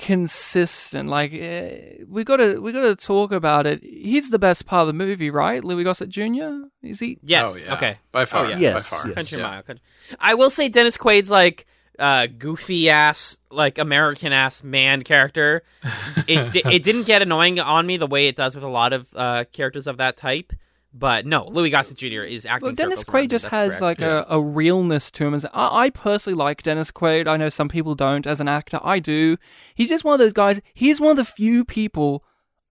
[0.00, 1.08] consistent.
[1.08, 3.82] Like eh, we gotta we gotta talk about it.
[3.82, 5.62] He's the best part of the movie, right?
[5.62, 6.62] Louis Gossett Jr.
[6.82, 7.18] Is he?
[7.22, 7.52] Yes.
[7.52, 7.74] Oh, yeah.
[7.74, 7.98] Okay.
[8.12, 8.46] By far.
[8.46, 8.56] Oh, yeah.
[8.58, 9.06] Yes, By far.
[9.08, 9.14] yes.
[9.14, 9.44] Country Yeah.
[9.44, 9.62] Mile.
[9.62, 9.84] Country-
[10.18, 11.66] I will say Dennis Quaid's like
[11.98, 15.62] uh, goofy ass, like American ass man character.
[16.28, 18.92] It di- it didn't get annoying on me the way it does with a lot
[18.92, 20.52] of uh, characters of that type.
[20.92, 22.22] But no, Louis Gossett Jr.
[22.22, 22.66] is acting.
[22.68, 23.82] Well, Dennis Quaid just has correct.
[23.82, 24.24] like yeah.
[24.28, 25.34] a, a realness to him.
[25.34, 27.28] As I, I personally like Dennis Quaid.
[27.28, 28.80] I know some people don't as an actor.
[28.82, 29.36] I do.
[29.74, 30.60] He's just one of those guys.
[30.74, 32.24] He's one of the few people.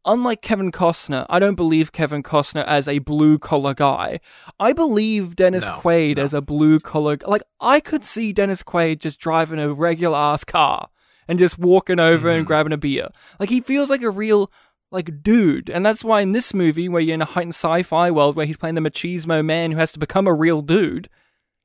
[0.06, 4.20] Unlike Kevin Costner, I don't believe Kevin Costner as a blue collar guy.
[4.60, 6.24] I believe Dennis No, Quaid no.
[6.24, 7.18] as a blue collar.
[7.26, 10.90] Like I could see Dennis Quaid just driving a regular ass car
[11.28, 12.48] and just walking over and Mhm.
[12.48, 13.10] grabbing a beer.
[13.40, 14.50] Like he feels like a real
[14.92, 18.36] like dude, and that's why in this movie, where you're in a heightened sci-fi world
[18.36, 21.10] where he's playing the machismo man who has to become a real dude,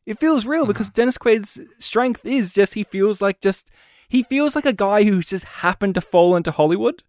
[0.07, 3.70] it feels real because Dennis Quaid's strength is just he feels like just
[4.09, 7.03] he feels like a guy who's just happened to fall into Hollywood.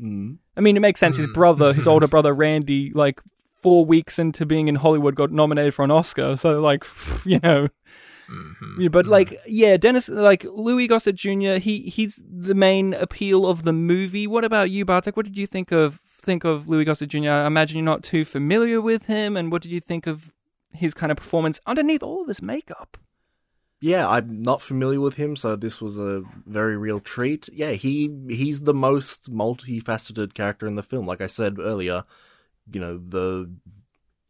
[0.00, 0.38] Mm.
[0.56, 1.16] I mean, it makes sense.
[1.16, 3.20] His brother, his older brother Randy, like
[3.62, 6.36] four weeks into being in Hollywood, got nominated for an Oscar.
[6.36, 6.84] So, like,
[7.24, 7.68] you know,
[8.32, 8.78] Mhm.
[8.78, 11.54] yeah, but like, yeah, Dennis, like Louis Gossett Jr.
[11.54, 14.26] He he's the main appeal of the movie.
[14.26, 15.16] What about you, Bartek?
[15.16, 17.28] What did you think of think of Louis Gossett Jr.?
[17.28, 20.32] I imagine you're not too familiar with him, and what did you think of
[20.72, 22.96] his kind of performance underneath all of his makeup?
[23.82, 27.48] Yeah, I'm not familiar with him, so this was a very real treat.
[27.52, 31.04] Yeah, he he's the most multifaceted character in the film.
[31.04, 32.04] Like I said earlier,
[32.72, 33.52] you know, the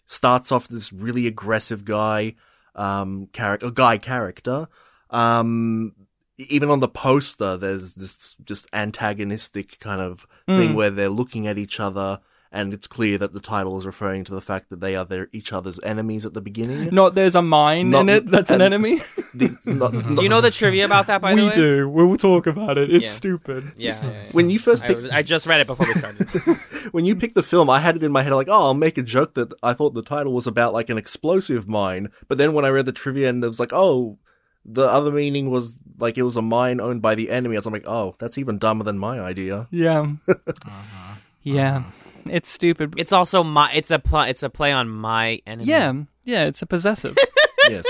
[0.06, 2.34] starts off this really aggressive guy,
[2.74, 4.66] um, character, guy character.
[5.10, 5.94] Um,
[6.38, 10.74] even on the poster, there's this just antagonistic kind of thing Mm.
[10.74, 12.20] where they're looking at each other,
[12.54, 15.28] and it's clear that the title is referring to the fact that they are their
[15.32, 16.90] each other's enemies at the beginning.
[16.94, 19.00] Not there's a mine Not- in it that's an enemy.
[19.34, 21.22] The- not- Do you know the trivia about that?
[21.22, 21.88] By the way, we do.
[21.88, 22.92] We'll talk about it.
[22.94, 23.10] It's Yeah.
[23.10, 23.64] stupid.
[23.78, 23.98] Yeah.
[24.02, 24.22] yeah, yeah.
[24.32, 26.28] when you first I, picked, was- I just read it before we started.
[26.92, 28.98] when you picked the film, I had it in my head like, oh, I'll make
[28.98, 32.10] a joke that I thought the title was about like an explosive mine.
[32.28, 34.18] But then when I read the trivia and it was like, oh,
[34.66, 37.56] the other meaning was like it was a mine owned by the enemy.
[37.56, 39.66] I was like, oh, that's even dumber than my idea.
[39.70, 40.12] Yeah.
[40.28, 41.14] Uh-huh.
[41.42, 41.84] Yeah.
[42.30, 42.94] It's stupid.
[42.96, 43.70] it's also my.
[43.72, 45.68] It's a pl- It's a play on my enemy.
[45.68, 45.92] yeah.
[46.24, 46.44] Yeah.
[46.44, 47.16] It's a possessive.
[47.68, 47.84] yes.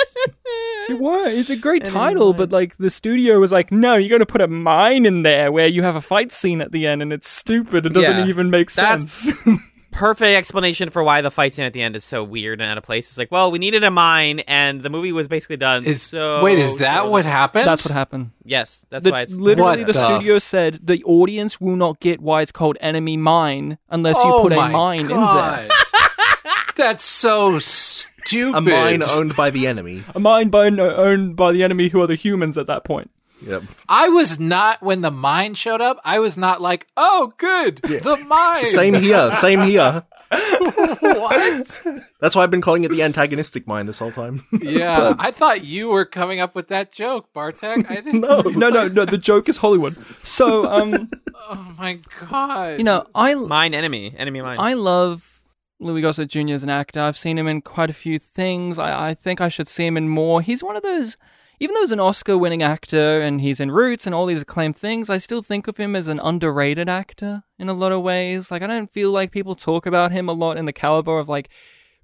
[0.89, 1.37] It was.
[1.39, 2.39] It's a great Enemy title, mine.
[2.39, 5.53] but like the studio was like, no, you're going to put a mine in there
[5.53, 7.87] where you have a fight scene at the end, and it's stupid.
[7.87, 9.47] It doesn't Yeah, even make that's- sense.
[9.93, 12.79] Perfect explanation for why the fight scene at the end is so weird and out
[12.79, 13.09] of place.
[13.11, 15.85] It's like, well, we needed a mine, and the movie was basically done.
[15.85, 17.67] Is so wait, is that so- what happened?
[17.67, 18.31] That's what happened.
[18.45, 22.01] Yes, that's The- why it's literally, the, the studio f- said the audience will not
[22.01, 25.69] get why it's called enemy mine unless you oh put a my mine in there.
[26.75, 28.57] That's so stupid.
[28.57, 30.05] A mine owned by the enemy.
[30.15, 33.11] A mine by, owned by the enemy, who are the humans at that point.
[33.47, 33.63] Yep.
[33.89, 35.99] I was not when the mine showed up.
[36.05, 38.67] I was not like, oh, good, the mine.
[38.67, 39.33] Same here.
[39.33, 40.05] Same here.
[40.33, 41.83] what?
[42.21, 44.47] That's why I've been calling it the antagonistic mine this whole time.
[44.63, 47.91] Yeah, I thought you were coming up with that joke, Bartek.
[47.91, 48.21] I didn't.
[48.21, 48.41] No.
[48.41, 49.05] No, no, no.
[49.05, 49.97] The joke is Hollywood.
[50.19, 52.79] So, um, Oh my god.
[52.79, 54.59] you know, I mine enemy, enemy mine.
[54.61, 55.43] I love
[55.81, 56.55] Louis Gossett Jr.
[56.55, 57.01] as an actor.
[57.01, 58.79] I've seen him in quite a few things.
[58.79, 60.41] I, I think I should see him in more.
[60.41, 61.17] He's one of those,
[61.63, 64.77] even though he's an Oscar winning actor and he's in Roots and all these acclaimed
[64.77, 68.51] things, I still think of him as an underrated actor in a lot of ways.
[68.51, 71.29] Like, I don't feel like people talk about him a lot in the caliber of
[71.29, 71.51] like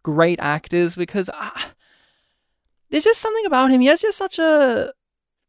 [0.04, 1.72] great actors because ah,
[2.90, 3.80] there's just something about him.
[3.80, 4.92] He has just such a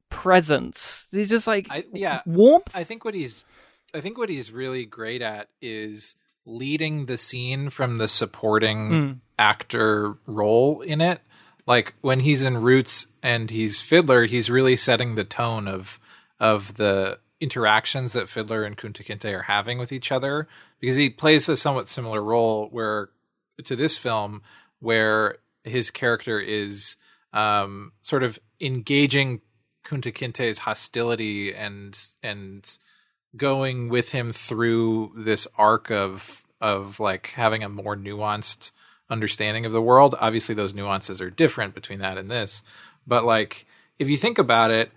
[0.09, 1.05] presence.
[1.11, 2.75] He's just like I, yeah, warmth.
[2.75, 3.45] I think what he's
[3.93, 6.15] I think what he's really great at is
[6.47, 11.21] leading the scene from the supporting actor role in it.
[11.69, 15.99] Like when he's in Roots and he's Fiddler, he's really setting the tone of
[16.39, 20.47] of the interactions that Fiddler and Kunta Kinte are having with each other
[20.79, 23.11] because he plays a somewhat similar role where
[23.63, 24.41] to this film
[24.79, 26.97] where his character is
[27.33, 29.41] um, sort of engaging
[29.85, 32.79] Kunta Kinte's hostility and and
[33.37, 38.71] going with him through this arc of of like having a more nuanced
[39.09, 40.15] understanding of the world.
[40.19, 42.63] Obviously, those nuances are different between that and this,
[43.07, 43.65] but like
[43.97, 44.91] if you think about it,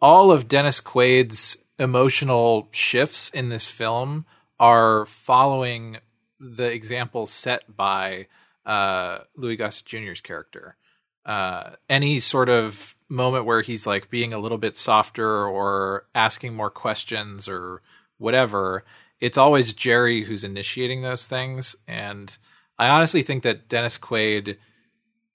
[0.00, 4.24] all of Dennis Quaid's emotional shifts in this film
[4.58, 5.98] are following
[6.38, 8.26] the examples set by
[8.64, 10.76] uh, Louis Gossett Jr.'s character.
[11.24, 16.54] Uh, any sort of moment where he's like being a little bit softer or asking
[16.54, 17.82] more questions or
[18.18, 18.84] whatever,
[19.20, 21.76] it's always Jerry who's initiating those things.
[21.88, 22.36] And
[22.78, 24.58] I honestly think that Dennis Quaid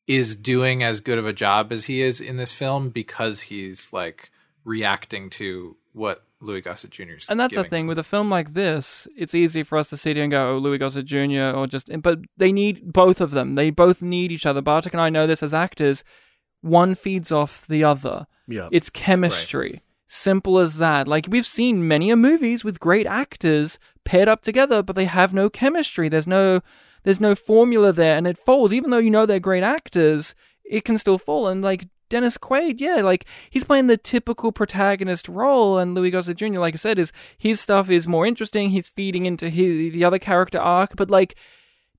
[0.07, 3.93] is doing as good of a job as he is in this film because he's
[3.93, 4.31] like
[4.63, 7.03] reacting to what Louis Gossett Jr.
[7.17, 9.97] is And that's the thing with a film like this, it's easy for us to
[9.97, 13.31] sit here and go, "Oh, Louis Gossett Jr." or just, but they need both of
[13.31, 13.55] them.
[13.55, 14.61] They both need each other.
[14.61, 16.03] Bartek and I know this as actors.
[16.61, 18.27] One feeds off the other.
[18.47, 18.69] Yeah.
[18.71, 19.81] It's chemistry.
[20.07, 21.07] Simple as that.
[21.07, 25.33] Like we've seen many a movies with great actors paired up together, but they have
[25.33, 26.09] no chemistry.
[26.09, 26.61] There's no
[27.03, 28.73] there's no formula there and it falls.
[28.73, 31.47] Even though you know they're great actors, it can still fall.
[31.47, 36.37] And like Dennis Quaid, yeah, like he's playing the typical protagonist role, and Louis Gossett
[36.37, 38.69] Jr., like I said, is his stuff is more interesting.
[38.69, 41.35] He's feeding into his, the other character arc, but like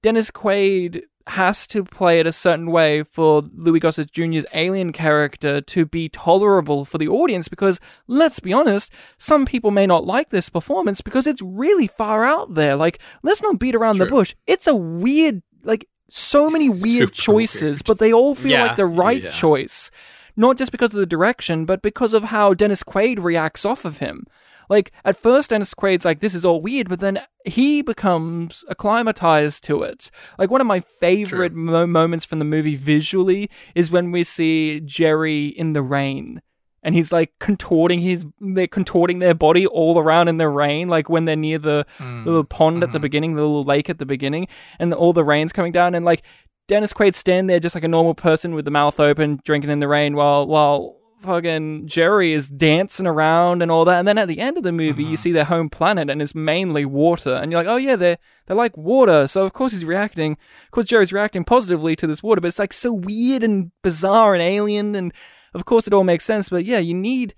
[0.03, 5.61] Dennis Quaid has to play it a certain way for Louis Gossett Jr.'s alien character
[5.61, 10.31] to be tolerable for the audience because, let's be honest, some people may not like
[10.31, 12.77] this performance because it's really far out there.
[12.77, 14.35] Like, let's not beat around the bush.
[14.47, 17.85] It's a weird, like, so many weird Super choices, weird.
[17.87, 18.67] but they all feel Yeah.
[18.67, 19.31] like the right Yeah.
[19.31, 19.91] choice.
[20.37, 23.99] Not just because of the direction, but because of how Dennis Quaid reacts off of
[23.99, 24.27] him.
[24.69, 29.65] Like, at first, Dennis Quaid's like, this is all weird, but then he becomes acclimatized
[29.65, 30.11] to it.
[30.39, 34.81] Like, one of my favorite mo- moments from the movie visually is when we see
[34.81, 36.43] Jerry in the rain.
[36.85, 41.09] And he's like contorting his, they're contorting their body all around in the rain, like
[41.09, 42.25] when they're near the mm.
[42.27, 43.03] little pond at the mm-hmm.
[43.03, 44.49] beginning, the little lake at the beginning,
[44.81, 45.95] and all the rain's coming down.
[45.95, 46.25] And like
[46.67, 49.79] Dennis Quaid stand there just like a normal person with the mouth open, drinking in
[49.79, 53.99] the rain, while while fucking Jerry is dancing around and all that.
[53.99, 55.17] And then at the end of the movie, you mm-hmm.
[55.17, 57.35] see their home planet, and it's mainly water.
[57.35, 59.27] And you're like, oh yeah, they're they're like water.
[59.27, 60.33] So of course he's reacting.
[60.33, 64.35] Of course Jerry's reacting positively to this water, but it's like so weird and bizarre
[64.35, 64.95] and alien.
[64.95, 65.13] And
[65.55, 66.49] of course it all makes sense.
[66.49, 67.35] But yeah, you need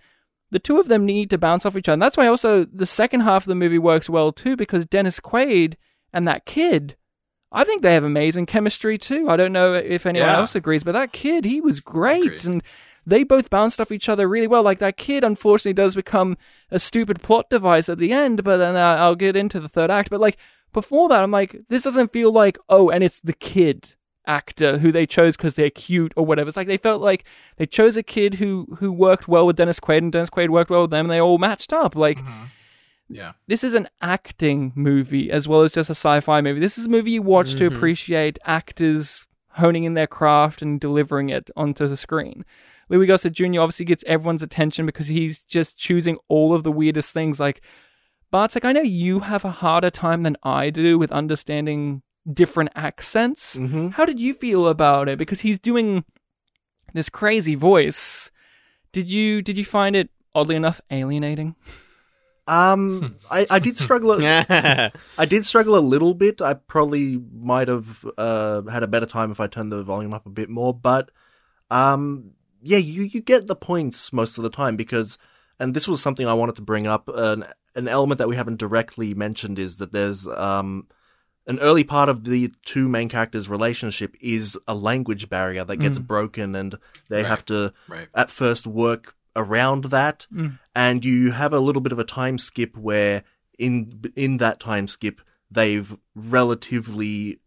[0.51, 1.95] the two of them need to bounce off each other.
[1.95, 5.21] And that's why also the second half of the movie works well too, because Dennis
[5.21, 5.75] Quaid
[6.13, 6.97] and that kid.
[7.51, 9.29] I think they have amazing chemistry too.
[9.29, 10.39] I don't know if anyone Yeah.
[10.39, 12.45] else agrees, but that kid, he was great.
[12.45, 12.63] And
[13.07, 14.63] they both bounced off each other really well.
[14.63, 16.37] Like that kid, unfortunately, does become
[16.71, 19.91] a stupid plot device at the end, but then uh, I'll get into the third
[19.91, 20.11] act.
[20.11, 20.39] But like
[20.73, 23.95] before that, I'm like, this doesn't feel like, oh, and it's the kid
[24.27, 26.49] actor who they chose because they're cute or whatever.
[26.49, 27.25] It's like they felt like
[27.57, 30.71] they chose a kid who who worked well with Dennis Quaid, and Dennis Quaid worked
[30.71, 31.95] well with them, and they all matched up.
[31.95, 32.19] Like
[33.09, 33.33] Yeah.
[33.47, 36.59] this is an acting movie as well as just a sci-fi movie.
[36.61, 41.29] This is a movie you watch to appreciate actors honing in their craft and delivering
[41.29, 42.45] it onto the screen.
[42.91, 43.61] Louis Gossett Jr.
[43.61, 47.41] obviously gets everyone's attention because he's just choosing all of the weirdest things.
[47.41, 47.63] Like
[48.31, 53.57] Bartek, I know you have a harder time than I do with understanding different accents.
[53.57, 53.93] Mhm.
[53.93, 55.19] How did you feel about it?
[55.19, 56.05] Because he's doing
[56.95, 58.31] this crazy voice.
[58.93, 61.55] Did you did you find it oddly enough alienating?
[62.47, 64.13] Um, I, I did struggle.
[64.13, 66.43] A, I did struggle a little bit.
[66.43, 70.27] I probably might have uh, had a better time if I turned the volume up
[70.27, 70.75] a bit more.
[70.75, 71.11] But
[71.71, 72.33] um,
[72.65, 75.19] yeah, you you get the points most of the time because,
[75.61, 77.09] and this was something I wanted to bring up.
[77.09, 77.45] An
[77.77, 80.87] an element that we haven't directly mentioned is that there's um
[81.47, 85.99] an early part of the two main characters' relationship is a language barrier that gets
[85.99, 86.79] broken, and
[87.11, 87.27] they Right.
[87.29, 88.09] have to Right.
[88.15, 90.29] at first work around that
[90.77, 93.25] and you have a little bit of a time skip where
[93.59, 97.41] in in that time skip they've relatively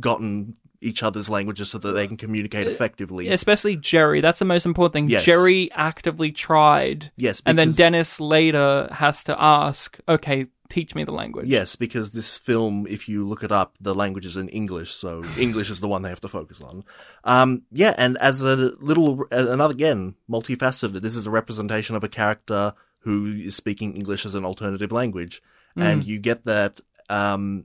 [0.00, 4.20] gotten each other's languages so that they can communicate effectively Especially Jerry.
[4.20, 5.08] That's the most important thing.
[5.08, 5.24] Yes.
[5.24, 7.10] Jerry actively tried.
[7.16, 11.48] yes And then Dennis later has to ask, okay, teach me the language.
[11.48, 15.24] yes because this film if you look it up the language is in english so
[15.38, 16.84] english is the one they have to focus on
[17.24, 22.08] um yeah and as a little another again multifaceted this is a representation of a
[22.08, 25.40] character who is speaking english as an alternative language
[25.74, 27.64] and you get that um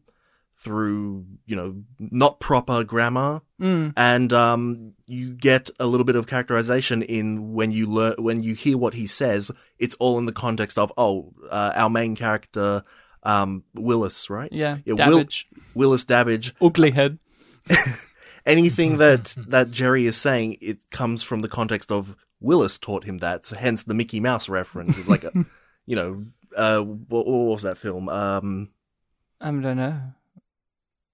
[0.63, 3.93] through you know not proper grammar, Mm.
[3.95, 8.53] and um, you get a little bit of characterization in when you learn when you
[8.55, 9.51] hear what he says.
[9.77, 12.83] It's all in the context of oh, uh, our main character,
[13.23, 14.51] um, Willis, right?
[14.51, 15.47] Yeah, Will- Davidge.
[15.75, 16.53] Willis Davidge.
[16.61, 17.19] Ugly head.
[18.45, 23.19] Anything that that Jerry is saying, it comes from the context of Willis taught him
[23.19, 23.45] that.
[23.45, 25.31] So hence the Mickey Mouse reference is like a,
[25.85, 26.25] you know,
[26.57, 28.09] uh, what, what was that film?
[28.09, 28.69] Um,
[29.39, 29.97] I don't know.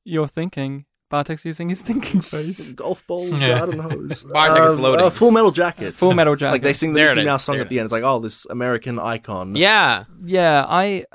[0.10, 0.86] You're thinking.
[1.10, 2.74] Bartek's using his thinking face.
[2.74, 3.60] golf ball, Yeah.
[3.60, 4.24] garden hose.
[4.26, 5.06] Bartek is Uh, loading.
[5.06, 5.96] uh, Full Metal Jacket.
[5.96, 6.52] Full Metal Jacket.
[6.54, 7.86] Like they sing the There Mickey Mouse song there at it the end.
[7.86, 9.56] It's like, oh, this American icon.
[9.56, 10.04] Yeah.
[10.24, 11.06] Yeah, I.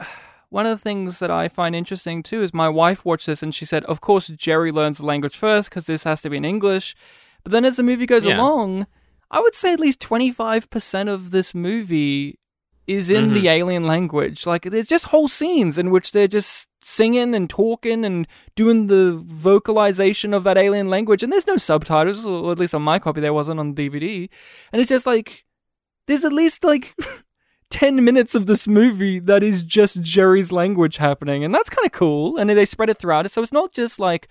[0.51, 3.53] One of the things that I find interesting too is my wife watched this and
[3.55, 6.45] she said, "Of course, Jerry learns the language first because this has to be in
[6.45, 6.95] English."
[7.43, 8.37] But then as the movie goes Yeah.
[8.37, 8.87] along,
[9.31, 12.39] I would say at least twenty five percent of this movie
[12.87, 13.35] is in Mhm.
[13.35, 14.47] the alien language.
[14.47, 18.27] Like there's just whole scenes in which they're just singing and talking and
[18.57, 22.83] doing the vocalization of that alien language, and there's no subtitles, or at least on
[22.83, 24.29] my copy there wasn't on DVD,
[24.73, 25.45] and it's just like
[26.07, 26.95] there's at least like
[27.71, 31.43] 10 minutes of this movie that is just Jerry's language happening.
[31.43, 32.37] And that's kind of cool.
[32.37, 33.33] And they spread it throughout it.
[33.33, 34.29] So it's not just like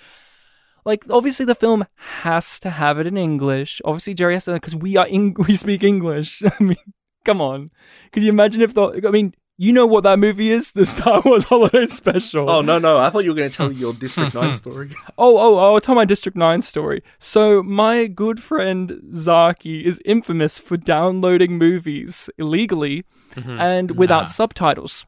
[0.86, 1.86] like obviously the film
[2.22, 3.82] has to have it in English.
[3.84, 6.44] Obviously Jerry has to because we are Eng- we speak English.
[6.60, 6.78] I mean
[7.26, 7.72] come on
[8.12, 11.22] could you imagine if the I mean you know what that movie is the Star
[11.26, 12.98] Wars Holiday Special Oh no, no!
[12.98, 14.90] I thought you were going to tell your District Nine story.
[15.18, 17.04] Oh, oh, oh, I'll tell my District 9 story.
[17.20, 23.06] So, my good friend Zaki is infamous for downloading movies illegally
[23.36, 25.06] and without subtitles.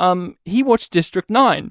[0.00, 1.70] Um, he watched District 9.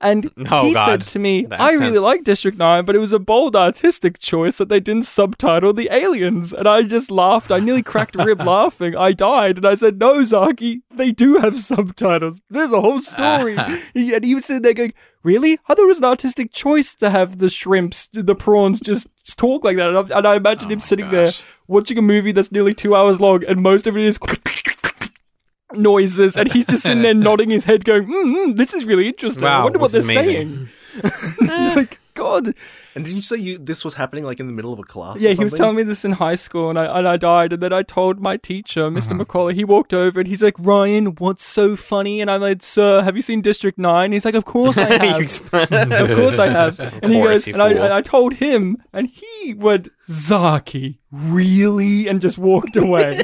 [0.00, 0.84] And Oh, he God.
[0.84, 2.00] said to me, That I really sense.
[2.00, 5.88] like District 9, but it was a bold artistic choice that they didn't subtitle the
[5.92, 6.52] aliens.
[6.52, 7.50] And I just laughed.
[7.50, 8.96] I nearly cracked a rib laughing.
[8.96, 9.56] I died.
[9.58, 12.40] And I said, No, Zaki, they do have subtitles.
[12.48, 13.56] There's a whole story.
[13.56, 14.94] And he was sitting there going,
[15.24, 15.54] Really?
[15.68, 19.64] I thought it was an artistic choice to have the shrimps, the prawns just talk
[19.64, 19.88] like that.
[19.94, 21.32] And I, and I imagine him oh, sitting there
[21.66, 24.16] watching a movie that's nearly two hours long, and most of it is
[25.74, 29.08] noises, and he's just sitting there nodding his head, going, mm, mm, "This is really
[29.08, 29.44] interesting.
[29.44, 30.68] I wonder what they're amazing."
[31.00, 32.54] saying." like God,
[32.94, 35.20] And did you say you this was happening like in the middle of a class?
[35.20, 37.62] yeah, he was telling me this in high school, and I and I died, and
[37.62, 39.24] then I told my teacher, mister Uh-huh.
[39.24, 39.54] McCauley.
[39.54, 43.14] He walked over and he's like, "Ryan, what's so funny?" And I'm like, "Sir, have
[43.16, 44.12] you seen District 9?
[44.12, 45.20] He's like, "Of course I have."
[46.02, 46.78] of course I have.
[47.02, 52.08] And he goes, and I, and I told him, and he went, Zaki, really?
[52.08, 53.18] And just walked away.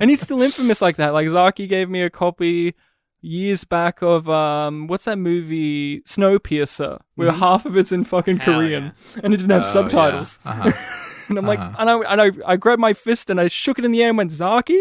[0.00, 1.10] and he's still infamous like that.
[1.12, 2.74] Like Zaki gave me a copy
[3.22, 8.54] years back of um what's that movie Snowpiercer where half of it's in fucking Hell
[8.60, 8.92] Korean
[9.22, 10.38] and it didn't have Oh, subtitles.
[10.44, 10.52] yeah.
[10.52, 10.72] Uh-huh.
[11.30, 11.76] And I'm like, Uh-huh.
[11.78, 14.08] and I and I, I grabbed my fist and I shook it in the air
[14.08, 14.74] and went Zaki.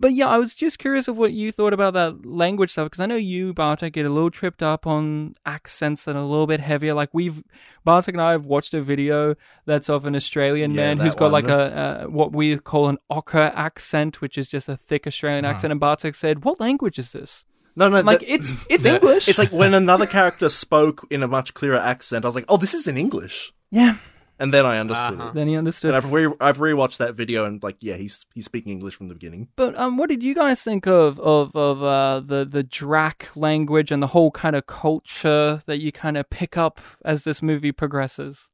[0.00, 3.00] But yeah, I was just curious of what you thought about that language stuff because
[3.00, 6.46] I know you, Bartek, get a little tripped up on accents that are a little
[6.46, 6.94] bit heavier.
[6.94, 7.42] Like we've,
[7.84, 9.34] Bartek and I have watched a video
[9.66, 11.32] that's of an Australian Yeah, man who's got one.
[11.32, 15.44] like a, a what we call an ocker accent, which is just a thick Australian
[15.44, 15.54] uh-huh.
[15.54, 15.72] accent.
[15.72, 17.44] And Bartek said, "What language is this?"
[17.74, 19.28] No, no, like that- it's it's English.
[19.28, 22.24] it's like when another character spoke in a much clearer accent.
[22.24, 23.96] I was like, oh, this is in English, yeah.
[24.38, 25.28] And then I understood Uh-huh.
[25.30, 25.34] it.
[25.34, 25.94] Then he understood.
[25.94, 29.08] And I've re- I've rewatched that video and like, yeah, he's he's speaking English from
[29.08, 29.48] the beginning.
[29.56, 33.90] But um, what did you guys think of of of uh, the the Drac language
[33.92, 37.72] and the whole kind of culture that you kind of pick up as this movie
[37.72, 38.48] progresses?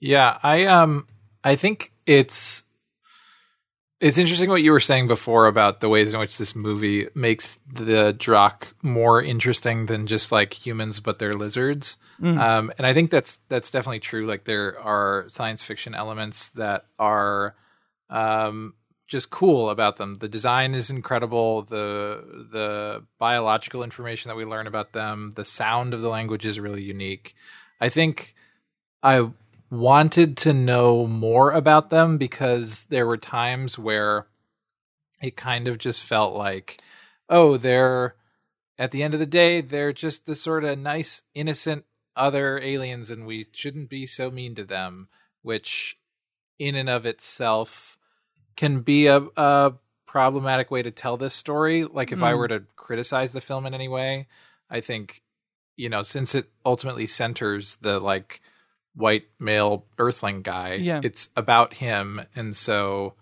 [0.00, 1.06] Yeah, I um
[1.44, 2.64] I think it's
[4.00, 7.58] it's interesting what you were saying before about the ways in which this movie makes
[7.66, 11.96] the Drac more interesting than just like humans, but they're lizards.
[12.38, 14.26] Um, and I think that's that's definitely true.
[14.26, 17.56] Like there are science fiction elements that are
[18.08, 18.74] um,
[19.08, 20.14] just cool about them.
[20.14, 21.62] The design is incredible.
[21.62, 26.60] The the biological information that we learn about them, the sound of the language is
[26.60, 27.34] really unique.
[27.80, 28.34] I think
[29.02, 29.28] I
[29.70, 34.26] wanted to know more about them because there were times where
[35.20, 36.80] it kind of just felt like,
[37.28, 38.14] oh, they're
[38.78, 43.10] at the end of the day, they're just the sort of nice, innocent other aliens,
[43.10, 45.08] and we shouldn't be so mean to them,
[45.42, 45.98] which
[46.58, 47.98] in and of itself
[48.56, 49.74] can be a, a
[50.06, 51.84] problematic way to tell this story.
[51.84, 52.38] Like if I Mm.
[52.38, 54.26] were to criticize the film in any way,
[54.70, 55.22] I think,
[55.76, 58.40] you know, since it ultimately centers the like
[58.98, 61.00] white male earthling guy, Yeah.
[61.02, 62.20] it's about him.
[62.36, 63.14] And so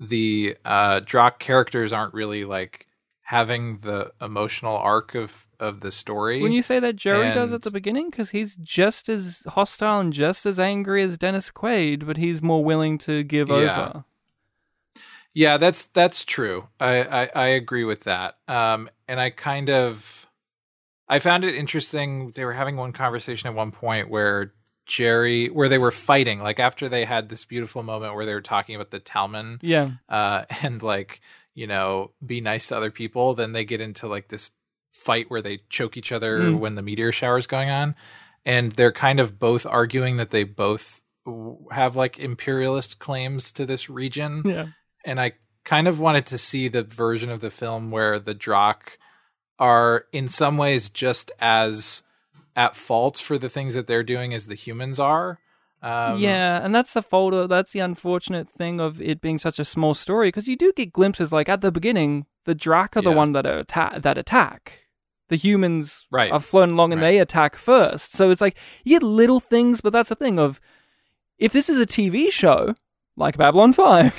[0.00, 2.86] the uh Drac characters aren't really like
[3.24, 6.40] having the emotional arc of of the story.
[6.42, 10.12] When you say that Jerry does at the beginning, because he's just as hostile and
[10.12, 13.54] just as angry as Dennis Quaid, but he's more willing to give Yeah.
[13.88, 14.04] over.
[15.32, 16.68] Yeah, that's that's true.
[16.80, 18.38] I, I I agree with that.
[18.48, 20.28] Um, and I kind of
[21.08, 22.32] I found it interesting.
[22.32, 24.54] They were having one conversation at one point where
[24.86, 28.40] Jerry, where they were fighting, like after they had this beautiful moment where they were
[28.40, 29.92] talking about the Talman, Yeah.
[30.08, 31.20] uh, and like
[31.54, 33.34] you know, be nice to other people.
[33.34, 34.50] Then they get into like this
[34.92, 36.58] fight where they choke each other Mm.
[36.58, 37.94] when the meteor shower is going on,
[38.44, 41.02] and they're kind of both arguing that they both
[41.72, 44.66] have like imperialist claims to this region Yeah.
[45.04, 45.32] and I
[45.64, 48.98] kind of wanted to see the version of the film where the Drac
[49.58, 52.02] are in some ways just as
[52.60, 55.38] at fault for the things that they're doing as the humans are.
[55.82, 57.46] Um, yeah, and that's the folder.
[57.46, 60.92] That's the unfortunate thing of it being such a small story because you do get
[60.92, 61.32] glimpses.
[61.32, 63.16] Like at the beginning, the Drac are the Yeah.
[63.16, 64.80] one that are atta- that attack.
[65.30, 66.30] The humans Right.
[66.30, 67.12] are flown along and Right.
[67.12, 68.12] they attack first.
[68.12, 70.60] So it's like you get little things, but that's the thing of
[71.38, 72.74] if this is a TV show
[73.16, 74.14] like Babylon Five.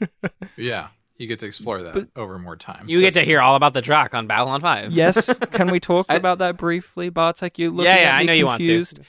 [0.56, 0.88] yeah,
[1.18, 2.84] you get to explore that over more time.
[2.88, 4.92] You get to hear all about the Drakh on Babylon 5.
[4.92, 7.58] yes, can we talk I- about that briefly, Bartek?
[7.58, 8.66] You look Yeah, yeah, I me know you want to.
[8.66, 9.00] confused.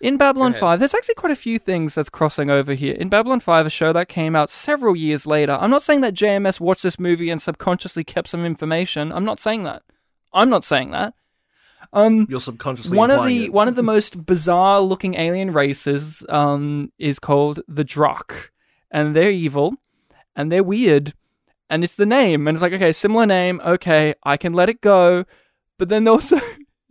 [0.00, 2.94] In Babylon 5, there's actually quite a few things that's crossing over here.
[2.94, 6.14] In Babylon 5, a show that came out several years later, I'm not saying that
[6.14, 9.10] JMS watched this movie and subconsciously kept some information.
[9.10, 9.82] I'm not saying that.
[10.32, 11.14] I'm not saying that.
[11.92, 13.52] Um, You're subconsciously one of the it.
[13.52, 18.50] one of the most bizarre looking alien races um, is called the Drakh,
[18.90, 19.74] and they're evil,
[20.36, 21.14] and they're weird,
[21.70, 24.80] and it's the name, and it's like okay, similar name, okay, I can let it
[24.80, 25.24] go,
[25.78, 26.40] but then also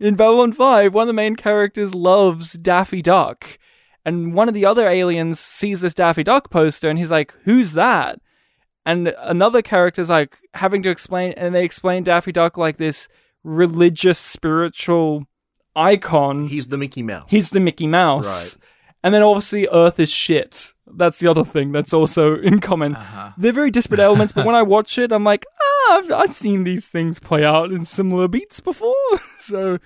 [0.00, 3.58] in Babylon Five, one of the main characters loves Daffy Duck,
[4.04, 7.72] and one of the other aliens sees this Daffy Duck poster, and he's like, "Who's
[7.72, 8.20] that?"
[8.86, 13.08] And another character's like having to explain, and they explain Daffy Duck like this
[13.44, 15.26] religious, spiritual
[15.76, 16.48] icon.
[16.48, 17.26] He's the Mickey Mouse.
[17.28, 18.56] He's the Mickey Mouse.
[18.56, 18.67] Right.
[19.02, 20.72] And then obviously Earth is shit.
[20.86, 22.96] That's the other thing that's also in common.
[22.96, 23.30] Uh-huh.
[23.36, 26.64] They're very disparate elements, but when I watch it, I'm like, ah, I've, I've seen
[26.64, 28.94] these things play out in similar beats before.
[29.40, 29.78] so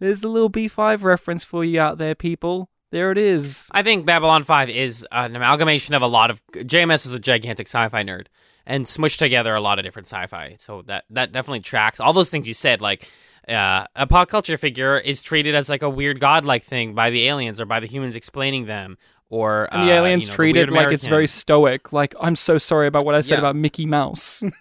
[0.00, 2.70] there's the little B5 reference for you out there, people.
[2.90, 3.68] There it is.
[3.72, 7.66] I think Babylon 5 is an amalgamation of a lot of JMS is a gigantic
[7.66, 8.26] sci-fi nerd
[8.66, 10.56] and smushed together a lot of different sci-fi.
[10.58, 11.98] So that that definitely tracks.
[11.98, 13.08] All those things you said like
[13.48, 17.28] uh, a pop culture figure is treated as like a weird godlike thing by the
[17.28, 18.96] aliens or by the humans explaining them
[19.28, 21.92] or And the uh, aliens you know, treat weird it like it's very stoic.
[21.92, 23.38] Like, I'm so sorry about what I said Yeah.
[23.40, 24.42] about Mickey Mouse.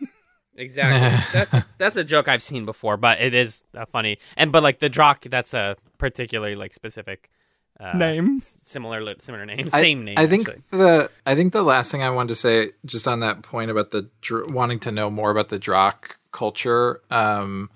[0.56, 1.00] Exactly.
[1.34, 4.20] that's that's a joke I've seen before, but it is uh, funny.
[4.38, 7.32] And but like the Drac, that's a particularly like specific
[7.80, 8.36] uh, Name.
[8.38, 10.14] s- similar similar name, I- same name.
[10.16, 10.62] I think actually.
[10.70, 13.90] the I think the last thing I wanted to say, just on that point about
[13.90, 17.72] the dr- wanting to know more about the Drac culture, um,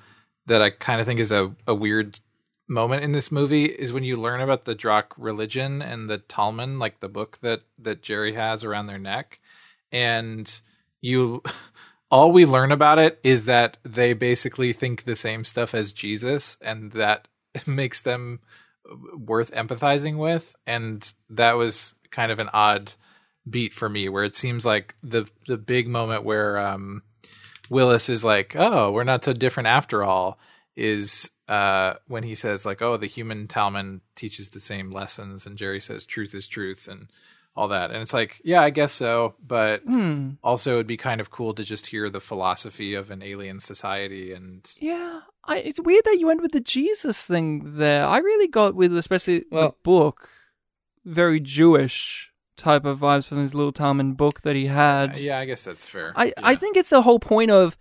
[0.48, 2.20] that I kind of think is a, a weird
[2.68, 6.80] moment in this movie is when you learn about the Drac religion and the Talman,
[6.80, 9.40] like the book that that Jerry has around their neck,
[9.92, 10.62] and
[11.02, 11.44] you.
[12.10, 16.56] All we learn about it is that they basically think the same stuff as Jesus,
[16.62, 17.28] and that
[17.68, 18.40] makes them
[19.14, 22.94] worth empathizing with and that was kind of an odd
[23.50, 27.02] beat for me where it seems like the the big moment where um
[27.70, 30.40] Willis is like oh we're not so different after all
[30.76, 35.58] is uh when he says like oh the human Talman teaches the same lessons and
[35.58, 37.08] Jerry says truth is truth and
[37.56, 40.32] all that and it's like yeah I guess so but hmm.
[40.44, 44.32] also it'd be kind of cool to just hear the philosophy of an alien society
[44.32, 48.06] and Yeah, I, it's weird that you went with the Jesus thing there.
[48.06, 50.30] I really got with, especially the book,
[51.06, 55.14] very Jewish type of vibes from his little Talmud book that he had.
[55.14, 57.78] Uh, yeah I guess that's fair I, I think it's the whole point of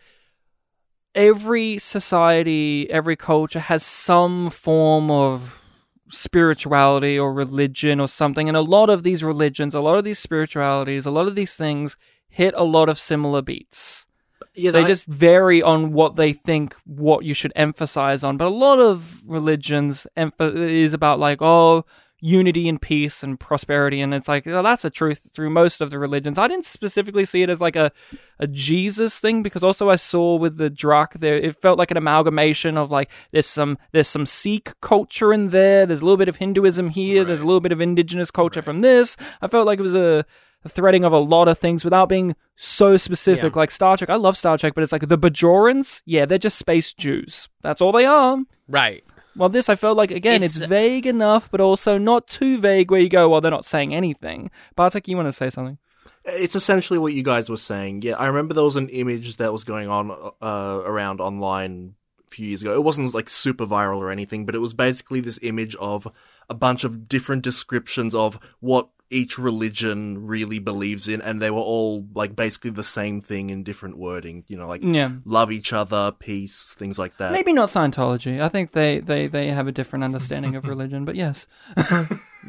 [1.14, 5.62] every society, every culture has some form of
[6.09, 8.49] spirituality or religion or something.
[8.49, 11.55] And a lot of these religions, a lot of these spiritualities, a lot of these
[11.55, 11.96] things
[12.29, 14.07] hit a lot of similar beats.
[14.55, 18.37] yeah, They I- just vary on what they think what you should emphasize on.
[18.37, 21.84] But a lot of religions emph- is about like, oh,
[22.27, 25.91] unity and peace and prosperity, and it's like oh, that's the truth through most of
[25.91, 26.39] the religions.
[26.39, 27.93] I didn't specifically see it as like a
[28.41, 31.97] a Jesus thing because also I saw with the Drac there, it felt like an
[31.97, 36.29] amalgamation of like there's some there's some Sikh culture in there, there's a little bit
[36.29, 39.17] of Hinduism here, there's a little bit of indigenous culture from this.
[39.41, 40.25] I felt like it was a
[40.65, 43.59] a threading of a lot of things without being so specific Yeah.
[43.61, 44.11] like Star Trek.
[44.11, 47.49] I love Star Trek, but it's like the Bajorans, yeah, they're just space Jews.
[47.63, 48.39] That's all they are.
[48.67, 49.05] right.
[49.37, 52.91] Well, this I felt like again, it's, It's- vague enough, but also not too vague
[52.91, 54.50] where you go, well, they're not saying anything.
[54.75, 55.79] Bartek, you want to say something?
[56.25, 58.03] It's essentially what you guys were saying.
[58.03, 60.11] Yeah, I remember there was an image that was going on
[60.42, 61.95] uh, around online
[62.26, 62.75] a few years ago.
[62.75, 66.08] It wasn't like super viral or anything, but it was basically this image of
[66.50, 71.61] a bunch of different descriptions of what each religion really believes in, and they were
[71.61, 74.45] all like basically the same thing in different wording.
[74.49, 75.11] You know, like Yeah.
[75.24, 77.33] love each other, peace, things like that.
[77.33, 78.41] Maybe not Scientology.
[78.42, 81.46] I think they, they, they have a different understanding of religion, but yes.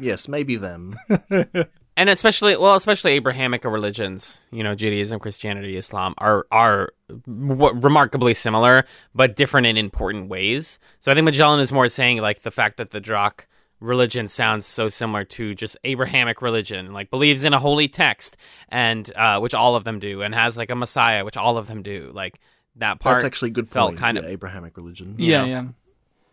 [0.00, 0.96] Yes, maybe them.
[1.96, 6.90] and especially well especially abrahamic religions you know judaism christianity islam are are
[7.26, 8.84] w- remarkably similar
[9.16, 12.76] but different in important ways so i think magellan is more saying like the fact
[12.76, 13.48] that the Drac
[13.80, 18.36] religion sounds so similar to just abrahamic religion like believes in a holy text
[18.68, 21.68] and uh, which all of them do and has like a messiah which all of
[21.68, 22.40] them do like
[22.78, 24.00] that part That's actually a good felt point.
[24.00, 25.16] kind yeah, of Abrahamic religion.
[25.18, 25.64] Yeah, yeah.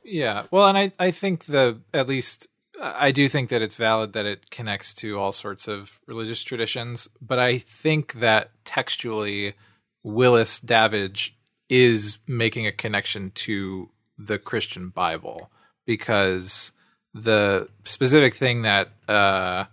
[0.04, 0.44] Yeah.
[0.52, 2.48] Well, and I, I think the, at least,
[2.80, 7.08] I do think that it's valid that it connects to all sorts of religious traditions,
[7.22, 9.56] but I think that textually,
[10.04, 11.36] Willis Davidge
[11.68, 15.50] is making a connection to the Christian Bible
[15.86, 16.74] because
[17.16, 19.66] the specific thing that, uh,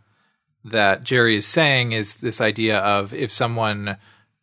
[0.65, 3.97] that Jerry is saying is this idea of if someone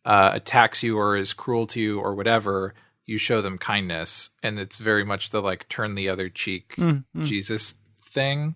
[0.04, 2.74] uh, attacks you or is cruel to you or whatever,
[3.06, 6.74] you show them kindness, and it's very much the like turn the other cheek
[7.22, 8.54] Jesus thing.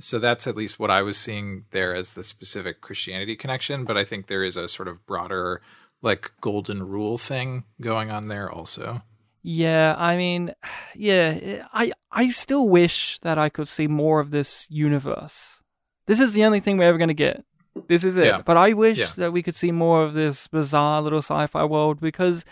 [0.00, 3.96] So that's at least what I was seeing there as the specific Christianity connection, but
[3.96, 5.60] I think there is a sort of broader
[6.00, 9.02] like golden rule thing going on there also.
[9.42, 10.54] Yeah, I mean,
[10.94, 15.60] yeah, I I still wish that I could see more of this universe.
[16.06, 17.44] This is the only thing we're ever going to get.
[17.88, 18.26] This is it.
[18.26, 18.42] Yeah.
[18.44, 19.06] But I wish Yeah.
[19.16, 22.44] that we could see more of this bizarre little sci-fi world because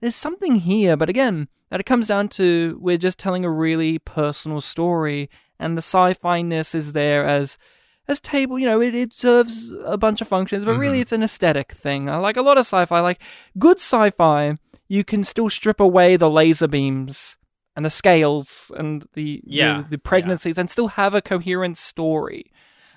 [0.00, 0.96] there's something here.
[0.96, 5.76] But again, that it comes down to we're just telling a really personal story, and
[5.76, 7.58] the sci-fi-ness is there as
[8.06, 8.58] as table.
[8.58, 11.02] You know, it, it serves a bunch of functions, but really mm-hmm.
[11.02, 12.08] it's an aesthetic thing.
[12.08, 13.20] I like a lot of sci-fi, like
[13.58, 14.56] good sci-fi.
[14.88, 17.38] You can still strip away the laser beams
[17.76, 22.50] and the scales and the Yeah, the, the pregnancies and still have a coherent story.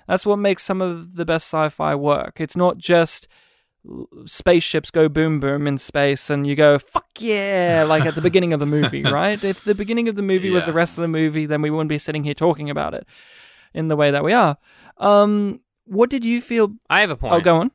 [0.08, 2.40] That's what makes some of the best sci-fi work.
[2.40, 3.28] It's not just
[4.26, 8.52] spaceships go boom boom in space and you go fuck yeah like at the beginning
[8.52, 9.42] of the movie, right?
[9.42, 11.88] If the beginning of the movie was the rest of the movie, then we wouldn't
[11.88, 13.06] be sitting here talking about it
[13.74, 14.56] in the way that we are.
[14.98, 16.74] Um, what did you feel?
[16.88, 17.70] i have a point Oh, go on.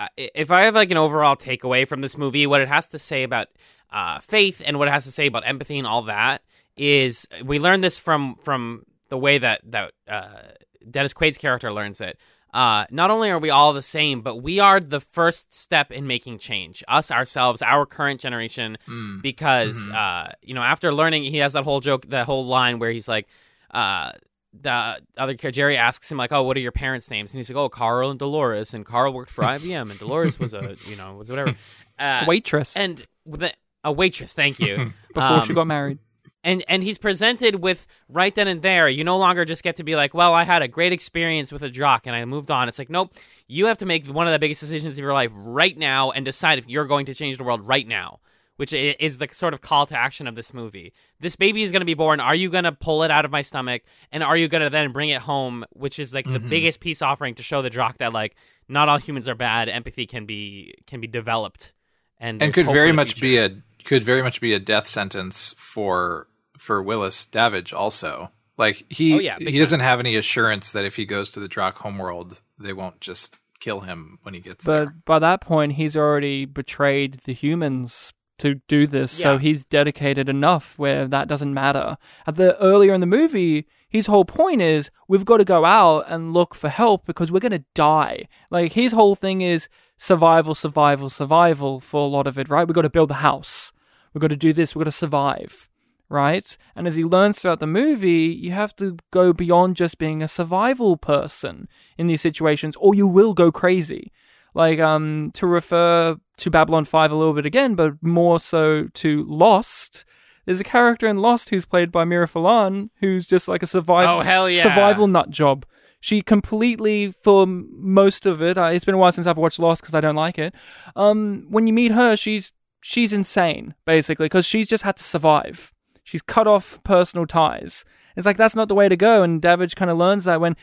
[0.00, 2.98] Uh, if I have like an overall takeaway from this movie, what it has to
[2.98, 3.48] say about
[3.90, 6.42] uh, faith and what it has to say about empathy and all that
[6.76, 10.42] is we learn this from from the way that that uh,
[10.90, 12.18] Dennis Quaid's character learns it.
[12.54, 16.06] Uh, not only are we all the same, but we are the first step in
[16.06, 16.82] making change.
[16.88, 18.76] Us, ourselves, our current generation,
[19.22, 22.90] because uh, you know, after learning, he has that whole joke, that whole line where
[22.90, 23.28] he's like,
[23.70, 24.12] uh,
[24.52, 27.48] the other kid, Jerry asks him like, "Oh, what are your parents' names?" And he's
[27.50, 30.96] like, "Oh, Carl and Dolores." And Carl worked for IBM, and Dolores was a you
[30.96, 31.54] know was whatever
[31.98, 33.52] uh, Waitress and the,
[33.84, 34.34] a waitress.
[34.34, 34.92] Thank you.
[35.14, 35.98] before she Um, got married.
[36.42, 38.88] and and he's presented with right then and there.
[38.88, 41.62] You no longer just get to be like, "Well, I had a great experience with
[41.62, 43.14] a jock and I moved on." It's like, nope.
[43.46, 46.24] You have to make one of the biggest decisions of your life right now and
[46.24, 48.20] decide if you're going to change the world right now.
[48.60, 50.92] Which is the sort of call to action of this movie.
[51.18, 52.20] This baby is going to be born.
[52.20, 53.80] Are you going to pull it out of my stomach?
[54.12, 55.64] And are you going to then bring it home?
[55.72, 56.50] Which is like the mm-hmm.
[56.50, 58.36] biggest peace offering to show the Drac that like
[58.68, 59.70] not all humans are bad.
[59.70, 61.72] Empathy can be can be developed,
[62.18, 66.28] and and could very much be a could very much be a death sentence for
[66.58, 68.30] for Willis Davidge also.
[68.58, 71.40] Like he Oh, yeah, big he doesn't have any assurance that if he goes to
[71.40, 74.84] the Drac homeworld, they won't just kill him when he gets But there.
[74.84, 80.28] But by that point, he's already betrayed the humans to do this, so he's dedicated
[80.28, 81.96] enough where that doesn't matter.
[82.26, 86.04] At the earlier in the movie, his whole point is we've got to go out
[86.08, 88.28] and look for help because we're going to die.
[88.50, 92.66] Like his whole thing is survival, survival, survival for a lot of it, right?
[92.66, 93.72] We've got to build the house.
[94.14, 94.74] We've got to do this.
[94.74, 95.68] We've got to survive,
[96.08, 96.56] right?
[96.74, 100.28] And as he learns throughout the movie, you have to go beyond just being a
[100.28, 101.68] survival person
[101.98, 104.12] in these situations, or you will go crazy.
[104.54, 109.24] Like um, to refer to Babylon Five a little bit again, but more so to
[109.28, 110.04] Lost.
[110.46, 114.22] There's a character in Lost who's played by Mira Furlan, who's just like a survival
[114.26, 114.62] Oh, yeah.
[114.62, 115.64] survival nut job.
[116.00, 119.94] She completely, for most of it, it's been a while since I've watched Lost because
[119.94, 120.54] I don't like it.
[120.96, 125.72] Um, when you meet her, she's she's insane basically because she's just had to survive.
[126.02, 127.84] She's cut off personal ties.
[128.16, 129.22] It's like that's not the way to go.
[129.22, 130.56] And Davidge kind of learns that when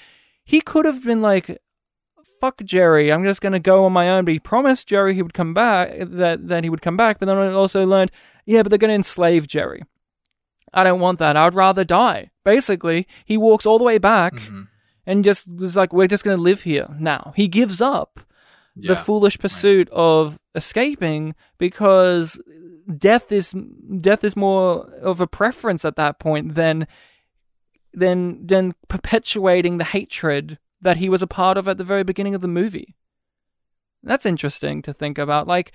[0.43, 1.55] he could have been like,
[2.39, 5.33] "Fuck Jerry, I'm just gonna go on my own." But he promised Jerry he would
[5.33, 7.19] come back, that that he would come back.
[7.19, 8.11] But then I also learned,
[8.45, 9.83] yeah, but they're gonna enslave Jerry.
[10.73, 11.37] I don't want that.
[11.37, 12.31] I'd rather die.
[12.43, 14.63] Basically, he walks all the way back mm-hmm.
[15.05, 18.19] and just was like, "We're just gonna live here now." He gives up
[18.75, 22.39] the foolish pursuit of escaping because
[22.97, 23.53] death is
[23.99, 26.87] death is more of a preference at that point than
[27.93, 32.35] than than perpetuating the hatred that he was a part of at the very beginning
[32.35, 32.95] of the movie.
[34.03, 35.47] That's interesting to think about.
[35.47, 35.73] Like,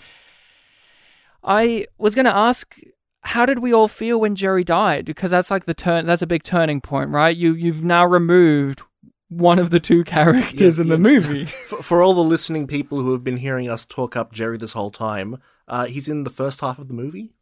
[1.45, 2.77] I was going to ask,
[3.23, 5.05] how did we all feel when Jerry died?
[5.05, 6.07] Because that's like the turn.
[6.07, 7.37] That's a big turning point, right?
[7.37, 8.83] You you've now removed
[9.29, 11.27] one of the two characters Yeah, in the yes.
[11.29, 11.45] movie.
[11.67, 14.73] For, for all the listening people who have been hearing us talk up Jerry this
[14.75, 15.39] whole time,
[15.69, 17.33] uh, he's in the first half of the movie.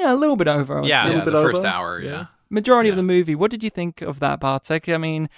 [0.00, 0.76] yeah, a little bit over.
[0.76, 1.04] I would Yeah.
[1.04, 2.00] yeah, little the bit first over, hour.
[2.00, 2.10] yeah.
[2.10, 2.26] Yeah.
[2.50, 3.34] majority of the movie.
[3.34, 4.88] What did you think of that, Bartek?
[4.90, 5.30] I mean,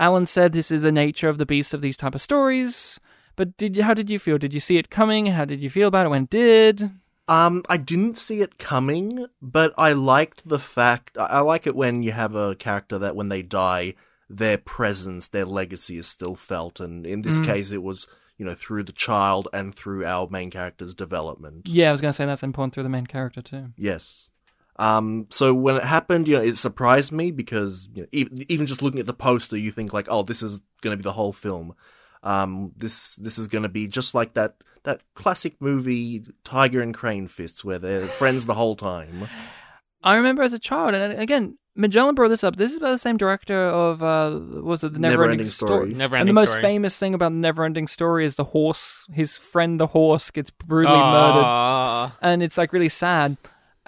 [0.00, 2.98] Alan said this is the nature of the beast of these type of stories.
[3.36, 4.38] But did you, how did you feel?
[4.38, 5.26] Did you see it coming?
[5.26, 6.90] How did you feel about it when it did?
[7.28, 11.16] Um, I didn't see it coming, but I liked the fact.
[11.18, 13.94] I like it when you have a character that when they die,
[14.28, 17.44] their presence, their legacy is still felt, and in this Mm.
[17.44, 18.08] case, it was
[18.38, 21.68] you know through the child and through our main character's development.
[21.68, 23.66] Yeah, I was going to say that's important through the main character too.
[23.76, 24.29] Yes.
[24.80, 28.66] Um, so when it happened, you know, it surprised me because you know, even, even
[28.66, 31.12] just looking at the poster, you think like, oh, this is going to be the
[31.12, 31.74] whole film.
[32.22, 36.94] Um, this this is going to be just like that that classic movie Tiger and
[36.94, 39.28] Crane Fists, where they're friends the whole time.
[40.02, 42.56] I remember as a child, and again, Magellan brought this up.
[42.56, 45.50] This is by the same director of uh, was it the Never, Never Ending Ending
[45.50, 45.70] Story?
[45.70, 45.94] Story.
[45.94, 46.62] Never and ending the most story.
[46.62, 49.06] famous thing about the Never Ending Story is the horse.
[49.12, 52.12] His friend, the horse, gets brutally murdered.
[52.22, 53.36] And it's like really sad.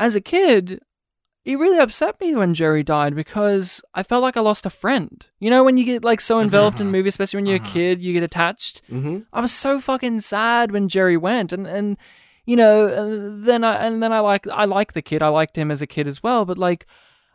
[0.03, 0.81] As a kid,
[1.45, 5.25] it really upset me when Jerry died because I felt like I lost a friend.
[5.39, 8.03] You know, when you get like so enveloped in movies, especially when you're a kid,
[8.03, 8.83] you get attached.
[8.89, 11.97] hmm I was so fucking sad when Jerry went, and and
[12.47, 15.23] you know, uh, then I and then I like I like the kid.
[15.23, 16.87] I liked him as a kid as well, but like.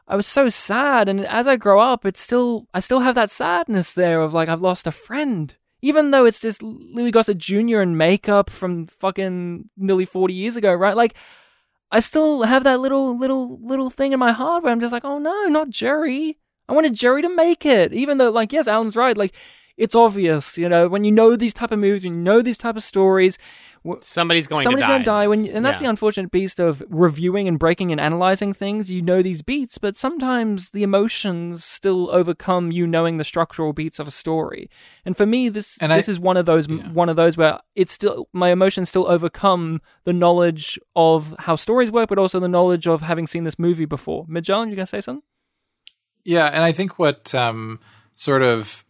[0.09, 3.29] I was so sad, and as I grow up, it's still I still have that
[3.29, 7.81] sadness there of like I've lost a friend, even though it's just Louis Gossett Jr.
[7.81, 10.95] in makeup from fucking nearly forty years ago, right?
[10.95, 11.13] Like
[11.91, 15.05] I still have that little little little thing in my heart where I'm just like,
[15.05, 16.37] oh no, not Jerry.
[16.69, 19.17] I wanted Jerry to make it, even though like yes, Alan's right.
[19.17, 19.33] Like
[19.77, 22.57] it's obvious, you know, when you know these type of movies, when you know these
[22.57, 23.37] type of stories,
[24.01, 24.93] Somebody's going somebody's to die.
[24.93, 25.27] going to die.
[25.27, 25.87] When and that's Yeah.
[25.87, 28.89] the unfortunate beast of reviewing and breaking and analyzing things.
[28.91, 33.99] You know these beats, but sometimes the emotions still overcome you knowing the structural beats
[33.99, 34.69] of a story.
[35.05, 36.89] And for me, this And I- this is one of those Yeah.
[36.91, 41.91] one of those where it's still my emotions still overcome the knowledge of how stories
[41.91, 44.25] work, but also the knowledge of having seen this movie before.
[44.27, 45.23] Magellan, you gonna say something?
[46.25, 47.79] Yeah, and I think what um,
[48.15, 48.83] sort of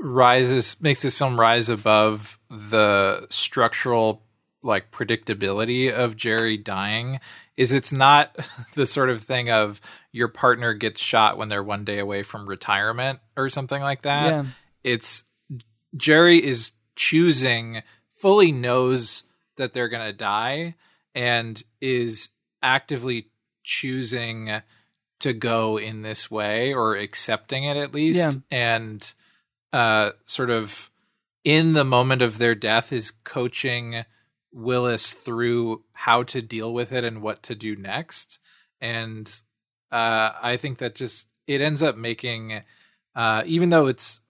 [0.00, 4.22] rises makes this film rise above the structural
[4.62, 7.18] like predictability of Jerry dying
[7.56, 8.36] is it's not
[8.74, 9.80] the sort of thing of
[10.12, 14.30] your partner gets shot when they're one day away from retirement or something like that.
[14.30, 14.44] Yeah.
[14.84, 15.24] It's
[15.96, 17.82] Jerry is choosing
[18.12, 19.24] fully knows
[19.56, 20.74] that they're going to die
[21.14, 22.30] and is
[22.62, 23.28] actively
[23.64, 24.62] choosing
[25.20, 28.58] to go in this way or accepting it at least Yeah.
[28.58, 29.14] and
[29.72, 30.90] uh sort of
[31.44, 34.04] in the moment of their death is coaching
[34.52, 38.38] Willis through how to deal with it and what to do next
[38.80, 39.42] and
[39.90, 42.62] uh I think that just it ends up making
[43.14, 44.20] uh even though it's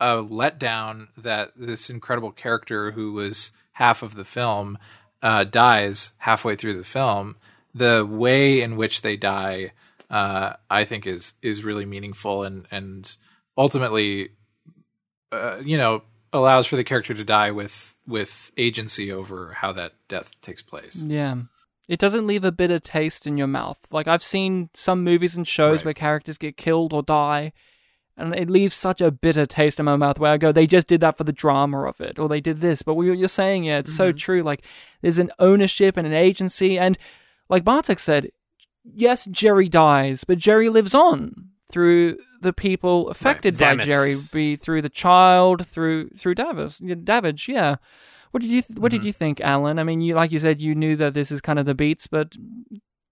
[0.00, 4.78] a letdown that this incredible character who was half of the film
[5.22, 7.36] uh, dies halfway through the film.
[7.74, 9.72] The way in which they die,
[10.10, 13.16] uh, I think, is is really meaningful and and
[13.56, 14.30] ultimately,
[15.32, 16.02] uh, you know,
[16.34, 21.02] allows for the character to die with with agency over how that death takes place.
[21.02, 21.36] Yeah.
[21.86, 23.78] It doesn't leave a bitter taste in your mouth.
[23.90, 25.86] Like I've seen some movies and shows Right.
[25.86, 27.52] where characters get killed or die,
[28.16, 30.86] and it leaves such a bitter taste in my mouth where I go, they just
[30.86, 32.82] did that for the drama of it, or they did this.
[32.82, 34.16] But what you're saying, yeah, it's so mm-hmm.
[34.18, 34.42] true.
[34.42, 34.64] Like
[35.02, 36.98] there's an ownership and an agency, and
[37.48, 38.30] like Bartek said,
[38.82, 43.82] yes, Jerry dies, but Jerry lives on through the people affected by Zammis.
[43.82, 47.76] Jerry, be through the child, through through Davis, Davidge, yeah.
[48.30, 49.06] What did you th- What did mm-hmm.
[49.06, 49.78] you think, Alan?
[49.78, 52.06] I mean, you like you said, you knew that this is kind of the beats,
[52.06, 52.32] but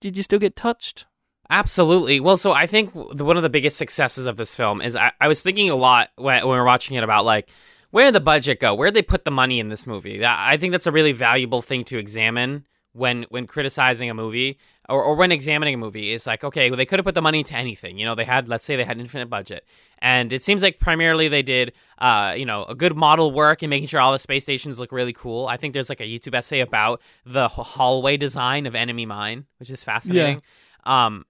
[0.00, 1.06] did you still get touched?
[1.50, 2.20] Absolutely.
[2.20, 5.12] Well, so I think the, one of the biggest successes of this film is I,
[5.20, 7.48] I was thinking a lot when, when we were watching it about like
[7.90, 8.74] where did the budget go?
[8.74, 10.24] Where did they put the money in this movie?
[10.24, 14.58] I think that's a really valuable thing to examine when when criticizing a movie
[14.88, 16.12] or, or when examining a movie.
[16.12, 17.98] It's like okay, well, they could have put the money into anything.
[17.98, 19.64] You know, they had let's say they had infinite budget,
[19.98, 23.70] and it seems like primarily they did uh you know a good model work and
[23.70, 25.46] making sure all the space stations look really cool.
[25.46, 29.70] I think there's like a YouTube essay about the hallway design of Enemy Mine, which
[29.70, 30.42] is fascinating.
[30.86, 31.06] yeah.
[31.06, 31.26] Um,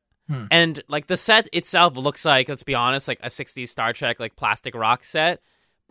[0.50, 4.18] and like the set itself looks like, let's be honest, like a 60s Star Trek
[4.18, 5.42] like plastic rock set,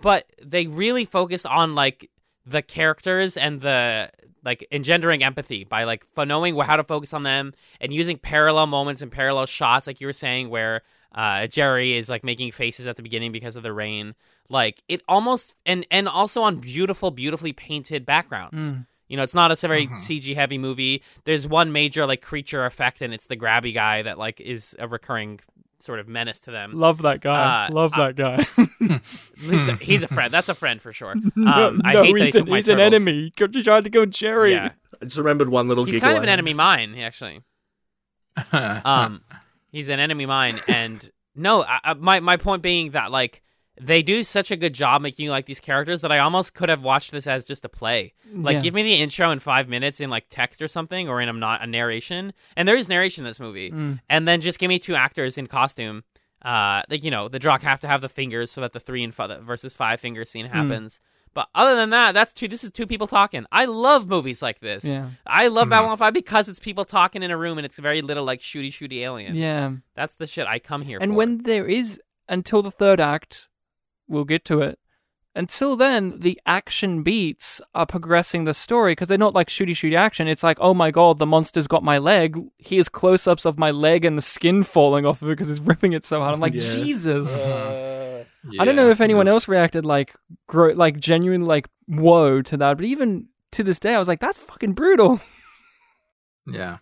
[0.01, 2.09] but they really focused on like
[2.45, 4.09] the characters and the
[4.43, 9.01] like engendering empathy by like knowing how to focus on them and using parallel moments
[9.01, 10.81] and parallel shots, like you were saying, where
[11.13, 14.15] Uh, Jerry is like making faces at the beginning because of the rain.
[14.47, 18.71] Like it almost and and also on beautiful, beautifully painted backgrounds.
[18.71, 18.87] Mm.
[19.09, 21.03] You know, it's not a very CG heavy movie.
[21.25, 24.87] There's one major like creature effect, and it's the grabby guy that like is a
[24.87, 25.41] recurring
[25.81, 26.73] sort of menace to them.
[26.73, 27.67] Love that guy.
[27.67, 28.45] Uh, Love I- that guy.
[29.49, 30.31] He's a, he's a friend.
[30.31, 31.11] That's a friend for sure.
[31.35, 33.31] Um, no, I no, hate that he he's, took an, my he's an enemy.
[33.37, 34.51] You tried to kill Jerry.
[34.53, 34.71] Yeah,
[35.01, 36.07] I just remembered one little he's giggle.
[36.07, 36.33] kind of an had.
[36.39, 37.41] enemy mine, actually.
[38.53, 39.21] Um,
[39.71, 43.41] he's an enemy mine, and no, I, I- my my point being that like
[43.79, 46.69] they do such a good job making you like these characters that I almost could
[46.69, 48.13] have watched this as just a play.
[48.33, 48.59] Like, Yeah.
[48.61, 51.33] give me the intro in five minutes in like text or something, or in a
[51.33, 53.99] not a narration, and there is narration in this movie, Mm.
[54.09, 56.03] and then just give me two actors in costume.
[56.43, 59.03] Uh, like you know, the Drac have to have the fingers so that the three
[59.03, 60.51] and five versus five finger scene Mm.
[60.51, 60.99] happens.
[61.33, 62.49] But other than that, that's two.
[62.49, 63.45] This is two people talking.
[63.53, 64.83] I love movies like this.
[64.83, 65.11] Yeah.
[65.25, 68.25] I love Babylon Five because it's people talking in a room and it's very little
[68.25, 69.35] like shooty shooty alien.
[69.35, 69.71] Yeah.
[69.95, 71.15] That's the shit I come here And for.
[71.15, 73.47] when there is until the third act,
[74.07, 74.77] we'll get to it.
[75.33, 79.95] Until then, the action beats are progressing the story because they're not like shooty shooty
[79.97, 80.27] action.
[80.27, 82.37] It's like, oh my god, the monster's got my leg.
[82.57, 85.59] Here's close ups of my leg and the skin falling off of it because it's
[85.65, 86.33] ripping it so hard.
[86.33, 86.59] I'm like, Yeah.
[86.59, 87.49] Jesus.
[87.49, 88.25] Uh,
[88.59, 90.15] I don't know if anyone else reacted like,
[90.47, 94.19] gro- like genuine like whoa to that, but even to this day, I was like,
[94.19, 95.21] that's fucking brutal.
[96.47, 96.77] Yeah.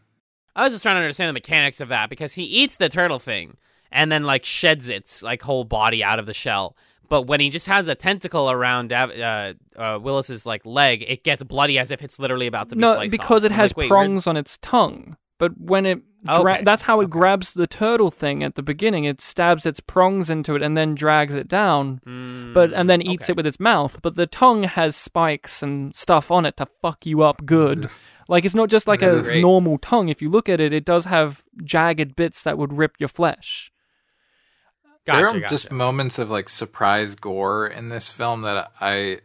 [0.55, 3.19] I was just trying to understand the mechanics of that because he eats the turtle
[3.19, 3.57] thing
[3.91, 6.75] and then like sheds its like whole body out of the shell.
[7.09, 11.43] But when he just has a tentacle around uh, uh, Willis's like leg, it gets
[11.43, 13.51] bloody as if it's literally about to be No, sliced because off.
[13.51, 15.17] it I'm has like, wait, prongs on its tongue.
[15.39, 16.63] But when it dra- Okay.
[16.63, 19.05] that's how it grabs the turtle thing at the beginning.
[19.05, 22.01] It stabs its prongs into it and then drags it down.
[22.05, 23.31] Mm, But and then eats okay.
[23.33, 23.99] it with its mouth.
[24.01, 27.89] But the tongue has spikes and stuff on it to fuck you up good.
[28.27, 29.41] Like it's not just like a great.
[29.41, 30.09] normal tongue.
[30.09, 33.71] If you look at it, it does have jagged bits that would rip your flesh.
[35.05, 35.49] Gotcha, there are gotcha.
[35.49, 39.19] just moments of like surprise gore in this film that I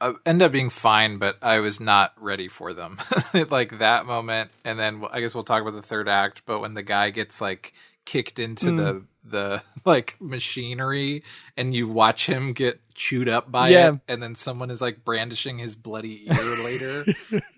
[0.00, 2.98] uh, end up being fine, but I was not ready for them.
[3.50, 6.42] like that moment, and then I guess we'll talk about the third act.
[6.46, 7.72] But when the guy gets like
[8.06, 11.22] kicked into the the like machinery,
[11.56, 13.92] and you watch him get chewed up by Yeah.
[13.92, 16.34] it, and then someone is like brandishing his bloody ear
[16.64, 17.04] later.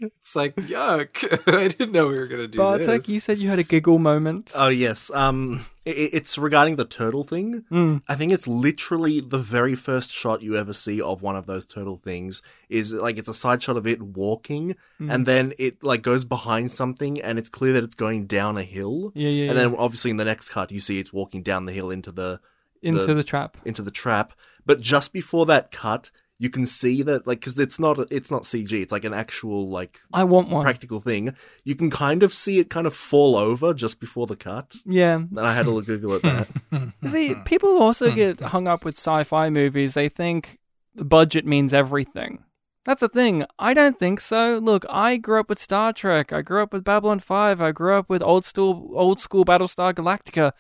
[0.00, 1.48] It's like yuck!
[1.48, 3.08] I didn't know we were gonna do Bartek, this.
[3.08, 4.52] you said you had a giggle moment.
[4.54, 5.10] Oh yes.
[5.14, 7.64] Um, i i- it's regarding the turtle thing.
[7.70, 8.02] Mm.
[8.08, 11.66] I think it's literally the very first shot you ever see of one of those
[11.66, 12.40] turtle things.
[12.68, 15.12] Is like it's a side shot of it walking, Mm.
[15.12, 18.62] and then it like goes behind something, and it's clear that it's going down a
[18.62, 19.12] hill.
[19.14, 19.62] Yeah, yeah, And yeah.
[19.68, 22.40] then obviously in the next cut, you see it's walking down the hill into the
[22.82, 23.56] into the- the trap.
[23.64, 24.32] into the trap.
[24.66, 26.10] But just before that cut,
[26.42, 28.72] you can see that like because it's not it's not CG.
[28.72, 30.64] It's like an actual like I want one.
[30.64, 31.36] practical thing.
[31.62, 34.74] You can kind of see it kind of fall over just before the cut.
[34.84, 35.14] yeah.
[35.14, 36.92] And I had a little Google at that.
[37.06, 38.16] See, people also hmm.
[38.16, 39.94] get hung up with sci-fi movies.
[39.94, 40.58] They think
[40.96, 42.42] the budget means everything.
[42.84, 43.44] That's the thing.
[43.60, 44.58] I don't think so.
[44.58, 46.32] Look, I grew up with Star Trek.
[46.32, 47.60] I grew up with Babylon 5.
[47.60, 50.50] I grew up with old school old school Battlestar Galactica.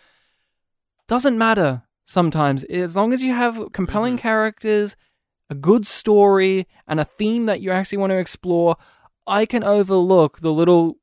[1.08, 2.62] Doesn't matter sometimes.
[2.62, 4.22] As long as you have compelling mm-hmm.
[4.22, 4.96] characters,
[5.52, 8.76] a good story, and a theme that you actually want to explore,
[9.26, 10.96] I can overlook the little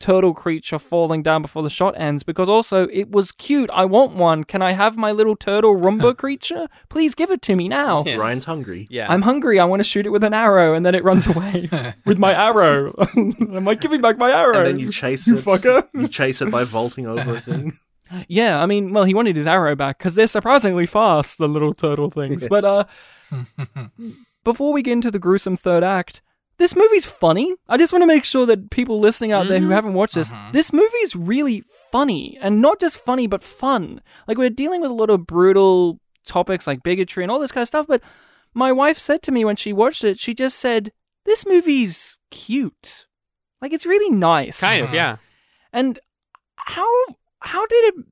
[0.00, 3.70] turtle creature falling down before the shot ends because also it was cute.
[3.72, 4.42] I want one.
[4.42, 6.66] Can I have my little turtle Roomba creature?
[6.88, 8.02] Please give it to me now.
[8.04, 8.16] Yeah.
[8.16, 8.88] Ryan's hungry.
[8.90, 9.06] yeah.
[9.08, 9.60] I'm hungry.
[9.60, 11.68] I want to shoot it with an arrow, and then it runs away
[12.04, 12.92] with my arrow.
[13.16, 14.56] I'm I giving back my arrow.
[14.58, 15.44] And then you chase You it.
[15.44, 15.86] fucker.
[15.94, 17.78] You chase it by vaulting over a thing.
[18.28, 21.72] Yeah, I mean, well, he wanted his arrow back because they're surprisingly fast, the little
[21.72, 22.46] turtle things.
[22.46, 22.84] But uh,
[24.44, 26.22] before we get into the gruesome third act,
[26.58, 27.54] this movie's funny.
[27.68, 29.74] I just want to make sure that people listening out there who mm-hmm.
[29.74, 30.50] haven't watched this, uh-huh.
[30.52, 34.00] this movie's really funny, and not just funny, but fun.
[34.28, 37.62] Like we're dealing with a lot of brutal topics like bigotry and all this kind
[37.62, 37.86] of stuff.
[37.86, 38.02] But
[38.54, 40.92] my wife said to me when she watched it, she just said,
[41.24, 43.06] "This movie's cute.
[43.60, 45.16] Like it's really nice." kind of, yeah.
[45.72, 45.98] And
[46.56, 46.88] how
[47.40, 48.04] how did it?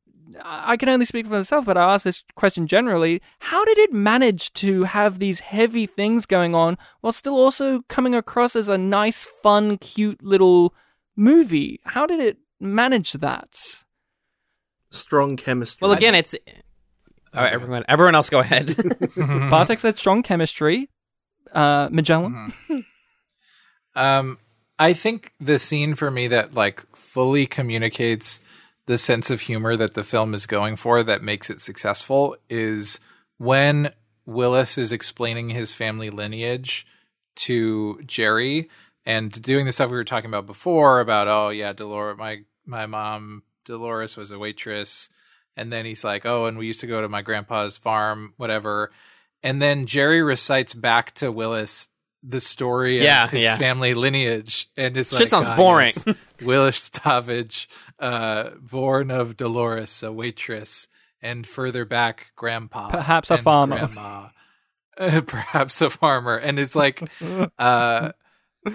[0.43, 3.23] I can only speak for myself, but I ask this question generally.
[3.39, 8.15] How did it manage to have these heavy things going on while still also coming
[8.15, 10.74] across as a nice, fun, cute little
[11.16, 11.81] movie?
[11.85, 13.82] How did it manage that?
[14.90, 15.86] Strong chemistry.
[15.86, 16.35] Well, again, it's.
[17.32, 18.77] All right, everyone, everyone else, go ahead.
[19.16, 20.89] Bartek said strong chemistry.
[21.52, 22.52] Uh, Magellan.
[23.94, 24.39] Um,
[24.78, 28.40] I think the scene for me that like fully communicates
[28.86, 33.01] the sense of humor that the film is going for that makes it successful is
[33.39, 33.93] when
[34.27, 36.86] Willis is explaining his family lineage
[37.36, 38.69] to Jerry
[39.07, 42.86] and doing the stuff we were talking about before about oh yeah Dolores my my
[42.86, 45.09] mom Dolores was a waitress
[45.57, 48.90] And then he's like, "Oh, and we used to go to my grandpa's farm, whatever."
[49.43, 51.89] And then Jerry recites back to Willis
[52.23, 53.57] the story Yeah, of his yeah.
[53.57, 57.69] family lineage, and it's Shit like, sounds "Ah, boring." yes, Willis Davidge,
[57.99, 60.89] uh, born of Dolores, a waitress,
[61.23, 63.77] and further back, grandpa, Perhaps a farmer.
[63.79, 64.29] grandma,
[64.99, 67.03] uh, perhaps a farmer, and it's like,
[67.59, 68.13] uh,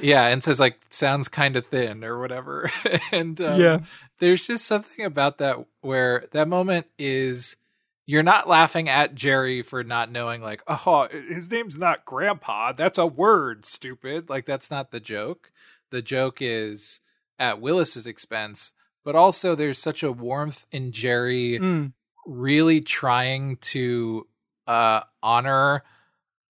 [0.01, 2.69] yeah, and says like sounds kind of thin or whatever,
[3.11, 3.79] and um, Yeah.
[4.19, 7.57] there's just something about that where that moment is.
[8.05, 12.71] You're not laughing at Jerry for not knowing, like, oh, his name's not Grandpa.
[12.71, 14.29] That's a word, stupid.
[14.29, 15.51] Like, that's not the joke.
[15.89, 17.01] The joke is
[17.39, 18.73] at Willis's expense,
[19.03, 21.93] but also there's such a warmth in Jerry Mm.
[22.25, 24.27] really trying to
[24.67, 25.83] uh honor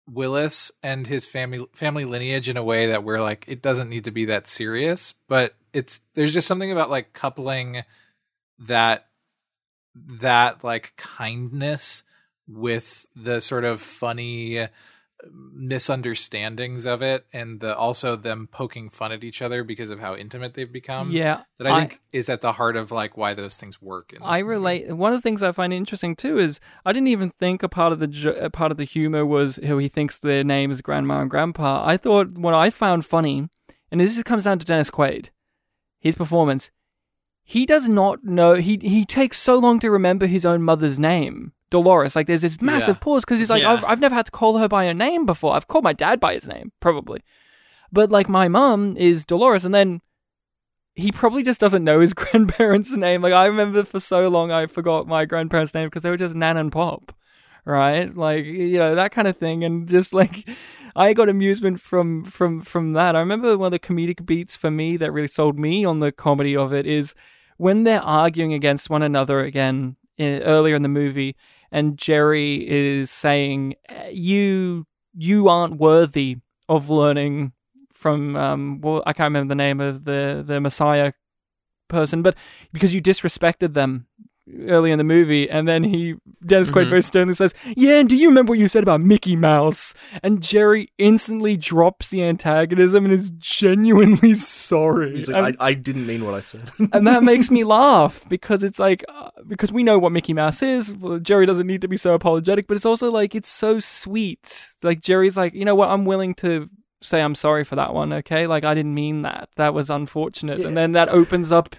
[0.07, 4.03] Willis and his family family lineage in a way that we're like it doesn't need
[4.03, 7.83] to be that serious, but it's there's just something about like coupling
[8.59, 9.07] that
[9.95, 12.03] that like kindness
[12.47, 14.67] with the sort of funny
[15.31, 20.15] misunderstandings of it and the also them poking fun at each other because of how
[20.15, 23.57] intimate they've become yeah, that I think is at the heart of like why those
[23.57, 24.13] things work.
[24.21, 24.43] I movie.
[24.43, 24.93] relate.
[24.93, 27.93] One of the things I find interesting too is I didn't even think a part
[27.93, 31.29] of the part of the humor was how he thinks their name is grandma and
[31.29, 31.85] grandpa.
[31.85, 33.47] I thought what I found funny,
[33.91, 35.29] and this comes down to Dennis Quaid,
[35.99, 36.71] his performance.
[37.43, 38.55] He does not know.
[38.55, 42.15] He he takes so long to remember his own mother's name, Dolores.
[42.15, 42.99] Like there's this massive Yeah.
[43.01, 43.73] pause because he's like, Yeah.
[43.73, 45.53] I've, I've never had to call her by her name before.
[45.53, 47.21] I've called my dad by his name, probably,
[47.91, 50.01] but like my mum is Dolores, and then
[50.95, 53.21] he probably just doesn't know his grandparents' name.
[53.21, 56.35] Like I remember for so long I forgot my grandparents' name because they were just
[56.35, 57.13] Nan and Pop,
[57.65, 58.15] right?
[58.15, 60.47] Like you know that kind of thing, and just like
[60.95, 63.17] I got amusement from from from that.
[63.17, 66.11] I remember one of the comedic beats for me that really sold me on the
[66.13, 67.13] comedy of it is
[67.63, 71.35] when they're arguing against one another again i earlier in the movie,
[71.71, 73.75] and Jerry is saying,
[74.11, 74.85] "You
[75.15, 76.37] you aren't worthy
[76.67, 77.53] of learning."
[77.93, 81.13] From um, well, I can't remember the name of the the Messiah
[81.87, 82.35] person, but
[82.73, 84.07] because you disrespected them
[84.67, 86.15] early in the movie, and then he
[86.45, 86.89] Dennis Quaid Mhm.
[86.89, 90.41] very sternly says, "Yeah, and do you remember what you said about Mickey Mouse?" And
[90.43, 95.15] Jerry instantly drops the antagonism and is genuinely sorry.
[95.15, 96.69] He's And- I, I didn't mean what I said.
[96.93, 100.61] and that makes me laugh because it's like uh, because we know what Mickey Mouse
[100.61, 100.93] is.
[100.93, 104.67] Well, Jerry doesn't need to be so apologetic, but it's also like it's so sweet.
[104.83, 105.89] Like Jerry's like, you know what?
[105.89, 106.69] I'm willing to
[107.01, 108.11] say I'm sorry for that one.
[108.13, 109.49] Okay, like I didn't mean that.
[109.55, 110.59] That was unfortunate.
[110.59, 110.67] Yeah.
[110.67, 111.75] And then that opens up.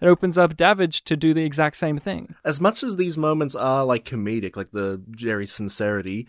[0.00, 2.34] It opens up Davidge to do the exact same thing.
[2.44, 6.28] as much as these moments are like comedic, like the Jerry sincerity,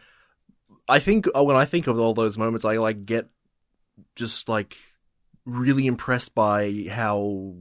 [0.88, 3.30] I think oh, when I think of all those moments, I like get
[4.16, 4.76] just like
[5.46, 7.56] really impressed by how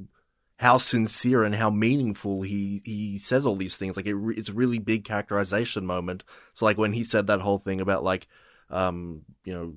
[0.59, 3.97] how sincere and how meaningful he he says all these things.
[3.97, 6.25] Like it, it's a really big characterization moment.
[6.55, 8.27] So like when he said that whole thing about like
[8.71, 9.75] um you know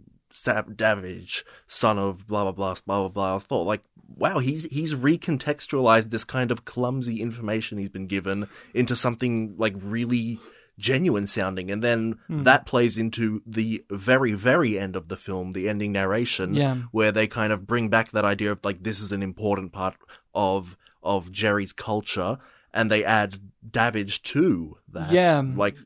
[0.75, 3.35] Davidge, son of blah blah blah blah blah blah.
[3.35, 3.83] I thought like,
[4.15, 9.75] wow, he's he's recontextualized this kind of clumsy information he's been given into something like
[9.77, 10.39] really
[10.77, 12.43] genuine sounding, and then hmm.
[12.43, 16.75] that plays into the very very end of the film, the ending narration, Yeah.
[16.91, 19.95] where they kind of bring back that idea of like this is an important part
[20.33, 22.37] of of Jerry's culture,
[22.73, 23.37] and they add
[23.69, 25.11] Davidge to that.
[25.11, 25.41] Yeah.
[25.55, 25.77] like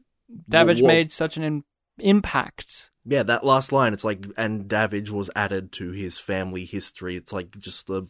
[0.50, 1.64] Davidge made such an
[2.00, 2.92] impact.
[3.06, 7.16] yeah, that last line, it's like, and Davidge was added to his family history.
[7.16, 8.08] It's like just a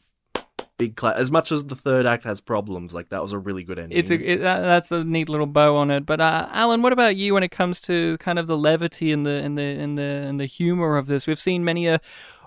[0.77, 3.63] big cla As much as the third act has problems, like that was a really
[3.63, 3.97] good ending.
[3.97, 6.05] It's a it, that, that's a neat little bow on it.
[6.05, 9.25] But uh, Alan, what about you when it comes to kind of the levity and
[9.25, 11.27] the and the and the and the humor of this?
[11.27, 11.99] We've seen many a,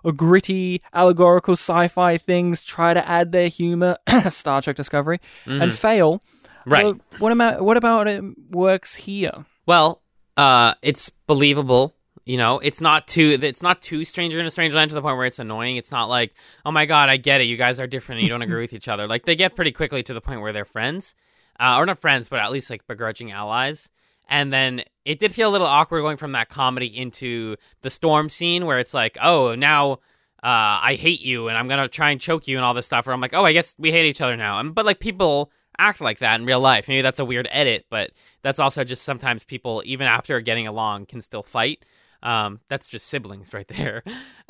[0.04, 3.98] a gritty allegorical sci-fi things try to add their humor,
[4.30, 6.18] Star Trek Discovery, and fail.
[6.18, 6.70] Mm-hmm.
[6.70, 6.84] Right.
[6.84, 9.46] Well, what about what about it works here?
[9.64, 10.02] Well,
[10.38, 11.94] uh, it's believable.
[12.24, 15.02] You know, it's not too it's not too stranger in a strange land to the
[15.02, 15.76] point where it's annoying.
[15.76, 16.34] It's not like,
[16.64, 17.44] oh my god, I get it.
[17.44, 19.08] You guys are different and you don't agree with each other.
[19.08, 21.14] Like they get pretty quickly to the point where they're friends,
[21.58, 23.90] uh, or not friends, but at least like begrudging allies.
[24.28, 28.28] And then it did feel a little awkward going from that comedy into the storm
[28.28, 29.92] scene where it's like, oh, now
[30.44, 33.06] uh, I hate you and I'm gonna try and choke you and all this stuff.
[33.06, 34.60] Where I'm like, oh, I guess we hate each other now.
[34.60, 36.88] And, but like people act like that in real life.
[36.88, 38.10] Maybe that's a weird edit, but
[38.42, 41.84] that's also just sometimes people, even after getting along, can still fight.
[42.22, 44.02] Um, that's just siblings right there.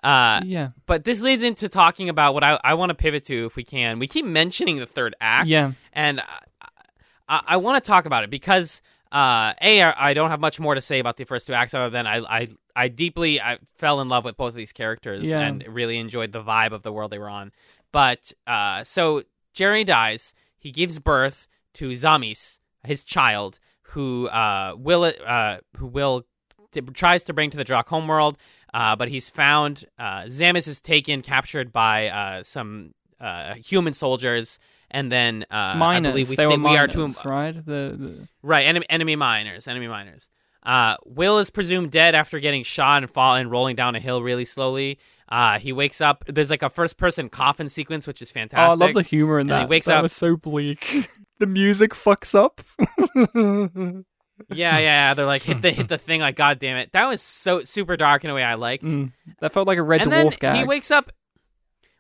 [0.03, 3.47] Uh, yeah, but this leads into talking about what I, I want to pivot to
[3.47, 3.99] if we can.
[3.99, 5.49] We keep mentioning the third act.
[5.49, 5.73] Yeah.
[5.93, 6.69] And I,
[7.29, 8.81] I, I want to talk about it because,
[9.13, 11.91] uh, A, I don't have much more to say about the first two acts other
[11.91, 15.41] than I, I, I deeply I fell in love with both of these characters Yeah.
[15.41, 17.53] and really enjoyed the vibe of the world they were on.
[17.93, 19.23] But, uh, so
[19.53, 20.33] Jerry dies.
[20.59, 26.27] He gives birth to Zammis, his child, who uh, will uh, who will
[26.73, 28.37] t- tries to bring to the Drac homeworld,
[28.75, 29.85] uh, but he's found.
[29.99, 34.59] Uh, Zammis is taken, captured by uh, some uh, human soldiers,
[34.91, 35.75] and then uh,
[36.09, 37.55] I believe we they think we are miners, to right?
[37.55, 37.61] The,
[37.99, 40.31] the right enemy enemy miners, enemy miners.
[40.63, 44.45] Uh, Will is presumed dead after getting shot and falling, rolling down a hill really
[44.45, 44.99] slowly.
[45.29, 46.25] Uh, he wakes up.
[46.27, 48.71] There's like a first person coffin sequence, which is fantastic.
[48.71, 49.69] oh, I love the humor in And he that.
[49.69, 51.11] wakes that up- was so bleak.
[51.39, 52.61] the music fucks up.
[54.51, 55.15] Yeah, yeah, yeah.
[55.15, 56.21] They're like hit the hit the thing.
[56.21, 58.85] Like, god damn it, that was so super dark in a way I liked.
[58.85, 60.57] Mm, that felt like a red and dwarf then gag.
[60.57, 61.13] he wakes up.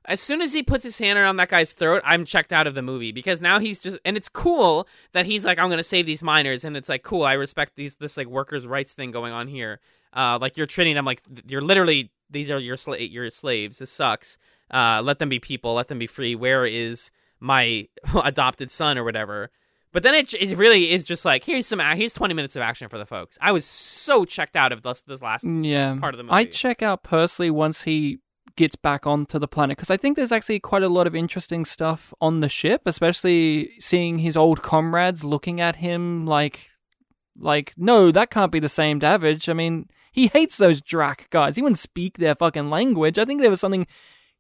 [0.04, 2.74] As soon as he puts his hand around that guy's throat, I'm checked out of
[2.74, 6.06] the movie because now he's just and it's cool that he's like, I'm gonna save
[6.06, 7.24] these miners, and it's like cool.
[7.24, 9.80] I respect these this like workers' rights thing going on here.
[10.14, 13.78] Uh, like you're treating them like th- you're literally these are your sla- your slaves.
[13.78, 14.38] This sucks.
[14.70, 15.74] Uh, let them be people.
[15.74, 16.34] Let them be free.
[16.34, 17.10] Where is
[17.40, 17.88] my
[18.24, 19.50] adopted son or whatever?
[19.92, 22.88] But then it it really is just like here's some here's 20 minutes of action
[22.88, 23.38] for the folks.
[23.40, 25.96] I was so checked out of this this last yeah.
[25.98, 26.34] part of the movie.
[26.34, 28.18] I check out Persley once he
[28.58, 31.64] gets back onto the planet because I think there's actually quite a lot of interesting
[31.64, 36.66] stuff on the ship, especially seeing his old comrades looking at him like,
[37.38, 39.48] like, no, that can't be the same Davidge.
[39.48, 41.56] I mean, he hates those Drac guys.
[41.56, 43.18] He wouldn't speak their fucking language.
[43.18, 43.86] I think there was something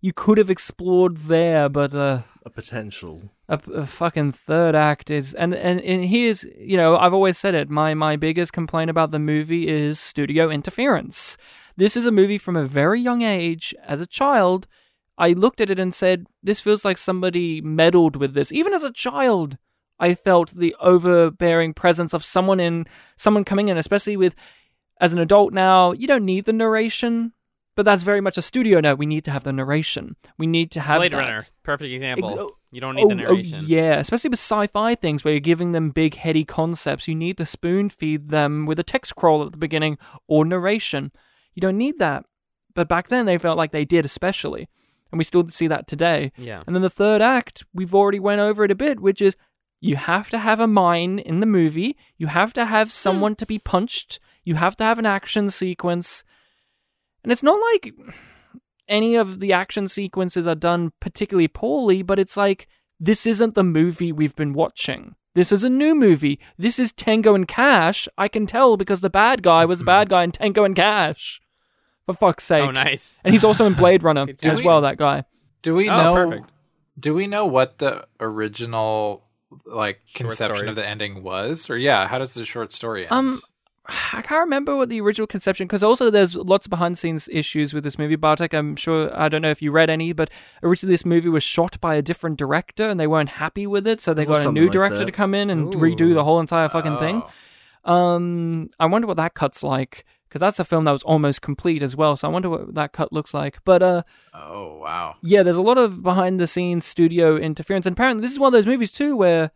[0.00, 3.30] you could have explored there, but uh, A potential.
[3.48, 7.54] a, a fucking third act is and, and and here's you know I've always said
[7.54, 11.36] it my my biggest complaint about the movie is studio interference.
[11.76, 14.66] This is a movie from a very young age as a child.
[15.16, 18.52] I looked at it and said this feels like somebody meddled with this.
[18.52, 19.58] Even as a child,
[19.98, 22.86] I felt the overbearing presence of someone in
[23.16, 24.36] someone coming in especially with
[25.00, 27.32] as an adult now, you don't need the narration,
[27.76, 28.98] but that's very much a studio note.
[28.98, 30.16] We need to have the narration.
[30.36, 31.18] We need to have Blade that.
[31.18, 32.30] Runner, perfect example.
[32.30, 33.64] Ex- oh, you don't need the oh, oh, narration.
[33.68, 37.08] yeah, especially with sci-fi things where you're giving them big heady concepts.
[37.08, 41.12] You need to spoon feed them with a text crawl at the beginning or narration.
[41.54, 42.24] You don't need that.
[42.74, 44.68] But back then they felt like they did especially.
[45.10, 46.32] And we still see that today.
[46.36, 46.62] Yeah.
[46.66, 49.36] And then the third act, we've already went over it a bit, which is
[49.80, 51.96] you have to have a mine in the movie.
[52.16, 52.92] You have to have hmm.
[52.92, 54.20] someone to be punched.
[54.48, 56.24] You have to have an action sequence.
[57.22, 57.92] And it's not like
[58.88, 62.66] any of the action sequences are done particularly poorly, but it's like
[62.98, 65.16] this isn't the movie we've been watching.
[65.34, 66.40] This is a new movie.
[66.56, 68.08] This is Tango and Cash.
[68.16, 71.40] I can tell because the bad guy was the bad guy in Tango and Cash.
[72.06, 72.62] For fuck's sake.
[72.62, 73.20] Oh, nice.
[73.22, 75.24] And he's also in Blade Runner Do as we- well, that guy.
[75.60, 76.14] Do we Oh, know?
[76.30, 76.50] perfect.
[76.98, 79.26] Do we know what the original
[79.66, 80.68] like Short conception story.
[80.70, 81.68] of the ending was?
[81.68, 83.12] Or yeah, how does the short story end?
[83.12, 83.40] Um,
[83.88, 87.28] I can't remember what the original conception because also there's lots of behind the scenes
[87.32, 88.16] issues with this movie.
[88.16, 90.30] Bartek, I'm sure I don't know if you read any, but
[90.62, 94.00] originally this movie was shot by a different director and they weren't happy with it,
[94.02, 95.06] so they got a new like director that.
[95.06, 95.78] to come in and Ooh.
[95.78, 97.22] redo the whole entire fucking thing.
[97.84, 97.92] Oh.
[97.92, 101.82] Um, I wonder what that cut's like because that's a film that was almost complete
[101.82, 102.14] as well.
[102.14, 103.58] So I wonder what that cut looks like.
[103.64, 104.02] But uh,
[104.34, 105.16] Oh wow.
[105.22, 108.48] yeah, there's a lot of behind the scenes studio interference, and apparently this is one
[108.48, 109.50] of those movies too where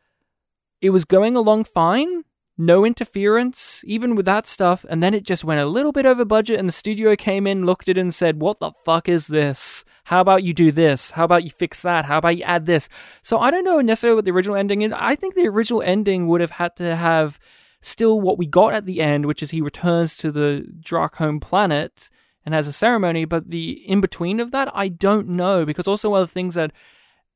[0.80, 2.24] it was going along fine,
[2.66, 6.24] no interference, even with that stuff, and then it just went a little bit over
[6.24, 9.26] budget, and the studio came in, looked at it, and said, "What the fuck is
[9.26, 9.84] this?
[10.04, 11.10] How about you do this?
[11.10, 12.04] How about you fix that?
[12.04, 12.88] How about you add this?"
[13.22, 14.92] So I don't know necessarily what the original ending is.
[14.94, 17.38] I think the original ending would have had to have
[17.80, 21.40] still what we got at the end, which is he returns to the Drac home
[21.40, 22.08] planet
[22.44, 26.10] and has a ceremony, but the in between of that, I don't know because also
[26.10, 26.72] one of the things that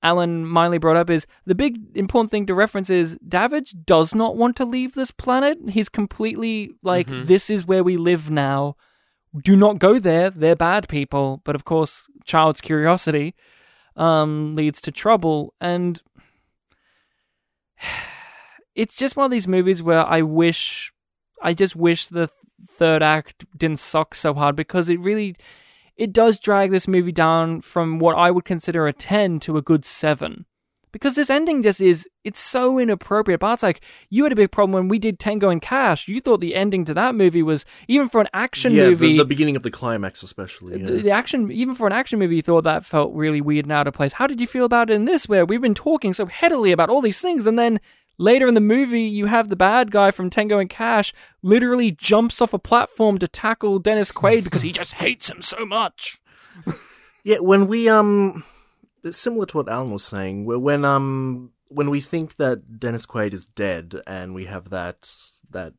[0.06, 4.36] Alan Miley brought up is the big important thing to reference is Davidge does not
[4.36, 5.58] want to leave this planet.
[5.68, 7.26] He's completely like, Mhm.
[7.26, 8.76] this is where we live now.
[9.42, 10.30] Do not go there.
[10.30, 11.40] They're bad people.
[11.44, 13.34] But of course, child's curiosity
[13.96, 15.54] um, leads to trouble.
[15.60, 16.00] And
[18.74, 20.92] it's just one of these movies where I wish,
[21.42, 22.28] I just wish the
[22.68, 25.34] third act didn't suck so hard because it really,
[25.96, 29.62] it does drag this movie down from what I would consider a 10 to a
[29.62, 30.44] good 7.
[30.92, 33.40] Because this ending just is, it's so inappropriate.
[33.40, 36.08] But it's like, you had a big problem when we did Tango and Cash.
[36.08, 39.12] You thought the ending to that movie was, even for an action yeah, movie.
[39.12, 40.82] the, the beginning of the climax, especially.
[40.82, 43.72] The, the action, even for an action movie, you thought that felt really weird and
[43.72, 44.14] out of place.
[44.14, 46.88] How did you feel about it in this, where we've been talking so headily about
[46.88, 47.78] all these things, and then
[48.18, 51.12] later in the movie, you have the bad guy from Tango and Cash
[51.42, 55.64] literally jumps off a platform to tackle Dennis Quaid because he just hates him so
[55.64, 56.20] much.
[57.26, 58.44] Yeah, when we um,
[59.02, 60.44] it's similar to what Alan was saying.
[60.44, 65.12] where When um, when we think that Dennis Quaid is dead, and we have that
[65.50, 65.74] that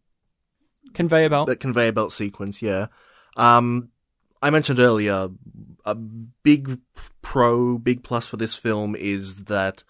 [0.94, 1.48] Conveyor belt.
[1.48, 2.88] that conveyor belt sequence, yeah.
[3.38, 3.92] Um,
[4.42, 5.30] I mentioned earlier
[5.86, 6.80] a big
[7.22, 9.86] pro, big plus for this film is that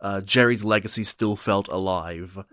[0.00, 2.44] uh, Jerry's legacy still felt alive,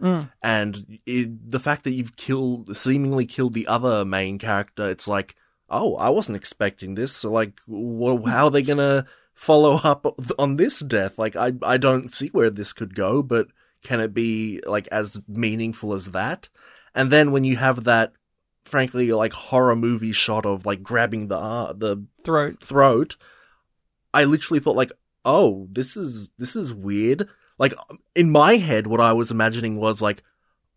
[0.44, 5.36] and it, the fact that you've killed, seemingly killed the other main character, it's like,
[5.70, 7.14] oh, I wasn't expecting this.
[7.14, 10.06] So, like, well, how are they gonna follow up
[10.38, 11.18] on this death?
[11.18, 13.48] Like, I I don't see where this could go, but
[13.84, 16.50] can it be like as meaningful as that?
[16.94, 18.14] And then when you have that,
[18.66, 22.62] frankly, like horror movie shot of like grabbing the uh, the Throat.
[22.62, 23.16] throat,
[24.14, 24.92] I literally thought like,
[25.28, 27.28] oh, this is this is weird.
[27.60, 27.74] Like
[28.16, 30.24] in my head, what I was imagining was like,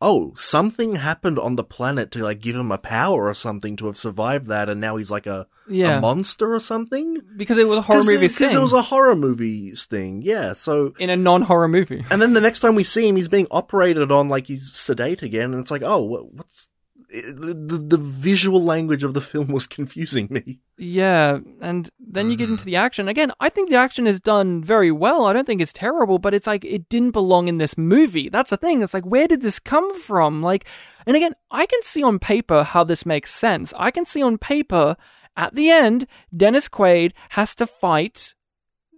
[0.03, 3.87] oh, something happened on the planet to like give him a power or something to
[3.87, 5.99] have survived that, and now he's like a, Yeah.
[5.99, 7.19] a monster or something.
[7.37, 10.55] Because it was a horror movie Because it was a horror movie's thing, yeah.
[10.55, 12.03] So in a non-horror movie.
[12.11, 15.23] and then the next time we see him, he's being operated on like he's sedate
[15.23, 16.69] again, and it's like, oh, what, what's
[17.11, 20.61] the, the visual language of the film was confusing me.
[20.79, 23.09] Yeah, and then you get into the action.
[23.09, 25.27] Again, I think the action is done very well.
[25.27, 28.29] I don't think it's terrible, but it's like it didn't belong in this movie.
[28.29, 28.83] That's the thing.
[28.83, 30.43] It's like where did this come from?
[30.43, 30.67] Like
[31.07, 33.75] and again, I can see on paper how this makes sense.
[33.77, 34.97] I can see on paper
[35.37, 36.07] at the end
[36.37, 38.35] Dennis Quaid has to fight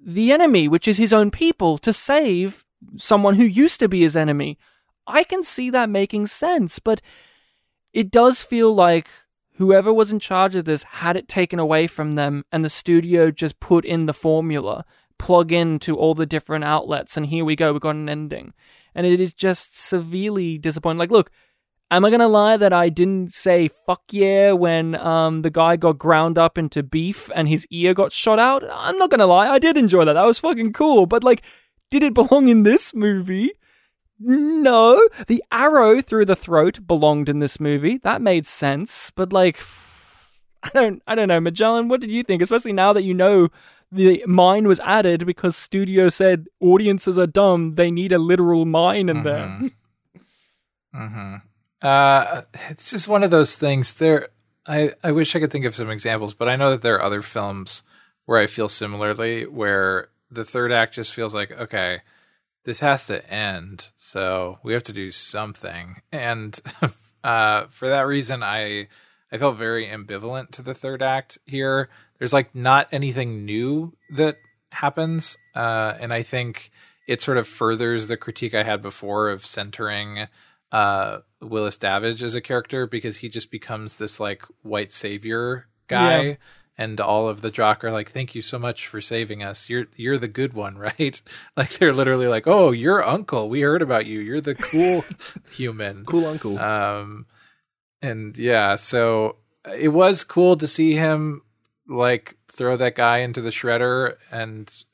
[0.05, 2.65] the enemy, which is his own people to save
[2.97, 4.59] someone who used to be his enemy.
[5.07, 7.01] I can see that making sense, but
[7.93, 9.09] it does feel like
[9.57, 13.31] whoever was in charge of this had it taken away from them and the studio
[13.31, 14.85] just put in the formula
[15.19, 18.53] plug into all the different outlets and here we go we've got an ending.
[18.95, 20.99] And it is just severely disappointing.
[20.99, 21.31] Like look
[21.91, 25.99] am i gonna lie that i didn't say fuck yeah when um the guy got
[25.99, 28.65] ground up into beef and his ear got shot out?
[28.71, 30.15] I'm not gonna lie i did enjoy that.
[30.15, 31.07] That was fucking cool.
[31.07, 31.43] But like
[31.91, 33.53] did it belong in this movie
[34.25, 37.99] no, the arrow through the throat belonged in this movie.
[37.99, 39.59] That made sense, but like,
[40.63, 41.89] I don't, I don't know, Magellan.
[41.89, 42.43] What did you think?
[42.43, 43.49] Especially now that you know
[43.91, 47.75] the mine was added because studio said audiences are dumb.
[47.75, 49.61] They need a literal mine in there.
[50.95, 51.37] hmm
[51.83, 53.95] Uh, it's just one of those things.
[53.95, 54.29] There,
[54.67, 57.03] I I wish I could think of some examples, but I know that there are
[57.03, 57.83] other films
[58.25, 62.01] where I feel similarly, where the third act just feels like okay,
[62.65, 66.59] this has to end, so we have to do something, and
[67.25, 68.89] uh, for that reason, I
[69.31, 71.89] I felt very ambivalent to the third act here.
[72.19, 74.37] There's like not anything new that
[74.71, 76.71] happens, uh, and I think
[77.09, 80.29] it sort of furthers the critique I had before of centering
[80.71, 86.23] uh, Willis Davidge as a character because he just becomes this like white savior guy.
[86.23, 86.35] Yeah.
[86.83, 89.71] And all of the Jock are like, "Thank you so much for saving us.
[89.71, 91.23] You're you're the good one, right?"
[91.57, 93.49] Like they're literally like, "Oh, your uncle.
[93.49, 94.19] We heard about you.
[94.21, 95.05] You're the cool
[95.51, 96.59] human." Cool uncle.
[96.59, 97.27] Um,
[98.01, 99.37] and yeah, so
[99.79, 101.43] it was cool to see him
[101.89, 104.85] like throw that guy into the shredder and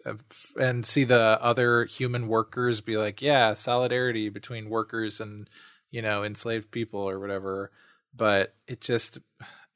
[0.61, 5.49] and see the other human workers be like, yeah, solidarity between workers and
[5.91, 7.71] you know enslaved people or whatever.
[8.15, 9.19] But it just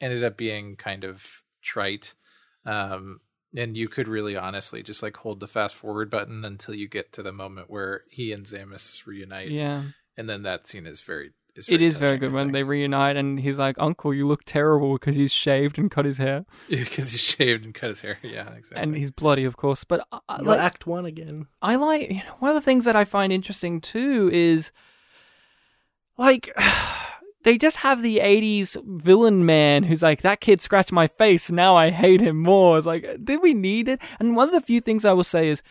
[0.01, 2.15] ended up being kind of trite.
[2.67, 3.21] Um,
[3.57, 7.13] and you could really honestly just like hold the fast forward button until you get
[7.13, 9.83] to the moment where he and Zammis reunite Yeah,
[10.17, 13.39] and then that scene is very is it is very good when they reunite and
[13.39, 17.19] he's like, "Uncle, you look terrible because he's shaved and cut his hair because he
[17.19, 18.17] shaved and cut his hair.
[18.23, 18.83] Yeah, exactly.
[18.83, 21.47] and he's bloody, of course." But I, I- like, Act one again.
[21.61, 24.73] I like you know, one of the things that I find interesting too is
[26.17, 26.51] like
[27.45, 31.77] they just have the 80s villain man who's like that kid scratched my face now
[31.77, 32.79] I hate him more.
[32.79, 34.01] It's like did we need it?
[34.19, 35.63] And one of the few things I will say is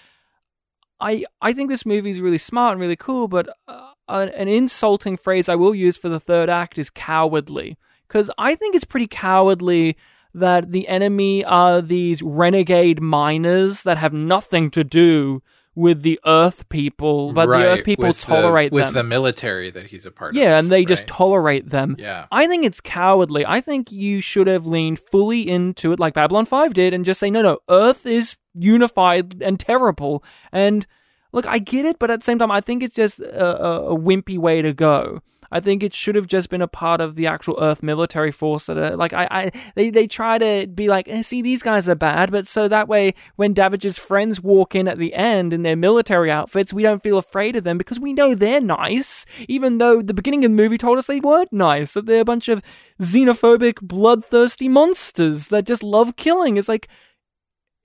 [1.00, 5.18] I I think this movie is really smart and really cool, but uh, an insulting
[5.18, 7.78] phrase I will use for the third act is cowardly
[8.08, 9.98] because I think it's pretty cowardly
[10.34, 15.42] that the enemy are these renegade miners that have nothing to do
[15.74, 18.94] with the Earth people, but the Earth people tolerate the, with them.
[18.94, 20.42] the military that he's a part of.
[20.42, 21.96] yeah, and they just tolerate them.
[21.98, 22.26] yeah.
[22.32, 23.46] I think it's cowardly.
[23.46, 27.20] I think you should have leaned fully into it like Babylon 5 did and just
[27.20, 30.24] say, no, no, Earth is unified and terrible.
[30.52, 30.86] And
[31.32, 33.94] look, I get it, but at the same time, I think it's just a, a,
[33.94, 35.22] a wimpy way to go.
[35.52, 38.68] I think it should have just been a part of the actual Earth military force
[38.68, 41.90] that are like I, I they, they try to be like, eh, see these guys
[41.90, 45.64] are bad, but so that way when Davidge's friends walk in at the end in
[45.64, 49.78] their military outfits, we don't feel afraid of them because we know they're nice, even
[49.78, 52.48] though the beginning of the movie told us they weren't nice, that they're a bunch
[52.48, 52.62] of
[53.02, 56.58] xenophobic, bloodthirsty monsters that just love killing.
[56.58, 56.88] It's like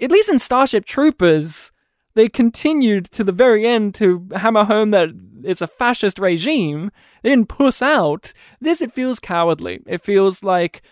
[0.00, 1.72] at least in Starship Troopers,
[2.14, 5.10] they continued to the very end to hammer home that
[5.46, 6.90] it's a fascist regime.
[7.22, 8.32] They didn't puss out.
[8.60, 9.80] This, it feels cowardly.
[9.86, 10.82] It feels like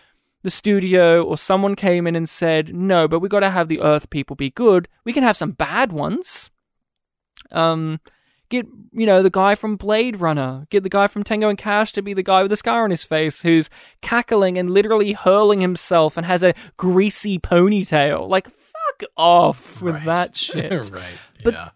[0.43, 3.81] the studio or someone came in and said, no, but we got to have the
[3.81, 4.87] Earth people be good.
[5.03, 6.49] We can have some bad ones.
[7.51, 7.99] Um,
[8.49, 10.67] Get, you know, the guy from Blade Runner.
[10.69, 12.91] Get the guy from Tango and Cash to be the guy with the scar on
[12.91, 13.71] his face who's
[14.03, 18.29] cackling and literally hurling himself and has a greasy ponytail.
[18.29, 20.05] Like, fuck off with Right.
[20.05, 20.91] that shit.
[20.93, 21.03] right.
[21.43, 21.69] But- yeah.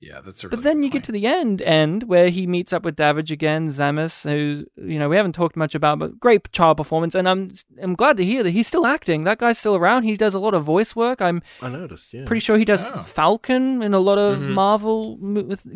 [0.00, 2.84] Yeah, that's a But then you get to the end, end where he meets up
[2.84, 6.76] with Davidge again, Zammis, who you know we haven't talked much about, but great child
[6.76, 7.50] performance, and I'm
[7.82, 9.24] I'm glad to hear that he's still acting.
[9.24, 10.04] That guy's still around.
[10.04, 11.20] He does a lot of voice work.
[11.20, 12.14] I'm I noticed.
[12.14, 12.26] Yeah.
[12.26, 13.02] pretty sure he does Oh.
[13.02, 14.50] Falcon in a lot of Mhm.
[14.50, 15.16] Marvel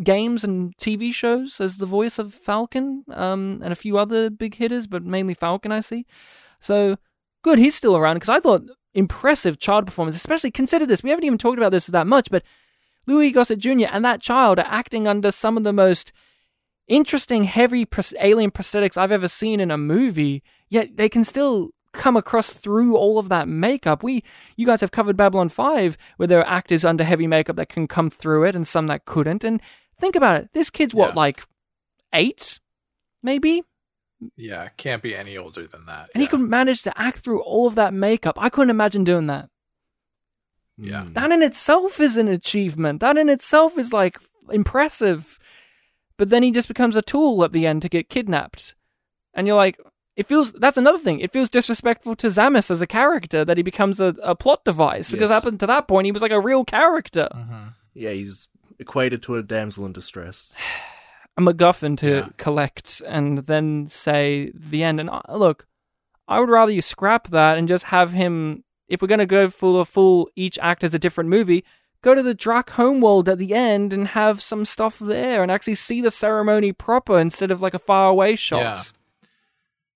[0.05, 4.55] games and TV shows as the voice of Falcon, um, and a few other big
[4.55, 5.73] hitters, but mainly Falcon.
[5.73, 6.07] I see.
[6.61, 6.97] So
[7.43, 8.63] good, he's still around because I thought
[8.95, 10.15] impressive child performance.
[10.15, 11.03] Especially consider this.
[11.03, 12.45] We haven't even talked about this that much, but
[13.07, 13.87] Louis Gossett Jr.
[13.91, 16.13] and that child are acting under some of the most
[16.89, 17.87] interesting, heavy
[18.21, 20.43] alien prosthetics I've ever seen in a movie.
[20.69, 24.03] Yet they can still come across through all of that makeup.
[24.03, 24.25] We,
[24.57, 27.87] you guys have covered Babylon Five, where there are actors under heavy makeup that can
[27.87, 29.45] come through it, and some that couldn't.
[29.45, 29.61] And
[29.99, 30.49] think about it.
[30.55, 31.15] This kid's what, Yeah.
[31.21, 31.45] like
[32.15, 32.59] eight,
[33.23, 33.63] maybe,
[34.37, 36.09] Yeah, can't be any older than that.
[36.15, 36.31] and he yeah.
[36.31, 38.37] could manage to act through all of that makeup.
[38.41, 39.49] I couldn't imagine doing that.
[40.79, 41.03] Yeah.
[41.05, 41.15] Mm.
[41.15, 43.01] That in itself is an achievement.
[43.01, 44.19] That in itself is like
[44.51, 45.39] impressive.
[46.19, 48.75] But then he just becomes a tool at the end to get kidnapped.
[49.35, 49.79] And you're like,
[50.15, 51.21] it feels, that's another thing.
[51.21, 55.11] It feels disrespectful to Zammis as a character that he becomes a, a plot device.
[55.11, 55.43] Because Yes.
[55.45, 57.29] up until that point, he was like a real character.
[57.35, 57.75] Mhm.
[57.95, 60.55] Yeah, he's equated to a damsel in distress.
[61.39, 62.29] A MacGuffin to Yeah.
[62.37, 65.01] collect and then say the end.
[65.01, 65.67] And uh, look,
[66.29, 69.49] I would rather you scrap that and just have him, if we're going to go
[69.49, 71.65] for a full, each act as a different movie,
[72.03, 75.77] go to the Drac homeworld at the end and have some stuff there and actually
[75.77, 78.61] see the ceremony proper instead of like a faraway shot.
[78.61, 78.83] Yeah.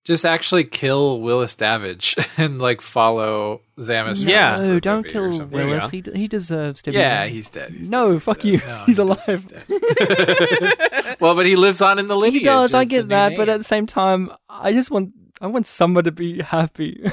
[0.04, 4.24] Just actually kill Willis Davidge and like follow Zammis.
[4.24, 4.54] Yeah.
[4.56, 5.90] No, the don't kill Willis.
[5.90, 6.96] He, he deserves to be.
[6.96, 7.72] Yeah, he's dead.
[7.72, 8.44] He's No, dead, fuck dead.
[8.46, 8.58] you.
[8.58, 9.48] No, He's he alive.
[9.48, 11.16] dead.
[11.20, 12.38] well, but he lives on in the lineage.
[12.42, 12.72] He does.
[12.72, 16.12] I get that, but at the same time, I just want I want someone to
[16.12, 17.04] be happy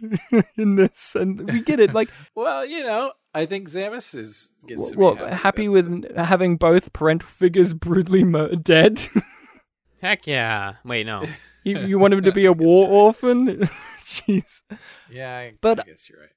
[0.56, 1.94] in this, and we get it.
[1.94, 5.34] Like, well, you know, I think Zammis is gets to be what happy.
[5.36, 9.00] happy That's with having both parental figures brutally mur- dead?
[10.02, 10.74] Heck yeah.
[10.84, 11.24] Wait, no.
[11.64, 13.68] you, you want him to be a war orphan?
[13.98, 14.62] Jeez.
[15.10, 16.28] yeah, I, But- I guess you're right.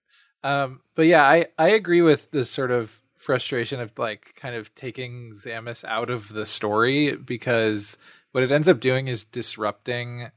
[0.44, 4.74] Um, but yeah, I I agree with the sort of frustration of like kind of
[4.74, 8.00] taking Zammis out of the story because
[8.32, 10.32] what it ends up doing is disrupting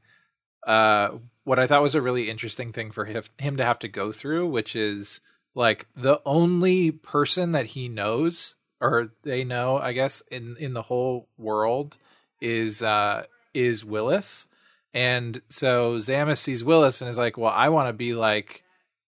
[0.65, 3.23] uh what I thought was a really interesting thing for him,
[3.57, 5.21] to have to go through, which is
[5.53, 10.83] like the only person that he knows or they know, I guess, in in the
[10.83, 11.97] whole world
[12.41, 14.47] is uh is Willis.
[14.93, 18.63] And so Zammis sees Willis and is like, "Well, I want to be like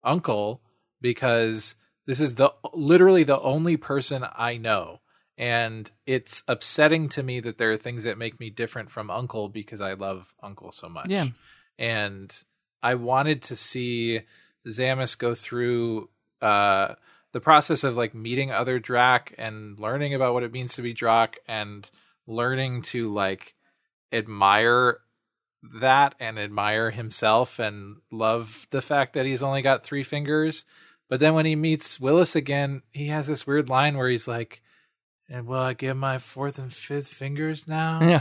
[0.02, 0.62] Uncle
[1.00, 1.76] because
[2.06, 5.00] this is the literally the only person I know."
[5.38, 9.48] And it's upsetting to me that there are things that make me different from Uncle
[9.48, 11.08] because I love Uncle so much.
[11.08, 11.26] Yeah.
[11.78, 12.32] And
[12.82, 14.20] I wanted to see
[14.68, 16.10] Zammis go through
[16.40, 16.94] uh,
[17.32, 20.92] the process of like meeting other Drac and learning about what it means to be
[20.92, 21.90] Drac and
[22.26, 23.54] learning to like
[24.12, 24.98] admire
[25.80, 30.64] that and admire himself and love the fact that he's only got three fingers.
[31.08, 34.62] But then when he meets Willis again, he has this weird line where he's like,
[35.32, 38.00] and will I get my fourth and fifth fingers now?
[38.02, 38.20] Yeah.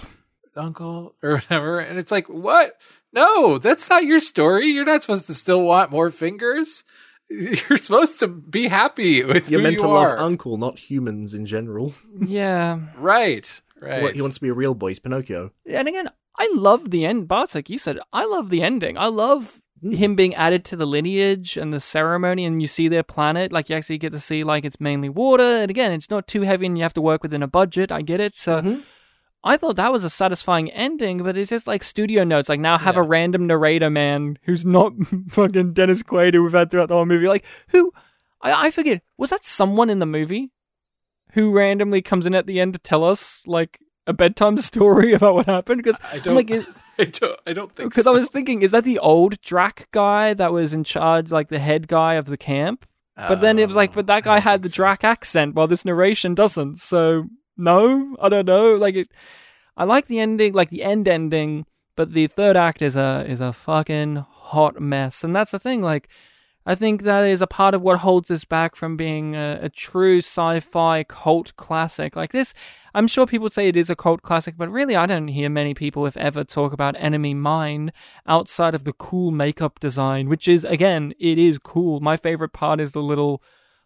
[0.55, 2.73] uncle or whatever and it's like what
[3.13, 6.83] no that's not your story you're not supposed to still want more fingers
[7.29, 10.77] you're supposed to be happy with You're who meant you to are love Uncle, not
[10.79, 11.93] humans in general.
[12.19, 12.79] Yeah.
[12.97, 14.89] right right What, he wants to be a real boy.
[14.89, 15.51] He's Pinocchio.
[15.65, 17.27] And again, I love the end.
[17.29, 18.03] Bartek, you said it.
[18.11, 18.97] I love the ending.
[18.97, 23.03] I love him being added to the lineage and the ceremony, and you see their
[23.03, 23.51] planet.
[23.51, 26.41] Like you actually get to see like it's mainly water, and again, it's not too
[26.41, 27.91] heavy, and you have to work within a budget.
[27.91, 28.35] I get it.
[28.37, 28.61] So.
[28.61, 28.83] Mhm.
[29.43, 32.47] I thought that was a satisfying ending, but it's just like studio notes.
[32.47, 34.93] Like now have a random narrator man who's not
[35.29, 37.27] fucking Dennis Quaid who we've had throughout the whole movie.
[37.27, 37.91] Like who?
[38.41, 39.01] I, I forget.
[39.17, 40.51] Was that someone in the movie
[41.33, 45.33] who randomly comes in at the end to tell us like a bedtime story about
[45.33, 45.81] what happened?
[45.81, 46.67] Because i I'm don't like, is-
[47.01, 48.13] i don't i don't think because so.
[48.13, 51.59] I was thinking, is that the old Drac guy that was in charge, like the
[51.59, 52.85] head guy of the camp?
[53.15, 54.83] But then it was like, Oh, but that guy had the think so.
[54.83, 56.77] Drac accent, while this narration doesn't.
[56.77, 57.25] So
[57.57, 58.75] no, I don't know.
[58.75, 59.09] Like it,
[59.77, 61.65] I like the ending, like the end ending,
[61.95, 65.81] but the third act is a is a fucking hot mess, and that's the thing.
[65.81, 66.09] Like,
[66.65, 69.69] I think that is a part of what holds this back from being a, a
[69.69, 72.15] true sci-fi cult classic.
[72.15, 72.53] Like this,
[72.93, 75.73] I'm sure people say it is a cult classic, but really, I don't hear many
[75.73, 77.91] people, if ever, talk about Enemy Mine
[78.27, 81.99] outside of the cool makeup design, which is again, it is cool.
[81.99, 83.41] My favorite part is the little,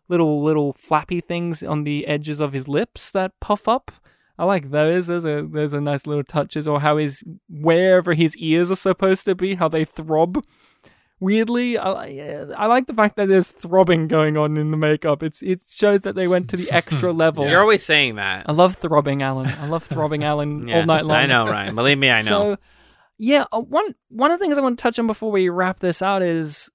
[0.10, 3.92] little, little flappy things on the edges of his lips that puff up.
[4.38, 5.08] I like those.
[5.08, 9.24] Those are those are nice little touches, or how his wherever his ears are supposed
[9.26, 10.44] to be, how they throb.
[11.22, 15.24] Weirdly, I, I like the fact that there's throbbing going on in the makeup.
[15.24, 17.48] It's it shows that they went to the extra level.
[17.48, 18.46] You're always saying that.
[18.50, 19.48] I love throbbing Alan.
[19.48, 21.18] I love throbbing Alan Yeah, all night long.
[21.18, 21.76] I know, Ryan.
[21.76, 22.28] Believe me, I know.
[22.28, 22.58] So,
[23.18, 25.80] yeah, uh, one one of the things I want to touch on before we wrap
[25.80, 26.70] this out is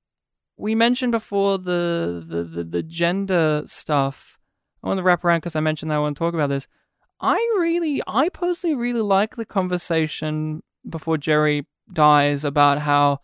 [0.56, 4.38] we mentioned before the the the, the gender stuff.
[4.82, 6.66] I want to wrap around because I mentioned that I want to talk about this.
[7.20, 13.18] I really, I personally really like the conversation before Jerry dies about how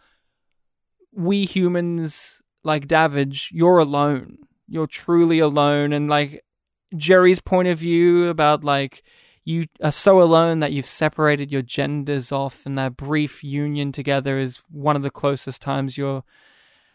[1.17, 4.39] we humans, like Davidge, you're alone.
[4.69, 6.45] You're truly alone, and like
[6.97, 9.03] Jerry's point of view about like
[9.45, 14.39] you are so alone that you've separated your genders off, and that brief union together
[14.39, 16.25] is one of the closest times you're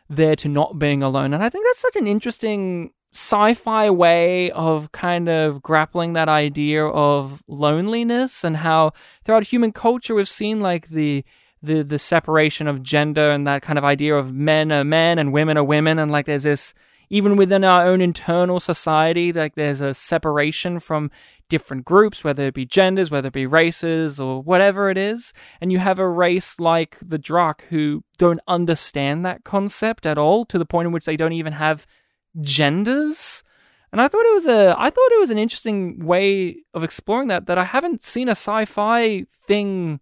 [0.09, 1.33] there to not being alone.
[1.33, 6.85] And I think that's such an interesting sci-fi way of kind of grappling that idea
[6.85, 8.91] of loneliness and how
[9.23, 11.23] throughout human culture we've seen like the
[11.61, 15.31] the the separation of gender and that kind of idea of men are men and
[15.31, 15.99] women are women.
[15.99, 16.73] And like there's this
[17.09, 21.11] even within our own internal society like there's a separation from
[21.49, 25.33] different groups whether it be genders whether it be races or whatever it is.
[25.59, 30.45] And you have a race like the Drac who don't understand that concept at all
[30.45, 31.85] to the point in which they don't even have
[32.39, 33.43] genders.
[33.91, 37.27] And I thought it was a I thought it was an interesting way of exploring
[37.27, 39.99] that that I haven't seen a sci-fi thing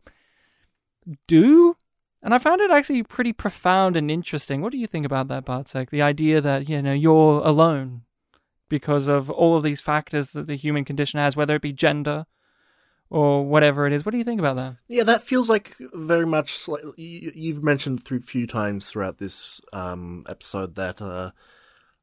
[1.28, 1.76] do
[2.22, 4.62] and I found it actually pretty profound and interesting.
[4.62, 5.90] What do you think about that, Bartek?
[5.90, 8.02] The idea that, you know, you're alone
[8.68, 12.26] because of all of these factors that the human condition has, whether it be gender
[13.10, 14.06] or whatever it is.
[14.06, 14.76] What do you think about that?
[14.88, 19.62] Yeah, that feels like very much like you, you've mentioned through few times throughout this
[19.72, 21.32] um, episode that uh,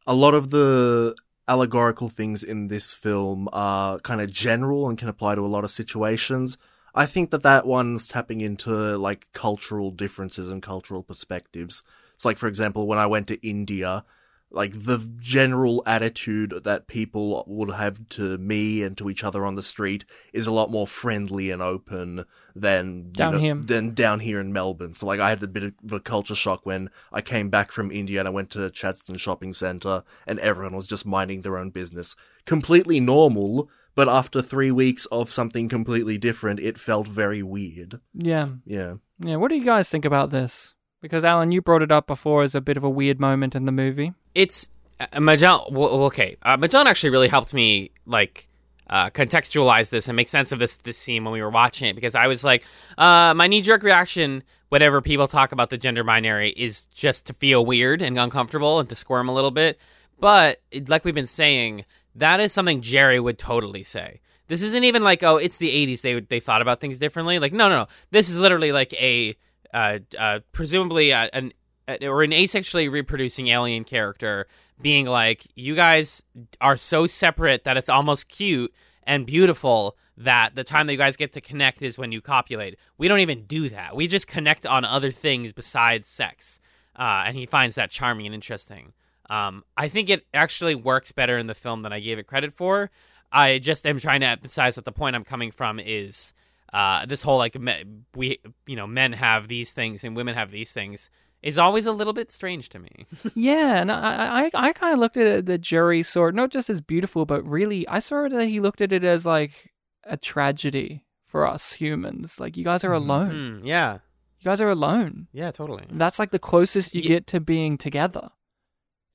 [0.07, 1.15] a lot of the
[1.47, 5.63] allegorical things in this film are kind of general and can apply to a lot
[5.63, 6.57] of situations.
[6.97, 11.83] I think that that one's tapping into like cultural differences and cultural perspectives.
[12.15, 14.05] It's like, for example, when I went to India,
[14.51, 19.57] like the general attitude that people would have to me and to each other on
[19.57, 22.25] the street is a lot more friendly and open
[22.55, 23.55] than you Down know, here.
[23.57, 24.93] than down here in Melbourne.
[24.93, 27.91] So like I had a bit of a culture shock when I came back from
[27.91, 31.71] India and I went to Chadstone Shopping Centre and everyone was just minding their own
[31.71, 32.15] business.
[32.47, 38.01] Completely normal, but after three weeks of something completely different, it felt very weird.
[38.15, 38.49] Yeah.
[38.65, 38.95] Yeah.
[39.19, 39.37] Yeah.
[39.37, 40.75] What do you guys think about this?
[41.03, 43.65] Because Alan, you brought it up before as a bit of a weird moment in
[43.65, 44.13] the movie.
[44.35, 44.69] it's
[45.01, 45.75] uh, Magellan.
[45.75, 48.49] Well, okay, uh, Magellan actually really helped me like
[48.89, 51.95] uh, contextualize this and make sense of this this scene when we were watching it
[51.95, 52.65] because I was like,
[52.97, 57.35] uh, my knee jerk reaction whenever people talk about the gender binary is just to
[57.35, 59.79] feel weird and uncomfortable and to squirm a little bit.
[60.19, 61.85] But like we've been saying,
[62.17, 64.21] that is something Jerry would totally say.
[64.49, 66.01] This isn't even like oh, it's the '80s.
[66.03, 67.39] They they thought about things differently.
[67.39, 67.87] Like no, no, no.
[68.11, 69.37] This is literally like a
[69.75, 71.53] uh, uh, presumably uh, an
[71.89, 74.47] uh, or an asexually reproducing alien character
[74.81, 76.23] being like, you guys
[76.61, 78.73] are so separate that it's almost cute
[79.05, 82.77] and beautiful that the time that you guys get to connect is when you copulate.
[82.99, 83.95] We don't even do that.
[83.95, 86.61] We just connect on other things besides sex.
[86.99, 88.93] Uh, and he finds that charming and interesting.
[89.29, 92.53] Um, I think it actually works better in the film than I gave it credit
[92.55, 92.91] for.
[93.33, 96.33] I just am trying to emphasize that the point I'm coming from is
[96.73, 97.85] uh, this whole like me,
[98.15, 101.11] we you know men have these things and women have these things
[101.43, 103.07] is always a little bit strange to me.
[103.35, 106.71] Yeah, and I, I, I kind of looked at it, the jury sword not just
[106.71, 109.73] as beautiful, but really, I saw that he looked at it as like
[110.05, 112.41] a tragedy for us humans.
[112.41, 113.59] Like you guys are alone.
[113.61, 113.95] Hmm, yeah,
[114.41, 115.27] You guys are alone.
[115.33, 115.85] yeah, totally.
[115.91, 118.31] That's like the closest you Ye- get to being together.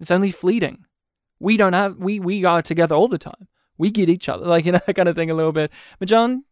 [0.01, 0.85] It's only fleeting.
[1.39, 3.47] We don't have we we are together all the time.
[3.77, 5.71] We get each other, like you know, that kind of thing a little bit.
[5.99, 6.43] But John,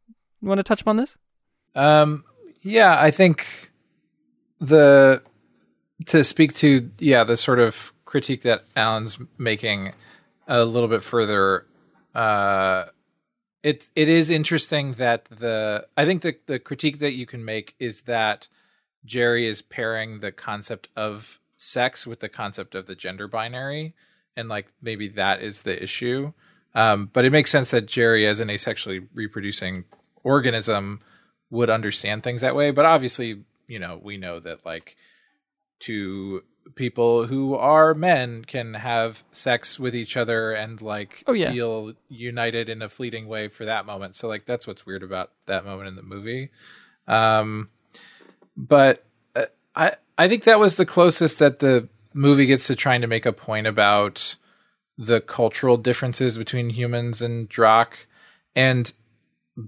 [0.41, 1.17] you want to touch upon this?
[1.75, 2.23] Um,
[2.61, 3.71] yeah, I think
[4.59, 5.21] the
[6.05, 9.93] to speak to yeah the sort of critique that Alan's making
[10.47, 11.65] a little bit further.
[12.13, 12.85] Uh,
[13.63, 17.75] it it is interesting that the I think the the critique that you can make
[17.79, 18.47] is that
[19.05, 23.93] Jerry is pairing the concept of sex with the concept of the gender binary,
[24.35, 26.31] and like maybe that is the issue.
[26.73, 29.83] Um, but it makes sense that Jerry, as an asexually reproducing
[30.23, 31.01] organism,
[31.49, 32.71] would understand things that way.
[32.71, 34.95] But obviously, you know, we know that like
[35.79, 36.43] two
[36.75, 41.51] people who are men can have sex with each other and like Oh, yeah.
[41.51, 44.13] feel united in a fleeting way for that moment.
[44.15, 46.51] So like that's what's weird about that moment in the movie.
[47.07, 47.69] Um,
[48.55, 49.03] but
[49.75, 53.25] I I think that was the closest that the movie gets to trying to make
[53.25, 54.35] a point about
[54.97, 58.07] the cultural differences between humans and Drac.
[58.55, 58.91] And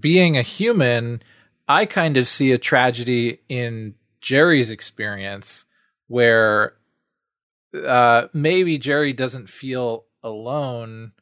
[0.00, 1.22] being a human,
[1.68, 5.64] I kind of see a tragedy in Jerry's experience
[6.08, 6.74] where
[7.74, 11.12] uh, maybe Jerry doesn't feel alone,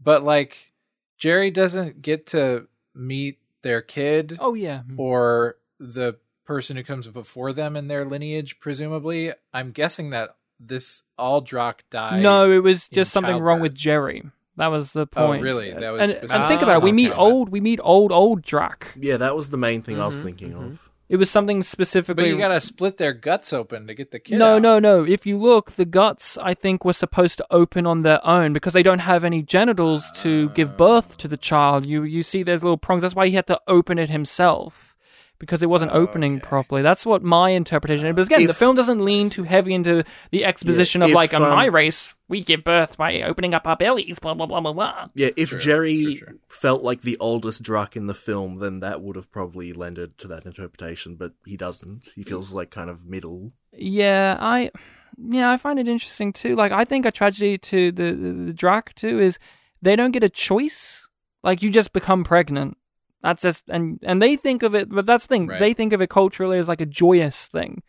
[0.00, 0.72] but like
[1.18, 4.82] Jerry doesn't get to meet their kid Oh yeah.
[4.96, 9.32] or the person who comes before them in their lineage, presumably.
[9.52, 12.22] I'm guessing that this Aldrock died.
[12.22, 13.74] No, it was just something wrong with.
[13.74, 14.22] Jerry.
[14.56, 15.24] That was the point.
[15.24, 15.42] Oh, point.
[15.42, 15.72] really?
[15.72, 16.82] That was and, and think about it.
[16.82, 17.50] We meet old.
[17.50, 18.94] We meet old old Drac.
[18.98, 20.66] Yeah, that was the main thing I was Mhm, thinking mhm.
[20.72, 20.90] of.
[21.08, 22.24] It was something specifically.
[22.24, 24.38] But you gotta split their guts open to get the kid.
[24.38, 24.62] no, out.
[24.62, 25.04] no, no.
[25.04, 28.72] If you look, the guts I think were supposed to open on their own because
[28.72, 31.84] they don't have any genitals to give birth to the child.
[31.86, 33.02] You you see, there's little prongs.
[33.02, 34.95] That's why he had to open it himself
[35.38, 36.40] because it wasn't opening Okay.
[36.48, 36.82] properly.
[36.82, 38.14] That's what my interpretation.
[38.14, 41.42] But again, the film doesn't lean too heavy into the exposition of if, like, in
[41.42, 44.18] my um, race, we give birth by opening up our bellies.
[44.18, 45.08] Blah blah blah blah blah.
[45.14, 46.34] Yeah, if Sure, Jerry sure, sure.
[46.48, 50.28] felt like the oldest Drac in the film, then that would have probably lended to
[50.28, 52.12] that interpretation, but he doesn't.
[52.14, 53.52] He feels like kind of middle.
[53.72, 54.70] Yeah, I
[55.18, 56.56] yeah, I find it interesting too.
[56.56, 59.38] Like I think a tragedy to the the, the Drac too is
[59.82, 61.06] they don't get a choice.
[61.42, 62.76] Like you just become pregnant.
[63.22, 65.46] That's just and and they think of it, but that's the thing.
[65.46, 65.58] Right.
[65.60, 67.82] They think of it culturally as like a joyous thing.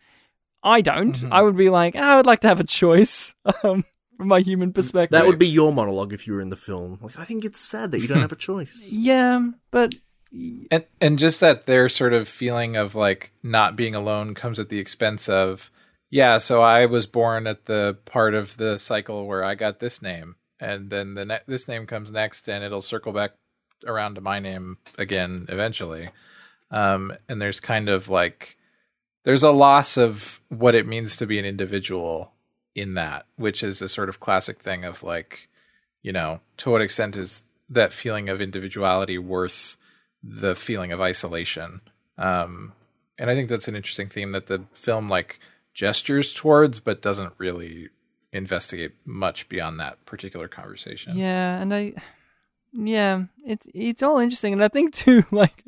[0.63, 1.15] I don't.
[1.15, 1.31] Mhm.
[1.31, 3.35] I would be like, "Ah, I would like to have a choice.
[3.63, 3.85] Um,
[4.17, 5.11] from my human perspective.
[5.17, 6.97] That would be your monologue if you were in the film.
[7.03, 8.87] Like, I think it's sad that you don't have a choice.
[8.91, 9.93] yeah, but
[10.71, 14.69] And and just that their sort of feeling of like not being alone comes at
[14.69, 15.69] the expense of
[16.09, 20.01] yeah, so I was born at the part of the cycle where I got this
[20.01, 23.33] name and then the ne- this name comes next and it'll circle back
[23.85, 26.09] around to my name again eventually.
[26.71, 28.57] Um and there's kind of like
[29.23, 32.31] there's a loss of what it means to be an individual
[32.75, 35.49] in that, which is a sort of classic thing of like,
[36.01, 39.75] you know, to what extent is that feeling of individuality worth
[40.23, 41.81] the feeling of isolation?
[42.17, 42.73] Um,
[43.17, 45.39] and I think that's an interesting theme that the film like
[45.73, 47.89] gestures towards, but doesn't really
[48.31, 51.17] investigate much beyond that particular conversation.
[51.17, 51.93] Yeah, and I,
[52.73, 55.63] yeah, it's it's all interesting, and I think too, like,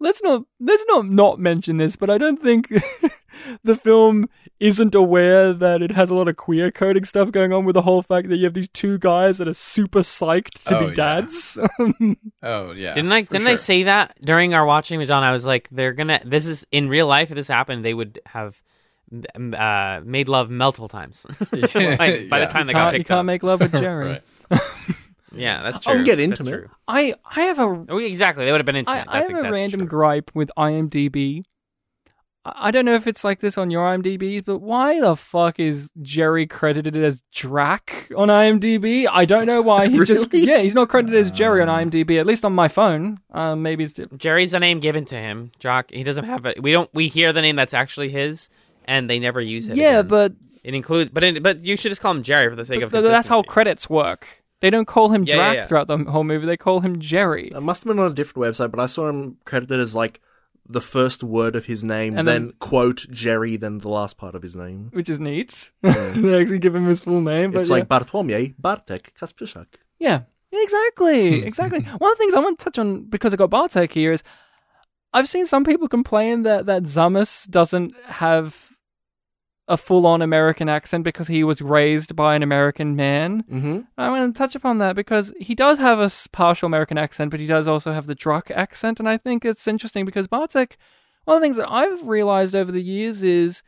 [0.00, 2.68] let's not let's not not mention this, but I don't think
[3.64, 4.28] the film
[4.60, 7.82] isn't aware that it has a lot of queer coding stuff going on with the
[7.82, 10.86] whole fact that you have these two guys that are super psyched to Oh, be
[10.86, 10.94] yeah.
[10.94, 11.58] dads.
[12.42, 12.92] Oh yeah.
[12.94, 13.22] Didn't I?
[13.22, 15.22] Didn't I say that during our watching with John?
[15.22, 16.20] I was like, they're gonna.
[16.24, 17.30] This is in real life.
[17.30, 18.60] If this happened, they would have
[19.34, 21.26] uh, made love multiple times.
[21.50, 22.44] Like, by Yeah.
[22.44, 23.26] the time they got can't, you picked can't up.
[23.26, 24.20] make love with Jerry.
[25.34, 25.42] Right.
[25.42, 25.92] yeah, that's true.
[25.94, 26.70] I'll get That's intimate.
[26.88, 28.44] I I have a Oh, exactly.
[28.44, 29.08] They would have been I, intimate.
[29.08, 29.88] I that's, have a that's random true.
[29.88, 31.42] gripe with IMDb.
[32.44, 35.58] I I don't know if it's like this on your IMDb, but why the fuck
[35.58, 39.06] is Jerry credited as Drac on IMDb?
[39.10, 40.46] I don't know why he's just Really?
[40.46, 42.20] yeah he's not credited as Jerry on IMDb.
[42.20, 43.18] At least on my phone.
[43.32, 44.20] Um, maybe it's different.
[44.20, 45.52] Jerry's the name given to him.
[45.58, 45.90] Jock.
[45.90, 46.62] He doesn't have it.
[46.62, 46.90] We don't.
[46.92, 48.50] We hear the name that's actually his,
[48.84, 49.76] and they never use it.
[49.76, 50.08] yeah, again.
[50.08, 50.32] but,
[50.62, 51.10] it includes.
[51.12, 53.04] But it, but you should just call him Jerry for the sake but of.
[53.04, 53.48] that's how consistency.
[53.52, 54.43] credits work.
[54.64, 55.66] They don't call him Yeah, yeah, Drac yeah.
[55.66, 56.46] throughout the whole movie.
[56.46, 57.48] They call him Jerry.
[57.54, 60.22] It must have been on a different website, but I saw him credited as like
[60.66, 64.34] the first word of his name, And then, then- quote Jerry, then the last part
[64.34, 64.88] of his name.
[64.94, 65.70] Which is neat.
[65.82, 67.50] they actually give him his full name.
[67.50, 67.74] But It's yeah.
[67.76, 69.66] like Bartłomiej Bartek Kasprzak.
[69.98, 70.20] Yeah,
[70.50, 71.80] exactly, exactly.
[71.80, 74.22] One of the things I want to touch on because I got Bartek here is
[75.12, 78.73] I've seen some people complain that that Zammis doesn't have
[79.66, 83.42] a full-on American accent because he was raised by an American man.
[83.44, 83.80] Mm-hmm.
[83.96, 87.40] I want to touch upon that because he does have a partial American accent, but
[87.40, 90.76] he does also have the Drac accent, and I think it's interesting because Bartek.
[91.24, 93.62] One of the things that I've realized over the years is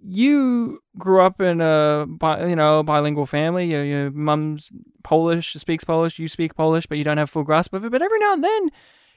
[0.00, 3.66] you grew up in a bi- you know bilingual family.
[3.66, 4.70] Your, your mum's
[5.04, 7.92] Polish, speaks Polish, you speak Polish, but you don't have full grasp of it.
[7.92, 8.70] But every now and then,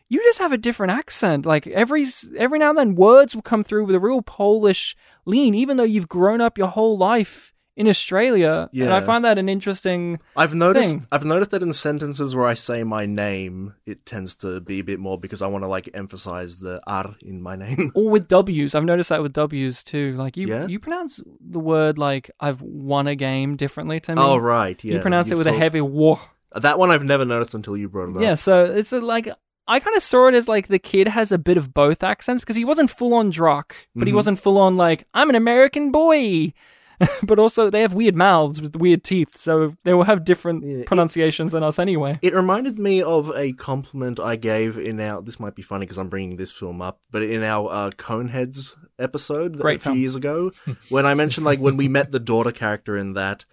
[0.10, 1.45] you just have a different accent.
[1.45, 2.06] Like every
[2.38, 4.95] every now and then, words will come through with a real Polish
[5.26, 8.69] lean, even though you've grown up your whole life in Australia.
[8.73, 8.86] Yeah.
[8.86, 10.19] And I find that an interesting.
[10.36, 10.90] I've noticed.
[10.90, 11.06] Thing.
[11.14, 14.84] I've noticed that in sentences where I say my name, it tends to be a
[14.84, 17.91] bit more because I want to like emphasize the r in my name.
[17.94, 20.14] Or with W's, I've noticed that with W's too.
[20.18, 20.68] Like you, Yeah?
[20.68, 24.22] you pronounce the word like "I've won a game" differently to me.
[24.22, 24.95] oh right, yeah.
[24.95, 26.19] you pronounce it You've with a heavy "whoa."
[26.56, 28.23] That one I've never noticed until you brought it up.
[28.23, 29.30] Yeah, so it's like
[29.69, 32.41] I kind of saw it as like the kid has a bit of both accents
[32.41, 34.15] because he wasn't full on Drac, but he Mhm.
[34.17, 36.53] wasn't full on like I'm an American boy.
[37.23, 40.77] but also they have weird mouths with weird teeth, so they will have different Yeah,
[40.79, 42.19] it- pronunciations than us anyway.
[42.21, 45.21] It reminded me of a compliment I gave in our.
[45.21, 48.75] This might be funny because I'm bringing this film up, but in our uh, Coneheads
[48.97, 50.51] episode Great a few years ago,
[50.89, 53.45] when I mentioned like when we met the daughter character in that,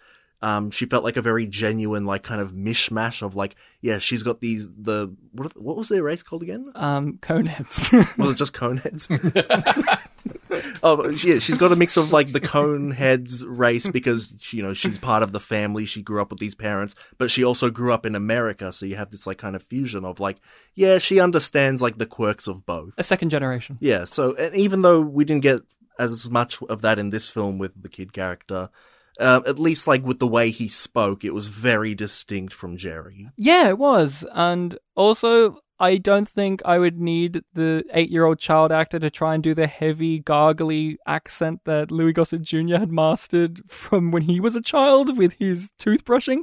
[0.42, 4.22] Um, she felt like a very genuine, like kind of mishmash of like, yeah, she's
[4.22, 6.70] got these the what what was their race called again?
[6.74, 7.92] Um, coneheads.
[8.18, 9.08] Was it just coneheads?
[10.82, 14.98] oh, yeah, she's got a mix of like the coneheads race because you know she's
[14.98, 15.86] part of the family.
[15.86, 18.96] She grew up with these parents, but she also grew up in America, so you
[18.96, 20.36] have this like kind of fusion of like,
[20.74, 22.92] yeah, she understands like the quirks of both.
[22.98, 23.78] a second generation.
[23.80, 25.60] Yeah, so and even though we didn't get
[25.98, 28.68] as much of that in this film with the kid character,
[29.20, 33.28] um, at least like with the way he spoke, it was very distinct from Jerry.
[33.36, 34.24] Yeah, it was.
[34.32, 39.10] And also, I don't think I would need the eight year old child actor to
[39.10, 42.76] try and do the heavy, gargly accent that Louis Gossett Jr.
[42.76, 46.42] had mastered from when he was a child with his toothbrushing.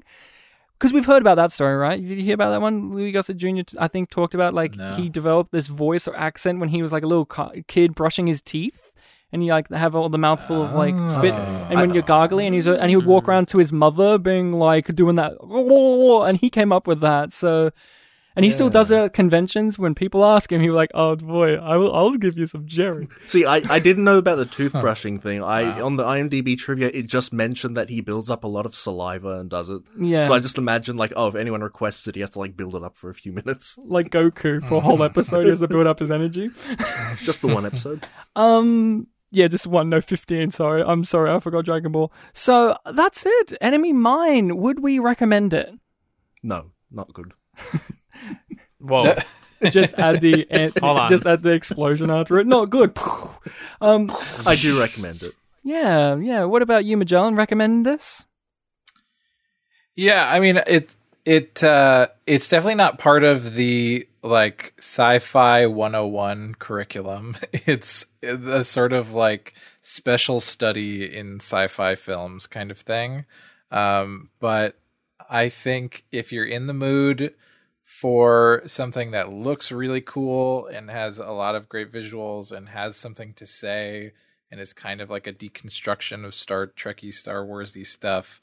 [0.80, 2.00] Because we've heard about that story, right?
[2.02, 2.94] Did you hear about that one?
[2.94, 4.94] Louis Gossett Jr., I think, talked about like No.
[4.96, 8.28] he developed this voice or accent when he was like a little co- kid brushing
[8.28, 8.93] his teeth.
[9.34, 12.56] And you like have all the mouthful of like spit, and when you're gargling, and
[12.56, 15.34] he's and he would walk around to his mother, being like doing that,
[16.28, 17.34] and he came up with that.
[17.34, 17.72] So,
[18.36, 19.78] and he still does it at conventions.
[19.80, 23.08] When people ask him, he's like, "Oh boy, I will, I'll give you some Jerry."
[23.28, 25.44] See, I, I didn't know about the toothbrushing thing.
[25.44, 28.76] I on the IMDb trivia, it just mentioned that he builds up a lot of
[28.76, 29.82] saliva and does it.
[29.98, 32.56] Yeah, So I just imagine like, oh, if anyone requests it, he has to like
[32.56, 33.80] build it up for a few minutes.
[33.84, 36.50] like Goku for a whole episode, he has to build up his energy.
[37.18, 38.06] Just the one episode.
[38.36, 40.52] Um, yeah, just one, no, 15.
[40.52, 40.84] Sorry.
[40.86, 41.32] I'm sorry.
[41.32, 42.12] I forgot Dragon Ball.
[42.34, 43.54] So that's it.
[43.60, 44.58] Enemy Mine.
[44.58, 45.74] Would we recommend it?
[46.44, 47.34] No, not good.
[48.80, 49.16] Whoa.
[49.72, 50.46] Just add the,
[50.82, 51.10] Hold on.
[51.10, 52.46] just add the explosion after it.
[52.46, 52.98] Not good.
[53.80, 54.12] Um,
[54.46, 55.32] I do recommend it.
[55.64, 56.44] yeah, yeah.
[56.44, 57.36] What about you, Magellan?
[57.38, 58.26] Recommend this?
[59.96, 66.56] Yeah, I mean it it uh it's definitely not part of the like sci-fi 101
[66.60, 67.38] curriculum.
[67.66, 73.26] It's a sort of like special study in sci-fi films kind of thing.
[73.72, 74.80] Um but
[75.30, 77.34] I think if you're in the mood
[77.84, 82.96] for something that looks really cool and has a lot of great visuals and has
[82.96, 84.14] something to say
[84.52, 88.42] and is kind of like a deconstruction of Star Trekky, Star Warsy stuff,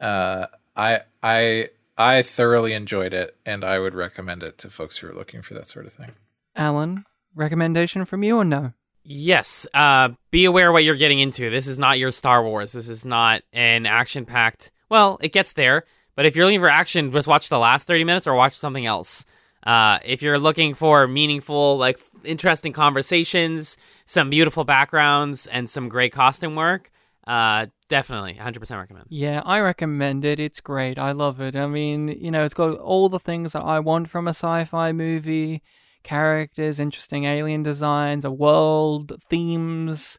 [0.00, 0.46] uh,
[0.76, 5.14] I I I thoroughly enjoyed it, and I would recommend it to folks who are
[5.14, 6.12] looking for that sort of thing.
[6.54, 7.04] Alan,
[7.34, 8.72] recommendation from you or no?
[9.02, 9.66] Yes.
[9.72, 11.48] Uh, be aware what you're getting into.
[11.48, 12.72] This is not your Star Wars.
[12.72, 14.72] This is not an action packed.
[14.90, 15.84] Well, it gets there,
[16.16, 18.84] but if you're looking for action, just watch the last 30 minutes or watch something
[18.84, 19.24] else.
[19.64, 26.12] Uh, if you're looking for meaningful, like interesting conversations, some beautiful backgrounds, and some great
[26.12, 26.90] costume work,
[27.26, 29.06] uh, definitely 100% recommend.
[29.08, 30.40] Yeah, I recommend it.
[30.40, 30.98] It's great.
[30.98, 31.56] I love it.
[31.56, 34.92] I mean, you know, it's got all the things that I want from a sci-fi
[34.92, 35.62] movie:
[36.02, 40.18] characters, interesting alien designs, a world, themes,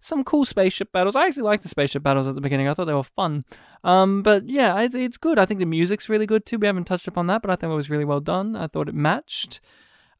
[0.00, 1.16] some cool spaceship battles.
[1.16, 2.68] I actually like the spaceship battles at the beginning.
[2.68, 3.44] I thought they were fun.
[3.82, 5.38] Um, but yeah, it's, it's good.
[5.38, 6.58] I think the music's really good too.
[6.58, 8.56] We haven't touched upon that, but I think it was really well done.
[8.56, 9.60] I thought it matched.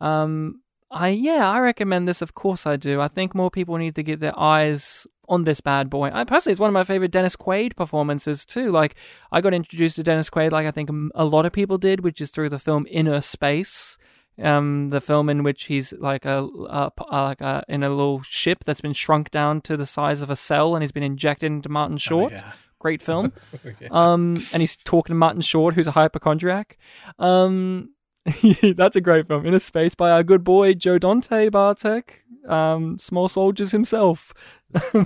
[0.00, 0.60] Um,
[0.90, 2.22] I yeah, I recommend this.
[2.22, 3.00] Of course, I do.
[3.00, 6.10] I think more people need to get their eyes on this bad boy.
[6.12, 8.70] I personally, it's one of my favorite Dennis Quaid performances too.
[8.70, 8.96] Like
[9.32, 12.20] I got introduced to Dennis Quaid, like I think a lot of people did, which
[12.20, 13.96] is through the film Innerspace.
[14.42, 18.64] Um, the film in which he's like a, a like a, in a little ship
[18.64, 21.70] that's been shrunk down to the size of a cell, and he's been injected into
[21.70, 22.32] Martin Short.
[22.78, 23.32] Great film.
[23.90, 26.76] Um, and he's talking to Martin Short, who's a hypochondriac.
[27.18, 27.90] Um,
[28.76, 29.44] that's a great film.
[29.44, 34.34] Innerspace by our good boy Joe Dante Bartek, um, Small Soldiers himself.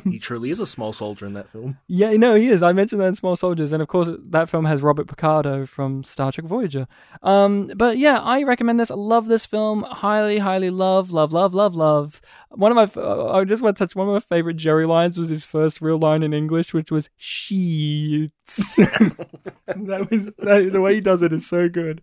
[0.05, 1.79] He truly is a small soldier in that film.
[1.87, 2.63] Yeah, no, he is.
[2.63, 6.03] I mentioned that in Small Soldiers, and of course, that film has Robert Picardo from
[6.05, 6.87] Star Trek Voyager.
[7.23, 8.91] Um, but yeah, I recommend this.
[8.91, 9.83] I love this film.
[9.83, 12.23] Highly, highly love, love, love, love, love.
[12.51, 13.95] One of my, uh, I just want to touch.
[13.95, 17.11] One of my favorite Jerry lines was his first real line in English, which was
[17.17, 22.01] "sheets." that was that, the way he does it is so good.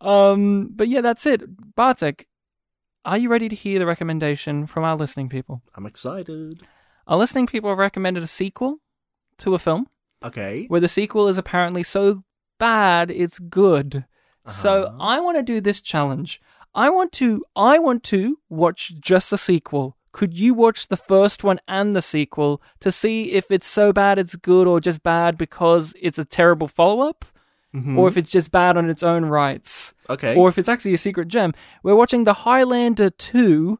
[0.00, 1.42] Um, but yeah, that's it.
[1.76, 2.26] Bartek,
[3.04, 5.62] are you ready to hear the recommendation from our listening people?
[5.74, 6.60] I'm excited.
[7.10, 8.78] Our listening people have recommended a sequel
[9.38, 9.88] to a film
[10.24, 10.64] Okay.
[10.68, 12.22] where the sequel is apparently so
[12.58, 14.04] bad it's good.
[14.46, 14.96] So Uh-huh.
[15.00, 16.40] I want to do this challenge.
[16.74, 19.96] I want to I want to watch just the sequel.
[20.12, 24.18] Could you watch the first one and the sequel to see if it's so bad
[24.18, 27.24] it's good or just bad because it's a terrible follow-up
[27.74, 27.96] Mhm.
[27.98, 30.36] or if it's just bad on its own rights okay.
[30.36, 31.52] or if it's actually a secret gem.
[31.82, 33.78] We're watching The Highlander 2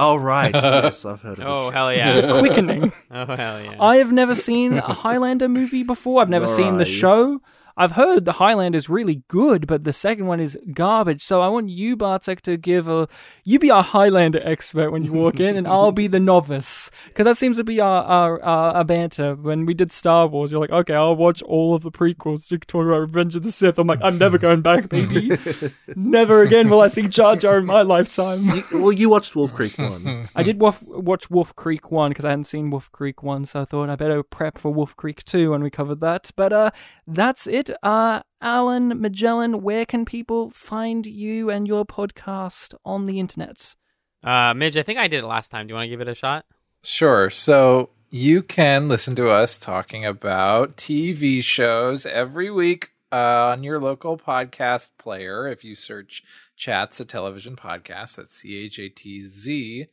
[0.00, 0.52] oh right.
[0.54, 2.38] yes, I've heard of Oh, hell yeah.
[2.40, 2.92] Quickening.
[3.10, 3.76] oh, hell yeah.
[3.80, 6.20] I have never seen a Highlander movie before.
[6.22, 6.88] I've never Nor seen the I.
[6.88, 7.40] show.
[7.80, 11.22] I've heard the Highlander is really good, but the second one is garbage.
[11.24, 13.08] So I want you, Bartek, to give a
[13.42, 17.24] you be our Highlander expert when you walk in, and I'll be the novice because
[17.24, 19.34] that seems to be our, our our our banter.
[19.34, 22.58] When we did Star Wars, you're like, okay, I'll watch all of the prequels to
[22.58, 23.78] talk about Revenge of the Sith.
[23.78, 25.30] I'm like, I'm never going back, baby.
[25.96, 28.46] never again will I see Jar Jar in my lifetime.
[28.74, 30.26] well, you watched Wolf Creek one.
[30.36, 33.62] I did wolf, watch Wolf Creek 1 because I hadn't seen Wolf Creek 1, so
[33.62, 36.30] I thought I better prep for Wolf Creek 2 when we covered that.
[36.36, 36.70] But uh,
[37.06, 37.69] that's it.
[37.82, 43.74] Uh, Alan Magellan, where can people find you and your podcast on the internet?
[44.22, 45.66] Uh, Midge, I think I did it last time.
[45.66, 46.44] Do you want to give it a shot?
[46.82, 47.30] Sure.
[47.30, 53.78] So you can listen to us talking about TV shows every week uh, on your
[53.78, 55.46] local podcast player.
[55.46, 56.22] If you search
[56.56, 59.86] Chatz, a television podcast, that's C H A T Z,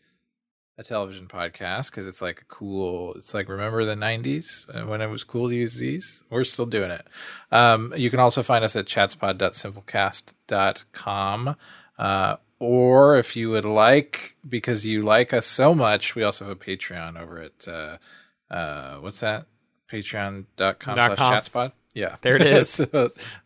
[0.78, 5.02] a television podcast, because it's like a cool, it's like remember the 90s uh, when
[5.02, 6.24] it was cool to use these?
[6.30, 7.08] We're still doing it.
[7.52, 11.56] Um, you can also find us at chatzpod.simplecast.com.
[11.98, 16.58] Uh, or if you would like, because you like us so much, we also have
[16.58, 17.98] a Patreon over at uh,
[18.49, 19.48] uh, what's that?
[19.91, 21.72] Patreon.com slash com.
[21.98, 22.11] Chatspot.
[22.11, 22.15] Yeah.
[22.22, 22.69] There it is.
[22.69, 22.86] So,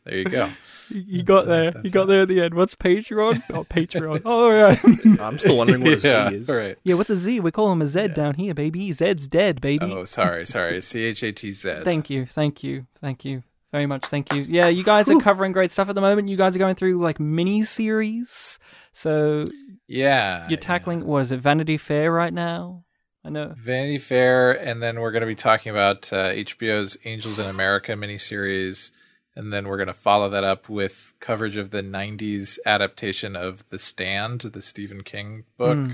[0.03, 0.49] there you go.
[0.93, 1.81] You got That's, uh, there.
[1.85, 2.07] You got it.
[2.07, 2.53] there at the end.
[2.53, 3.41] What's Patreon?
[3.55, 4.23] Oh, Patreon.
[4.25, 4.77] Oh, right.
[5.21, 6.49] I'm still wondering what a Z yeah, is.
[6.49, 6.77] Right.
[6.83, 7.39] yeah, what's a Z?
[7.39, 8.91] We call him a Z down here, baby.
[8.91, 9.85] Zed's dead, baby.
[9.89, 10.81] Oh, sorry, sorry.
[10.81, 11.75] C H A T Z.
[11.85, 13.41] Thank you, thank you, thank you
[13.71, 14.03] very much.
[14.05, 14.41] Thank you.
[14.41, 16.27] Yeah, you guys are covering great stuff at the moment.
[16.27, 18.59] You guys are going through like mini series.
[18.91, 19.45] So
[19.87, 20.49] Yeah.
[20.49, 22.83] you're tackling what is it, Vanity Fair right now?
[23.23, 23.53] I know.
[23.55, 27.91] Vanity Fair, and then we're going to be talking about uh, HBO's Angels in America
[27.93, 28.91] miniseries,
[29.35, 33.69] and then we're going to follow that up with coverage of the '90s adaptation of
[33.69, 35.77] The Stand, the Stephen King book.
[35.77, 35.91] Hmm.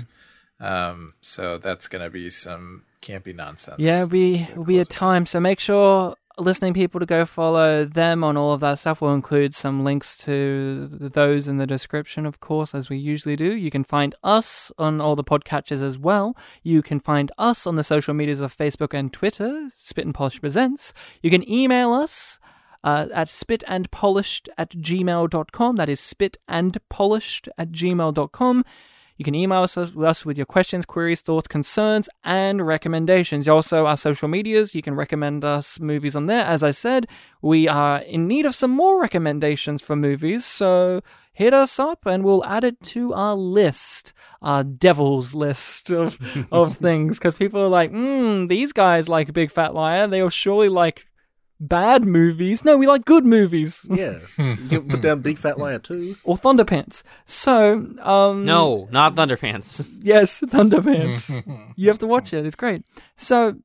[0.60, 3.78] Um, so that's going to be some campy nonsense.
[3.78, 4.90] Yeah, we we be to it'll be a close it.
[4.90, 5.26] time.
[5.26, 9.00] So make sure listening people to go follow them on all of that stuff.
[9.00, 13.54] We'll include some links to those in the description, of course, as we usually do.
[13.54, 16.36] You can find us on all the podcatchers as well.
[16.62, 20.40] You can find us on the social medias of Facebook and Twitter, Spit and Polish
[20.40, 20.92] Presents.
[21.22, 22.38] You can email us
[22.84, 25.76] uh, at spitandpolished at gmail.com.
[25.76, 28.64] That is spitandpolished at gmail.com.
[29.18, 33.48] You can email us, us with your questions, queries, thoughts, concerns, and recommendations.
[33.48, 36.46] Also, our social medias, you can recommend us movies on there.
[36.46, 37.08] As I said,
[37.42, 42.24] we are in need of some more recommendations for movies, so hit us up and
[42.24, 46.16] we'll add it to our list, our devil's list of,
[46.52, 47.18] of things.
[47.18, 50.06] Because people are like, hmm, these guys like Big Fat Liar.
[50.06, 51.07] They'll surely like
[51.60, 52.64] bad movies.
[52.64, 53.86] No, we like good movies.
[53.90, 54.16] Yeah.
[54.38, 56.14] you can put down Big Fat Liar too.
[56.24, 57.02] Or Thunderpants.
[57.24, 59.90] So, um, No, not Thunderpants.
[60.00, 61.42] Yes, Thunderpants.
[61.76, 62.46] you have to watch it.
[62.46, 62.84] It's great.
[63.16, 63.56] So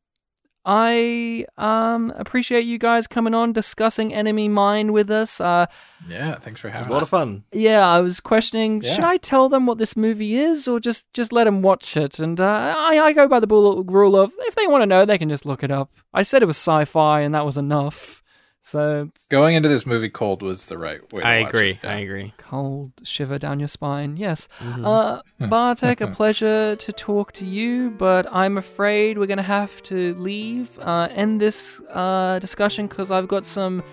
[0.66, 5.42] I um appreciate you guys coming on discussing Enemy Mine with us.
[5.42, 5.66] Uh
[6.08, 6.78] Yeah, thanks for having.
[6.78, 7.44] It was having a lot of fun.
[7.52, 8.94] yeah, I was questioning Yeah.
[8.94, 12.20] should I tell them what this movie is or just just let them watch it?
[12.20, 15.06] And uh, I I go by the rule rule of if they want to know,
[15.06, 15.90] they can just look it up.
[16.14, 18.23] I said it was sci-fi and that was enough.
[18.66, 21.22] So Going into this movie cold was the right way.
[21.22, 21.70] To I watch agree.
[21.72, 21.80] It.
[21.84, 21.92] Yeah.
[21.92, 22.34] I agree.
[22.38, 24.16] cold shiver down your spine.
[24.16, 24.48] Yes.
[24.62, 29.84] Uh, Bartek, a pleasure to talk to you, but I'm afraid we're going to have
[29.84, 33.84] to leave, uh, end this uh, discussion because I've got some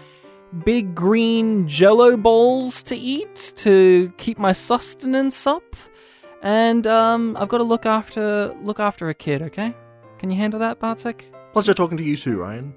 [0.64, 5.74] big green jello balls to eat to keep my sustenance up.
[6.42, 9.74] And um, I've got to look after look after a kid, okay?
[10.18, 11.26] Can you handle that, Bartek?
[11.52, 12.72] Pleasure talking to you too, Ryan.